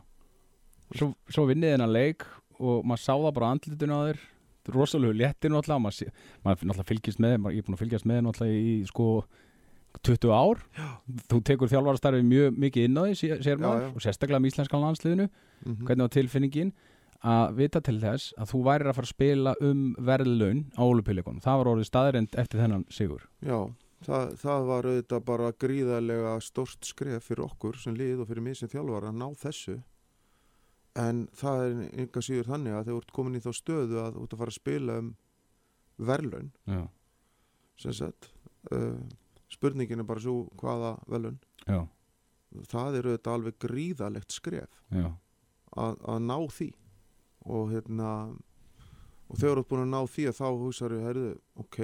Svo, 0.98 1.08
svo 1.36 1.46
vinnið 1.52 1.76
hennar 1.76 1.92
leik 1.94 2.26
og 2.58 2.82
maður 2.82 3.04
sá 3.04 3.12
það 3.14 3.30
bara 3.38 3.46
á 3.46 3.52
andlitinu 3.54 3.94
á 3.94 4.00
þér 4.08 4.24
rosalegu 4.72 5.12
léttir 5.18 5.50
náttúrulega. 5.50 5.82
Maður, 5.84 6.12
maður 6.44 6.64
náttúrulega 6.70 6.88
fylgist 6.88 7.18
með 7.20 7.36
maður, 7.44 7.54
ég 7.54 7.58
er 7.58 7.66
búin 7.68 7.76
að 7.76 7.82
fylgjast 7.84 8.06
með 8.08 8.22
náttúrulega 8.24 8.62
í 8.64 8.74
sko 8.88 9.08
20 10.02 10.32
ár. 10.34 10.58
Já. 10.74 10.88
þú 11.30 11.38
tekur 11.46 11.70
þjálfarastarfi 11.70 12.24
mjög 12.26 12.56
mikið 12.58 12.84
inn 12.88 12.98
á 12.98 13.02
því 13.06 13.14
sé- 13.20 13.38
sér 13.44 13.58
Já, 13.58 13.62
maður 13.62 13.84
já. 13.84 13.90
og 13.94 14.00
sérstaklega 14.02 14.40
með 14.42 14.50
íslenskan 14.52 14.82
landsliðinu. 14.82 15.28
Mm 15.64 15.76
hvernig 15.86 16.04
var 16.04 16.12
tilfinningin 16.12 16.72
að 17.24 17.54
vita 17.56 17.80
til 17.80 17.96
þess 18.02 18.34
að 18.36 18.50
þú 18.50 18.58
værir 18.66 18.88
að 18.90 18.94
fara 18.98 19.06
að 19.06 19.14
spila 19.14 19.54
um 19.64 19.94
verðlaun 19.96 20.58
á 20.76 20.82
olupíleikunum 20.84 21.40
það 21.40 21.56
var 21.62 21.70
orðið 21.72 21.88
staðrind 21.88 22.34
eftir 22.36 22.60
þennan 22.60 22.84
sigur. 22.92 23.22
Já, 23.40 23.70
það, 24.04 24.34
það 24.42 24.66
var 24.68 24.88
auðvitað 24.90 25.24
bara 25.24 25.52
gríðarlega 25.52 26.34
stórt 26.44 26.84
skref 26.84 27.24
fyrir 27.30 27.44
okkur 27.46 27.78
sem 27.80 27.94
lið 27.96 28.20
og 28.20 28.28
fyrir 28.28 28.42
mig 28.44 28.56
sem 28.58 28.68
þjálfar 28.68 29.08
að 29.08 29.16
ná 29.22 29.28
þessu 29.40 29.78
en 31.00 31.24
það 31.34 31.64
er 31.64 31.74
enga 32.04 32.22
síður 32.22 32.50
þannig 32.52 32.76
að 32.76 32.84
þegar 32.84 32.94
þú 32.94 33.02
ert 33.02 33.14
komin 33.18 33.38
í 33.38 33.42
þá 33.42 33.50
stöðu 33.58 34.00
að 34.02 34.16
þú 34.16 34.24
ert 34.24 34.36
að 34.36 34.42
fara 34.42 34.54
að 34.54 34.60
spila 34.60 34.96
um 35.02 35.10
verðlaun 36.10 36.50
já, 36.70 36.80
sem 37.82 37.96
sagt 37.98 38.30
uh, 38.70 39.02
spurningin 39.54 40.02
er 40.02 40.08
bara 40.08 40.22
svo 40.22 40.48
hvaða 40.60 40.94
verðlaun. 41.10 41.38
Já, 41.66 41.80
það 42.70 42.98
er 42.98 43.10
auðvitað 43.10 43.36
alveg 43.38 43.60
gríðarlegt 43.64 44.34
skref 44.34 44.80
að, 44.94 46.18
ná 46.22 46.36
því. 46.54 46.70
Og 47.44 47.70
hérna 47.74 48.10
og 49.28 49.38
þegar 49.40 49.58
þú 49.58 49.62
ert 49.62 49.70
búin 49.70 49.84
að 49.84 49.92
ná 49.92 50.12
því 50.14 50.26
að 50.30 50.36
þá 50.38 50.46
hugsaðu, 50.62 51.00
herðu, 51.04 51.30
ok 51.60 51.78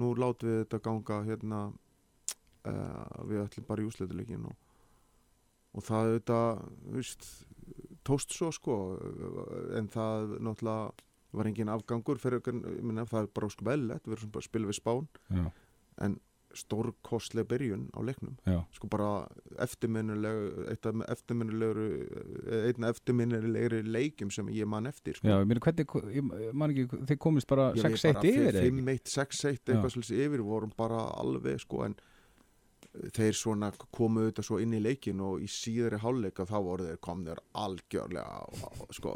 nú 0.00 0.10
látum 0.16 0.48
við 0.50 0.58
þetta 0.62 0.80
ganga 0.84 1.20
hérna 1.26 1.60
uh, 1.70 3.24
við 3.28 3.42
ætlum 3.44 3.68
bara 3.68 3.82
í 3.82 3.88
úsleituleikin 3.88 4.46
og, 4.48 4.56
og 5.76 5.86
það 5.86 6.10
auðvitað 6.10 6.62
þú 6.86 6.96
veist, 6.96 7.28
tóst 8.06 8.34
svo 8.36 8.50
sko 8.54 8.80
en 9.76 9.88
það 9.92 10.36
náttúrulega 10.40 11.06
var 11.36 11.46
engin 11.46 11.70
afgangur 11.70 12.18
fyrir, 12.18 12.42
minna, 12.82 13.04
það 13.06 13.28
er 13.28 13.30
bara 13.36 13.50
eðlilegt, 13.74 14.08
við 14.08 14.16
erum 14.16 14.32
bara 14.34 14.42
að 14.42 14.48
spila 14.48 14.70
við 14.70 14.78
spán 14.80 15.06
já, 15.30 15.44
en 16.02 16.16
stórkostleg 16.56 17.46
byrjun 17.46 17.84
á 17.94 18.00
leiknum 18.02 18.34
já. 18.42 18.58
sko 18.74 18.88
bara 18.90 19.10
eftirminnileg 19.62 20.70
eitt 20.72 20.88
af 20.88 21.02
eftirminnilegur 21.14 21.78
einn 22.66 22.86
af 22.86 22.96
eftirminnilegri 22.96 23.84
leikjum 23.86 24.32
sem 24.34 24.50
ég 24.54 24.66
man 24.66 24.90
eftir 24.90 25.18
sko. 25.18 25.28
Já, 25.28 25.36
ég 25.38 25.46
meina 25.46 25.62
hvernig, 25.62 25.94
ég 26.16 26.56
man 26.58 26.74
ekki, 26.74 27.02
þið 27.12 27.20
komist 27.22 27.50
bara 27.50 27.70
Já, 27.78 27.84
við 27.84 28.00
6-1 28.02 28.18
bara 28.18 28.32
yfir 28.32 28.48
eða 28.48 28.64
ekki? 28.64 28.86
5-1, 28.90 29.12
6-1 29.14 29.74
eitthvað 29.74 29.94
svolítið 29.94 30.24
yfir 30.26 30.44
vorum 30.48 30.74
bara 30.78 31.04
alveg 31.22 31.62
sko 31.62 31.84
en 31.86 31.96
þeir 33.14 33.36
svona 33.38 33.70
komu 33.94 34.24
auðvitað 34.24 34.46
svo 34.48 34.58
inn 34.62 34.74
í 34.74 34.82
leikin 34.82 35.20
og 35.24 35.42
í 35.44 35.48
síðari 35.50 36.00
hálfleika 36.02 36.46
þá 36.48 36.56
voru 36.64 36.88
þeir 36.88 37.02
komnir 37.04 37.42
algjörlega 37.58 38.24
á, 38.26 38.44
á, 38.50 38.70
sko 38.96 39.14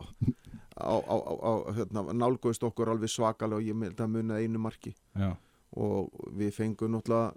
á, 0.79 0.95
á, 0.95 1.17
á, 1.17 1.33
á 1.35 1.53
hérna, 1.79 2.05
nálgóðist 2.15 2.67
okkur 2.67 2.93
alveg 2.93 3.11
svakalega 3.11 3.61
og 3.61 3.67
ég 3.67 3.79
myndi 3.79 4.05
að 4.05 4.15
muna 4.15 4.39
einu 4.39 4.63
marki. 4.63 4.95
Já, 5.15 5.35
og 5.75 6.13
við 6.39 6.55
fengum 6.55 6.95
náttúrulega 6.95 7.35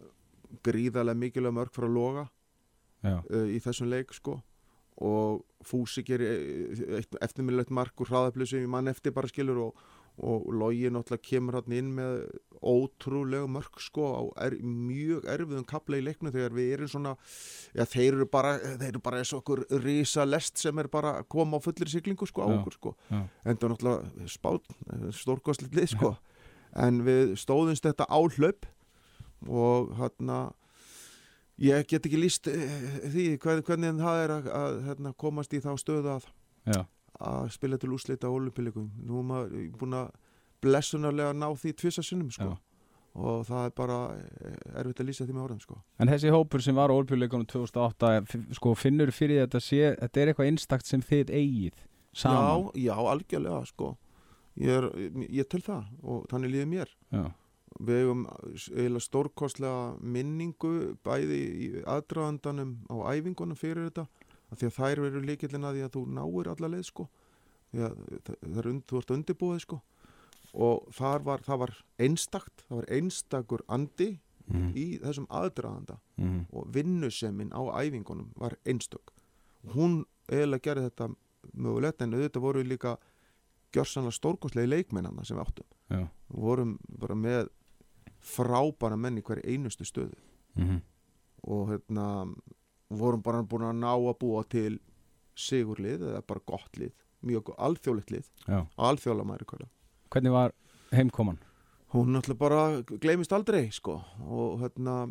gríðarlega 0.66 1.22
mikilvæg 1.24 1.56
mörg 1.58 1.74
frá 1.76 1.88
loga 1.90 2.28
uh, 3.04 3.48
í 3.50 3.60
þessum 3.64 3.90
leik 3.92 4.14
sko. 4.16 4.40
Og 5.04 5.44
Fúsi 5.66 6.02
gerir 6.06 6.32
eitt 6.98 7.18
eftirminnilegt 7.22 7.74
mark 7.74 7.98
hraðaflu 8.02 8.46
sem 8.50 8.64
ég 8.64 8.72
mann 8.72 8.90
eftir 8.90 9.14
bara 9.14 9.30
skilur 9.30 9.68
og, 9.68 9.82
og 10.18 10.48
Logi 10.58 10.90
náttúrulega 10.90 11.22
kemur 11.30 11.58
hann 11.60 11.74
inn 11.78 11.90
með 11.94 12.24
ótrúlega 12.58 13.46
mörk 13.54 13.78
sko 13.86 14.06
á 14.18 14.22
er, 14.48 14.56
mjög 14.66 15.28
erfiðum 15.30 15.66
kapla 15.70 16.00
í 16.00 16.06
leiknu 16.08 16.32
þegar 16.34 16.56
við 16.58 16.72
erum 16.74 16.90
svona 16.90 17.12
já 17.78 17.84
þeir 17.86 18.16
eru 18.18 18.26
bara, 18.34 18.56
þeir 18.82 18.88
eru 18.96 19.02
bara 19.06 19.20
eins 19.22 19.34
og 19.38 19.44
okkur 19.44 19.62
risa 19.84 20.26
lest 20.26 20.58
sem 20.58 20.80
er 20.82 20.90
bara 20.90 21.20
að 21.20 21.28
koma 21.36 21.60
á 21.62 21.66
fullir 21.68 21.92
siglingu 21.94 22.26
sko 22.26 22.42
á 22.44 22.50
Já, 22.50 22.56
okkur 22.58 22.74
sko. 22.80 22.96
já. 23.14 23.20
en 23.46 23.56
það 23.62 23.68
er 23.68 23.74
náttúrulega 23.76 24.32
spát 24.34 24.74
stórkostlið 25.22 25.78
lið 25.78 25.92
sko. 25.94 26.16
En 26.78 27.00
við 27.06 27.36
stóðumst 27.40 27.86
þetta 27.86 28.10
áhlaup 28.10 28.66
og 29.48 29.94
hérna 30.02 30.42
ég 31.62 31.86
get 31.90 32.06
ekki 32.10 32.20
líst 32.20 32.50
eh, 32.50 33.00
því 33.10 33.24
hvern- 33.42 33.64
hvernig 33.66 34.02
það 34.02 34.20
er 34.26 34.34
að, 34.36 34.50
að 34.60 34.82
hérna, 34.90 35.14
komast 35.18 35.54
í 35.54 35.62
þá 35.64 35.72
stöðu 35.82 36.12
að, 36.18 36.28
já, 36.74 36.82
að 37.20 37.50
spila 37.56 37.78
til 37.82 37.90
úslita 37.96 38.30
á 38.30 38.32
olimpíuleikum 38.34 38.90
nú 39.08 39.20
er 39.22 39.28
maður 39.32 39.68
búin 39.82 39.96
að 39.98 40.10
blessunarlega 40.62 41.34
ná 41.38 41.48
því 41.58 41.74
tvisasinnum 41.82 42.32
sko. 42.34 42.52
Já. 42.54 42.58
og 43.18 43.46
það 43.48 43.64
er 43.66 43.72
bara 43.74 43.96
eh, 44.14 44.58
erfitt 44.78 45.00
að 45.02 45.08
lýsa 45.10 45.26
því 45.26 45.34
með 45.34 45.44
orðum 45.48 45.62
sko. 45.64 45.78
En 45.98 46.10
þessi 46.12 46.30
hópur 46.34 46.62
sem 46.62 46.76
var 46.78 46.92
á 46.94 46.98
olpjuleikunum 47.00 47.48
2008 47.50 48.12
f- 48.30 48.44
sko, 48.60 48.76
finnur 48.78 49.10
fyrir 49.10 49.40
þetta 49.48 49.62
sé, 49.64 49.80
þetta 50.04 50.22
er 50.22 50.30
eitthvað 50.34 50.50
einstakt 50.52 50.86
sem 50.86 51.02
þið 51.02 51.32
eigið 51.34 51.80
saman? 52.14 52.68
Já, 52.78 52.92
já, 52.92 52.94
algjörlega 53.16 53.64
sko. 53.72 53.96
Ég, 54.58 54.70
er, 54.70 54.88
ég 55.34 55.50
til 55.50 55.64
það 55.66 55.90
og 56.04 56.28
þannig 56.30 56.54
líður 56.54 56.70
mér. 56.76 56.94
Já, 57.14 57.24
við 57.90 58.00
hefum 58.04 58.22
eiginlega 58.30 59.06
stórkostlega 59.08 59.82
minningu 60.02 60.76
bæði 61.06 61.42
í 61.42 61.68
aðdraðandanum 61.90 62.76
á 62.90 62.96
æfingunum 63.18 63.58
fyrir 63.58 63.90
þetta 63.90 64.06
af 64.52 64.58
því 64.62 64.68
að 64.70 64.78
þær 64.78 65.02
veru 65.06 65.22
líkillin 65.22 65.66
að 65.68 65.76
því 65.78 65.84
að 65.88 65.94
þú 65.98 66.04
náir 66.18 66.50
alla 66.54 66.68
leið 66.76 66.86
sko. 66.86 67.08
Því 67.72 67.82
að 67.84 67.98
það 68.24 68.58
er 68.62 68.68
und, 68.72 68.84
þú 68.88 68.98
ert 69.02 69.12
undirbúið 69.18 69.60
sko. 69.66 69.82
Og 70.54 70.88
þar 70.96 71.24
var, 71.28 71.40
það 71.44 71.58
var 71.66 71.74
einstakt 72.00 72.64
það 72.70 72.76
var 72.82 72.86
einstakur 72.98 73.62
andi 73.68 74.20
Mhm. 74.48 74.70
í 74.80 74.86
þessum 75.04 75.26
aðdraðanda 75.28 75.98
Mhm. 76.18 76.46
og 76.54 76.68
vinnusemin 76.72 77.50
á 77.52 77.62
æfingunum 77.84 78.30
var 78.40 78.56
einstök. 78.66 79.12
Og 79.68 79.74
hún 79.76 80.06
eiginlega 80.30 80.62
gerði 80.64 80.90
þetta 80.90 81.16
mögulegt 81.54 82.02
en 82.02 82.14
auðvitað 82.14 82.42
voru 82.42 82.64
líka 82.64 82.98
gjörsanlega 83.74 84.14
stórkostlega 84.16 84.68
leikmennana 84.70 85.26
sem 85.26 85.36
við 85.38 85.44
áttum. 85.46 85.66
Já, 85.90 86.08
vorum 86.32 86.80
bara 86.98 87.16
með 87.16 87.50
frábæra 88.22 88.98
menn 88.98 89.18
í 89.18 89.22
hverju 89.22 89.44
einustu 89.46 89.84
stöðu. 89.84 90.16
Mm 90.56 90.82
og 91.48 91.68
hérna 91.70 92.36
vorum 92.90 93.24
bara 93.24 93.44
búin 93.44 93.68
að 93.68 93.82
ná 93.82 93.92
að 93.94 94.18
búa 94.22 94.44
til 94.48 94.78
sigurlið 95.38 96.06
eða 96.12 96.22
bara 96.28 96.46
gott 96.48 96.80
lið 96.80 96.94
mjög 97.28 97.52
alþjóðlegt 97.58 98.14
lið 98.14 98.30
maður 99.28 99.46
hverja 99.52 99.70
Hvernig 100.08 100.32
var 100.32 100.54
heimkoman? 100.96 101.40
hún 101.94 102.12
náttúrulega 102.12 102.40
bara 102.40 103.00
gleymist 103.00 103.34
aldrei 103.34 103.70
sko 103.72 104.02
og 104.28 104.60
hérna 104.62 105.08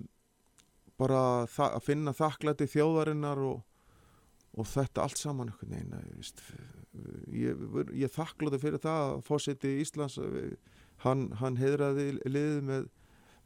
bara 1.00 1.44
að 1.44 1.82
finna 1.84 2.12
þakklæti 2.16 2.68
þjóðarinnar 2.72 3.40
og, 3.44 3.62
og 4.56 4.68
þetta 4.68 5.04
allt 5.04 5.20
saman 5.20 5.52
veginn 5.60 5.92
eh, 5.96 6.66
ég, 7.32 7.64
ég 8.04 8.12
þakklæti 8.12 8.60
fyrir 8.60 8.80
það 8.80 9.02
að 9.06 9.24
fósiti 9.28 9.74
Íslands 9.82 10.18
eh, 10.20 10.56
hann, 11.04 11.30
hann 11.40 11.58
heiðraði 11.60 12.10
liðið 12.24 12.62
með, 12.70 12.88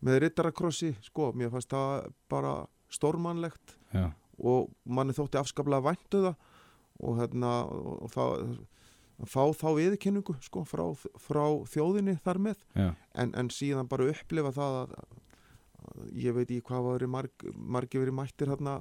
með 0.07 0.21
rittarakrossi 0.27 0.93
sko, 1.07 1.31
mér 1.35 1.51
fannst 1.55 1.71
það 1.75 2.11
bara 2.31 2.55
stórmannlegt. 2.91 3.77
Já, 3.95 4.11
og 4.41 4.71
manni 4.85 5.13
þótti 5.17 5.41
afskaplega 5.41 5.85
væntu 5.91 6.23
það. 6.27 6.37
Og 7.01 7.17
hérna 7.21 7.51
og, 7.71 8.11
það 8.13 8.35
að 9.21 9.29
fá 9.29 9.43
þá 9.53 9.67
viðurkenningu 9.77 10.35
sko, 10.45 10.63
frá, 10.69 10.85
frá 11.21 11.43
þjóðinni 11.73 12.15
þar 12.25 12.39
með. 12.47 12.63
En, 13.21 13.35
en 13.37 13.51
síðan 13.53 13.89
bara 13.89 14.07
upplifa 14.13 14.53
það 14.57 14.77
að, 14.83 14.95
að 15.81 16.07
ég 16.25 16.37
veit 16.37 16.47
ekki 16.49 16.65
hvað 16.71 16.87
var 16.89 17.05
marg, 17.19 17.45
margi 17.57 18.01
verið 18.01 18.17
mættir 18.17 18.53
hérna 18.53 18.79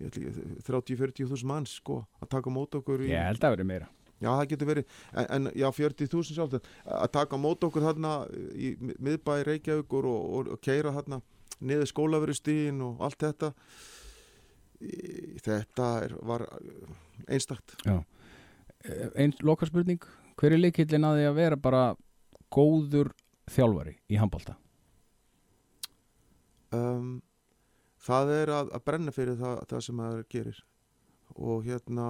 30-40 0.00 1.28
þúsund 1.30 1.48
manns 1.48 1.76
sko, 1.80 2.00
að 2.22 2.30
taka 2.36 2.52
mót 2.52 2.74
okkur 2.78 3.04
í, 3.04 3.10
ég 3.12 3.28
held 3.30 3.44
að 3.46 3.54
verið 3.56 3.68
meira. 3.70 3.90
Já 4.24 4.30
það 4.30 4.48
getur 4.54 4.68
verið. 4.70 4.92
En, 5.20 5.26
en 5.36 5.48
já 5.58 5.66
40 5.76 6.10
þúsund 6.12 6.38
sjálf 6.38 6.56
en 6.56 6.68
að 6.96 7.10
taka 7.18 7.40
mót 7.40 7.64
okkur 7.66 7.84
hérna 7.84 8.12
í 8.56 8.72
miðbæði 8.80 9.46
Reykjavíkur 9.50 10.08
og, 10.08 10.22
og, 10.38 10.52
og 10.56 10.62
keira 10.64 10.94
hérna 10.96 11.20
niður 11.64 11.90
skólaverustíðin 11.92 12.80
og 12.86 13.02
allt 13.04 13.20
þetta. 13.26 13.52
Í- 13.52 14.03
þetta 15.44 15.88
er, 16.04 16.16
var 16.22 16.46
einstakt. 17.28 17.76
Einn 19.14 19.32
lokarspurning 19.40 20.02
Hver 20.34 20.56
er 20.56 20.60
leikillin 20.60 21.06
að 21.06 21.20
því 21.20 21.26
að 21.28 21.36
vera 21.38 21.56
bara 21.62 21.82
góður 22.52 23.12
þjálfari 23.54 23.94
í 24.10 24.18
handbólta? 24.18 24.56
um, 26.74 27.10
það 28.04 28.32
er 28.38 28.52
að, 28.54 28.70
að 28.76 28.84
brenna 28.88 29.14
fyrir 29.14 29.38
það, 29.40 29.60
það 29.70 29.84
sem 29.86 29.98
maður 30.00 30.24
gerir. 30.32 30.62
Og 31.34 31.66
hérna 31.66 32.08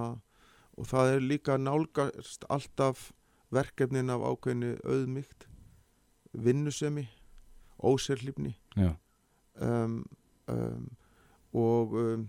og 0.75 0.89
það 0.89 1.13
er 1.13 1.27
líka 1.29 1.57
nálgast 1.61 2.45
alltaf 2.51 3.09
verkefnin 3.53 4.11
af 4.11 4.25
ákveðinu 4.25 4.73
auðmygt 4.83 5.47
vinnusemi 6.35 7.05
ósérlífni 7.79 8.55
Já, 8.75 8.91
um, 9.63 10.01
um, 10.51 10.89
og 11.55 11.95
um, 12.01 12.25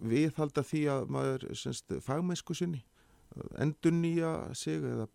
viðhalda 0.00 0.62
því 0.66 0.82
að 0.92 1.08
maður 1.12 1.46
semst, 1.58 1.92
fagmennsku 2.04 2.54
sinni 2.56 2.84
endur 3.60 3.94
nýja 3.94 4.32
sig 4.56 4.82
eða 4.82 5.08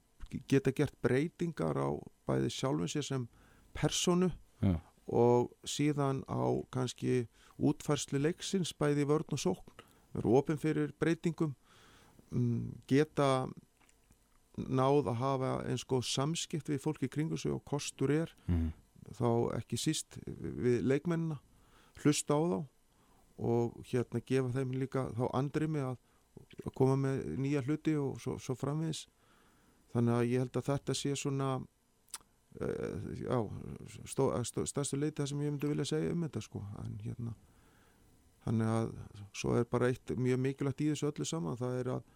geta 0.49 0.73
gert 0.75 0.95
breytingar 1.01 1.77
á 1.77 1.89
bæði 2.27 2.49
sjálfum 2.53 2.89
sér 2.89 3.05
sem 3.05 3.27
personu 3.77 4.31
já, 4.61 4.77
og 5.07 5.51
síðan 5.67 6.23
á 6.29 6.63
kannski 6.73 7.27
útfærslu 7.59 8.21
leiksins 8.21 8.73
bæði 8.73 9.05
vörn 9.09 9.35
og 9.35 9.41
sókn. 9.41 9.83
Vera 10.13 10.37
opinn 10.39 10.61
fyrir 10.61 10.93
breytingum 10.99 11.55
um, 12.31 12.71
geta 12.87 13.47
náð 14.57 15.09
að 15.09 15.19
hafa 15.19 15.51
eins 15.67 15.85
góð 15.89 16.05
samskipt 16.07 16.69
við 16.69 16.81
fólki 16.83 17.09
kringu 17.09 17.37
sig 17.37 17.53
og 17.53 17.63
kostur 17.65 18.13
er. 18.13 18.33
Mm. 18.47 18.71
þá 19.13 19.57
ekki 19.57 19.77
síst 19.77 20.15
við 20.25 20.85
leikmennina 20.87 21.35
hlusta 21.99 22.37
á 22.37 22.41
þá 22.41 22.59
og 23.41 23.77
hérna 23.89 24.21
gefa 24.25 24.51
þeim 24.53 24.73
líka 24.77 25.07
þá 25.17 25.23
andrimi 25.33 25.81
að, 25.83 25.97
að 26.65 26.73
koma 26.77 26.97
með 26.99 27.23
nýja 27.41 27.63
hluti 27.65 27.95
og 27.97 28.19
svo, 28.21 28.37
svo 28.41 28.55
framvegis. 28.57 29.07
Þannig 29.93 30.17
að 30.17 30.27
ég 30.29 30.43
held 30.43 30.57
að 30.57 30.67
þetta 30.69 30.95
sé 30.97 31.13
svona 31.17 31.49
uh, 31.57 33.07
já 33.17 33.39
stó, 34.09 34.29
stó, 34.45 34.65
stærstu 34.69 34.99
leiti 34.99 35.21
það 35.21 35.31
sem 35.31 35.41
ég 35.45 35.53
myndi 35.53 35.71
vilja 35.71 35.89
segja 35.93 36.13
um 36.13 36.27
þetta 36.27 36.43
sko. 36.45 36.63
En 36.83 36.99
hérna 37.03 37.35
þannig 38.43 38.73
að 38.75 38.93
svo 39.39 39.55
er 39.55 39.67
bara 39.71 39.89
eitt 39.89 40.13
mjög 40.19 40.41
mikilvægt 40.43 40.83
í 40.83 40.91
þessu 40.91 41.09
öllu 41.09 41.27
saman. 41.27 41.57
Það 41.57 41.79
er 41.79 41.91
að, 41.95 42.13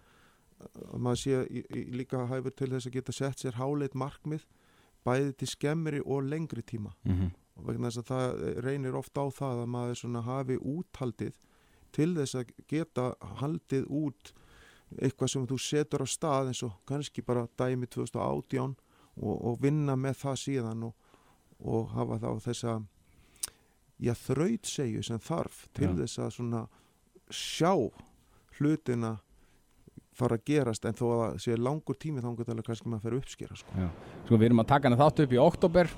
að 0.67 1.03
maður 1.07 1.21
sé 1.23 1.41
í, 1.47 1.63
í, 1.63 1.83
líka 2.01 2.25
hæfur 2.29 2.53
til 2.53 2.71
þess 2.73 2.89
að 2.89 2.97
geta 2.97 3.15
sett 3.15 3.43
sér 3.43 3.59
háleit 3.61 3.97
markmið 3.97 4.45
bæði 5.07 5.35
til 5.39 5.47
skemmri 5.53 6.01
og 6.03 6.25
lengri 6.27 6.65
tíma. 6.67 6.93
Mm 7.07 7.29
og 7.29 7.46
vegna 7.65 7.91
þess 7.91 8.03
að 8.03 8.09
það 8.11 8.63
reynir 8.65 8.97
ofta 8.99 9.23
á 9.23 9.27
það 9.33 9.61
að 9.63 9.71
maður 9.75 10.01
svona 10.01 10.23
hafi 10.25 10.57
úthaldið 10.57 11.39
til 11.95 12.11
þess 12.17 12.37
að 12.37 12.51
geta 12.69 13.07
haldið 13.41 13.87
út 13.87 14.33
eitthvað 15.01 15.31
sem 15.33 15.47
þú 15.47 15.57
setur 15.59 16.03
á 16.03 16.07
stað 16.07 16.51
eins 16.51 16.63
og 16.63 16.75
kannski 16.87 17.23
bara 17.25 17.47
dæmi 17.59 17.89
2018 17.91 18.75
og, 19.17 19.35
og 19.35 19.57
vinna 19.61 19.97
með 19.99 20.21
það 20.21 20.39
síðan 20.43 20.85
og, 20.87 20.93
og 21.59 21.89
hafa 21.95 22.19
þá 22.23 22.29
þessa 22.45 22.75
já 23.97 24.13
þrautsegju 24.13 25.03
sem 25.05 25.21
þarf 25.21 25.63
til 25.73 25.89
Já. 25.89 25.95
þess 26.03 26.21
að 26.21 26.35
svona 26.35 26.65
sjá 27.33 27.71
hlutina 28.57 29.17
fara 30.17 30.37
að 30.37 30.45
gerast 30.49 30.85
en 30.85 30.97
þó 30.97 31.05
að 31.07 31.19
það 31.21 31.41
sé 31.43 31.57
langur 31.57 31.97
tími 31.99 32.23
þá 32.23 32.29
kannski 32.65 32.89
maður 32.89 32.97
að 32.97 33.03
fer 33.05 33.17
uppskera 33.19 33.57
sko. 33.57 33.89
Sko 34.25 34.37
við 34.37 34.49
erum 34.49 34.63
að 34.63 34.69
taka 34.71 34.89
hann 34.89 34.99
þátt 34.99 35.21
upp 35.25 35.35
í 35.35 35.41
oktober 35.41 35.91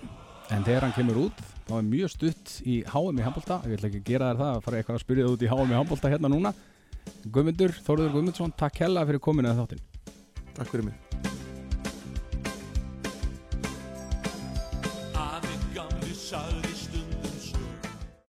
en 0.49 0.65
þegar 0.65 0.87
hann 0.87 0.95
kemur 0.97 1.21
út 1.27 1.43
þá 1.67 1.75
er 1.77 1.89
mjög 1.89 2.13
stutt 2.15 2.55
í 2.65 2.79
HM 2.89 3.21
í 3.21 3.25
handbólta 3.27 3.59
ég 3.67 3.77
ætla 3.77 3.91
ekki 3.91 4.03
gera 4.07 4.31
þér 4.31 4.41
það 4.41 4.55
að 4.55 4.63
fara 4.65 4.81
eitthvað 4.81 4.99
að 4.99 5.05
spyrja 5.05 5.27
það 5.27 5.35
út 5.35 5.45
í 5.45 5.51
HM 5.53 5.75
í 5.75 5.79
handbólta 5.79 6.13
hérna 6.13 6.33
núna. 6.33 6.53
Guðmundur, 7.25 7.75
Þóruður 7.85 8.17
Guðmundsson, 8.17 8.55
takk 8.59 8.83
hella 8.85 9.05
fyrir 9.09 9.23
kominu 9.23 9.49
að 9.51 9.63
þáttin 9.63 9.85
Takk 10.55 10.73
fyrir 10.73 10.89
mig 10.91 11.08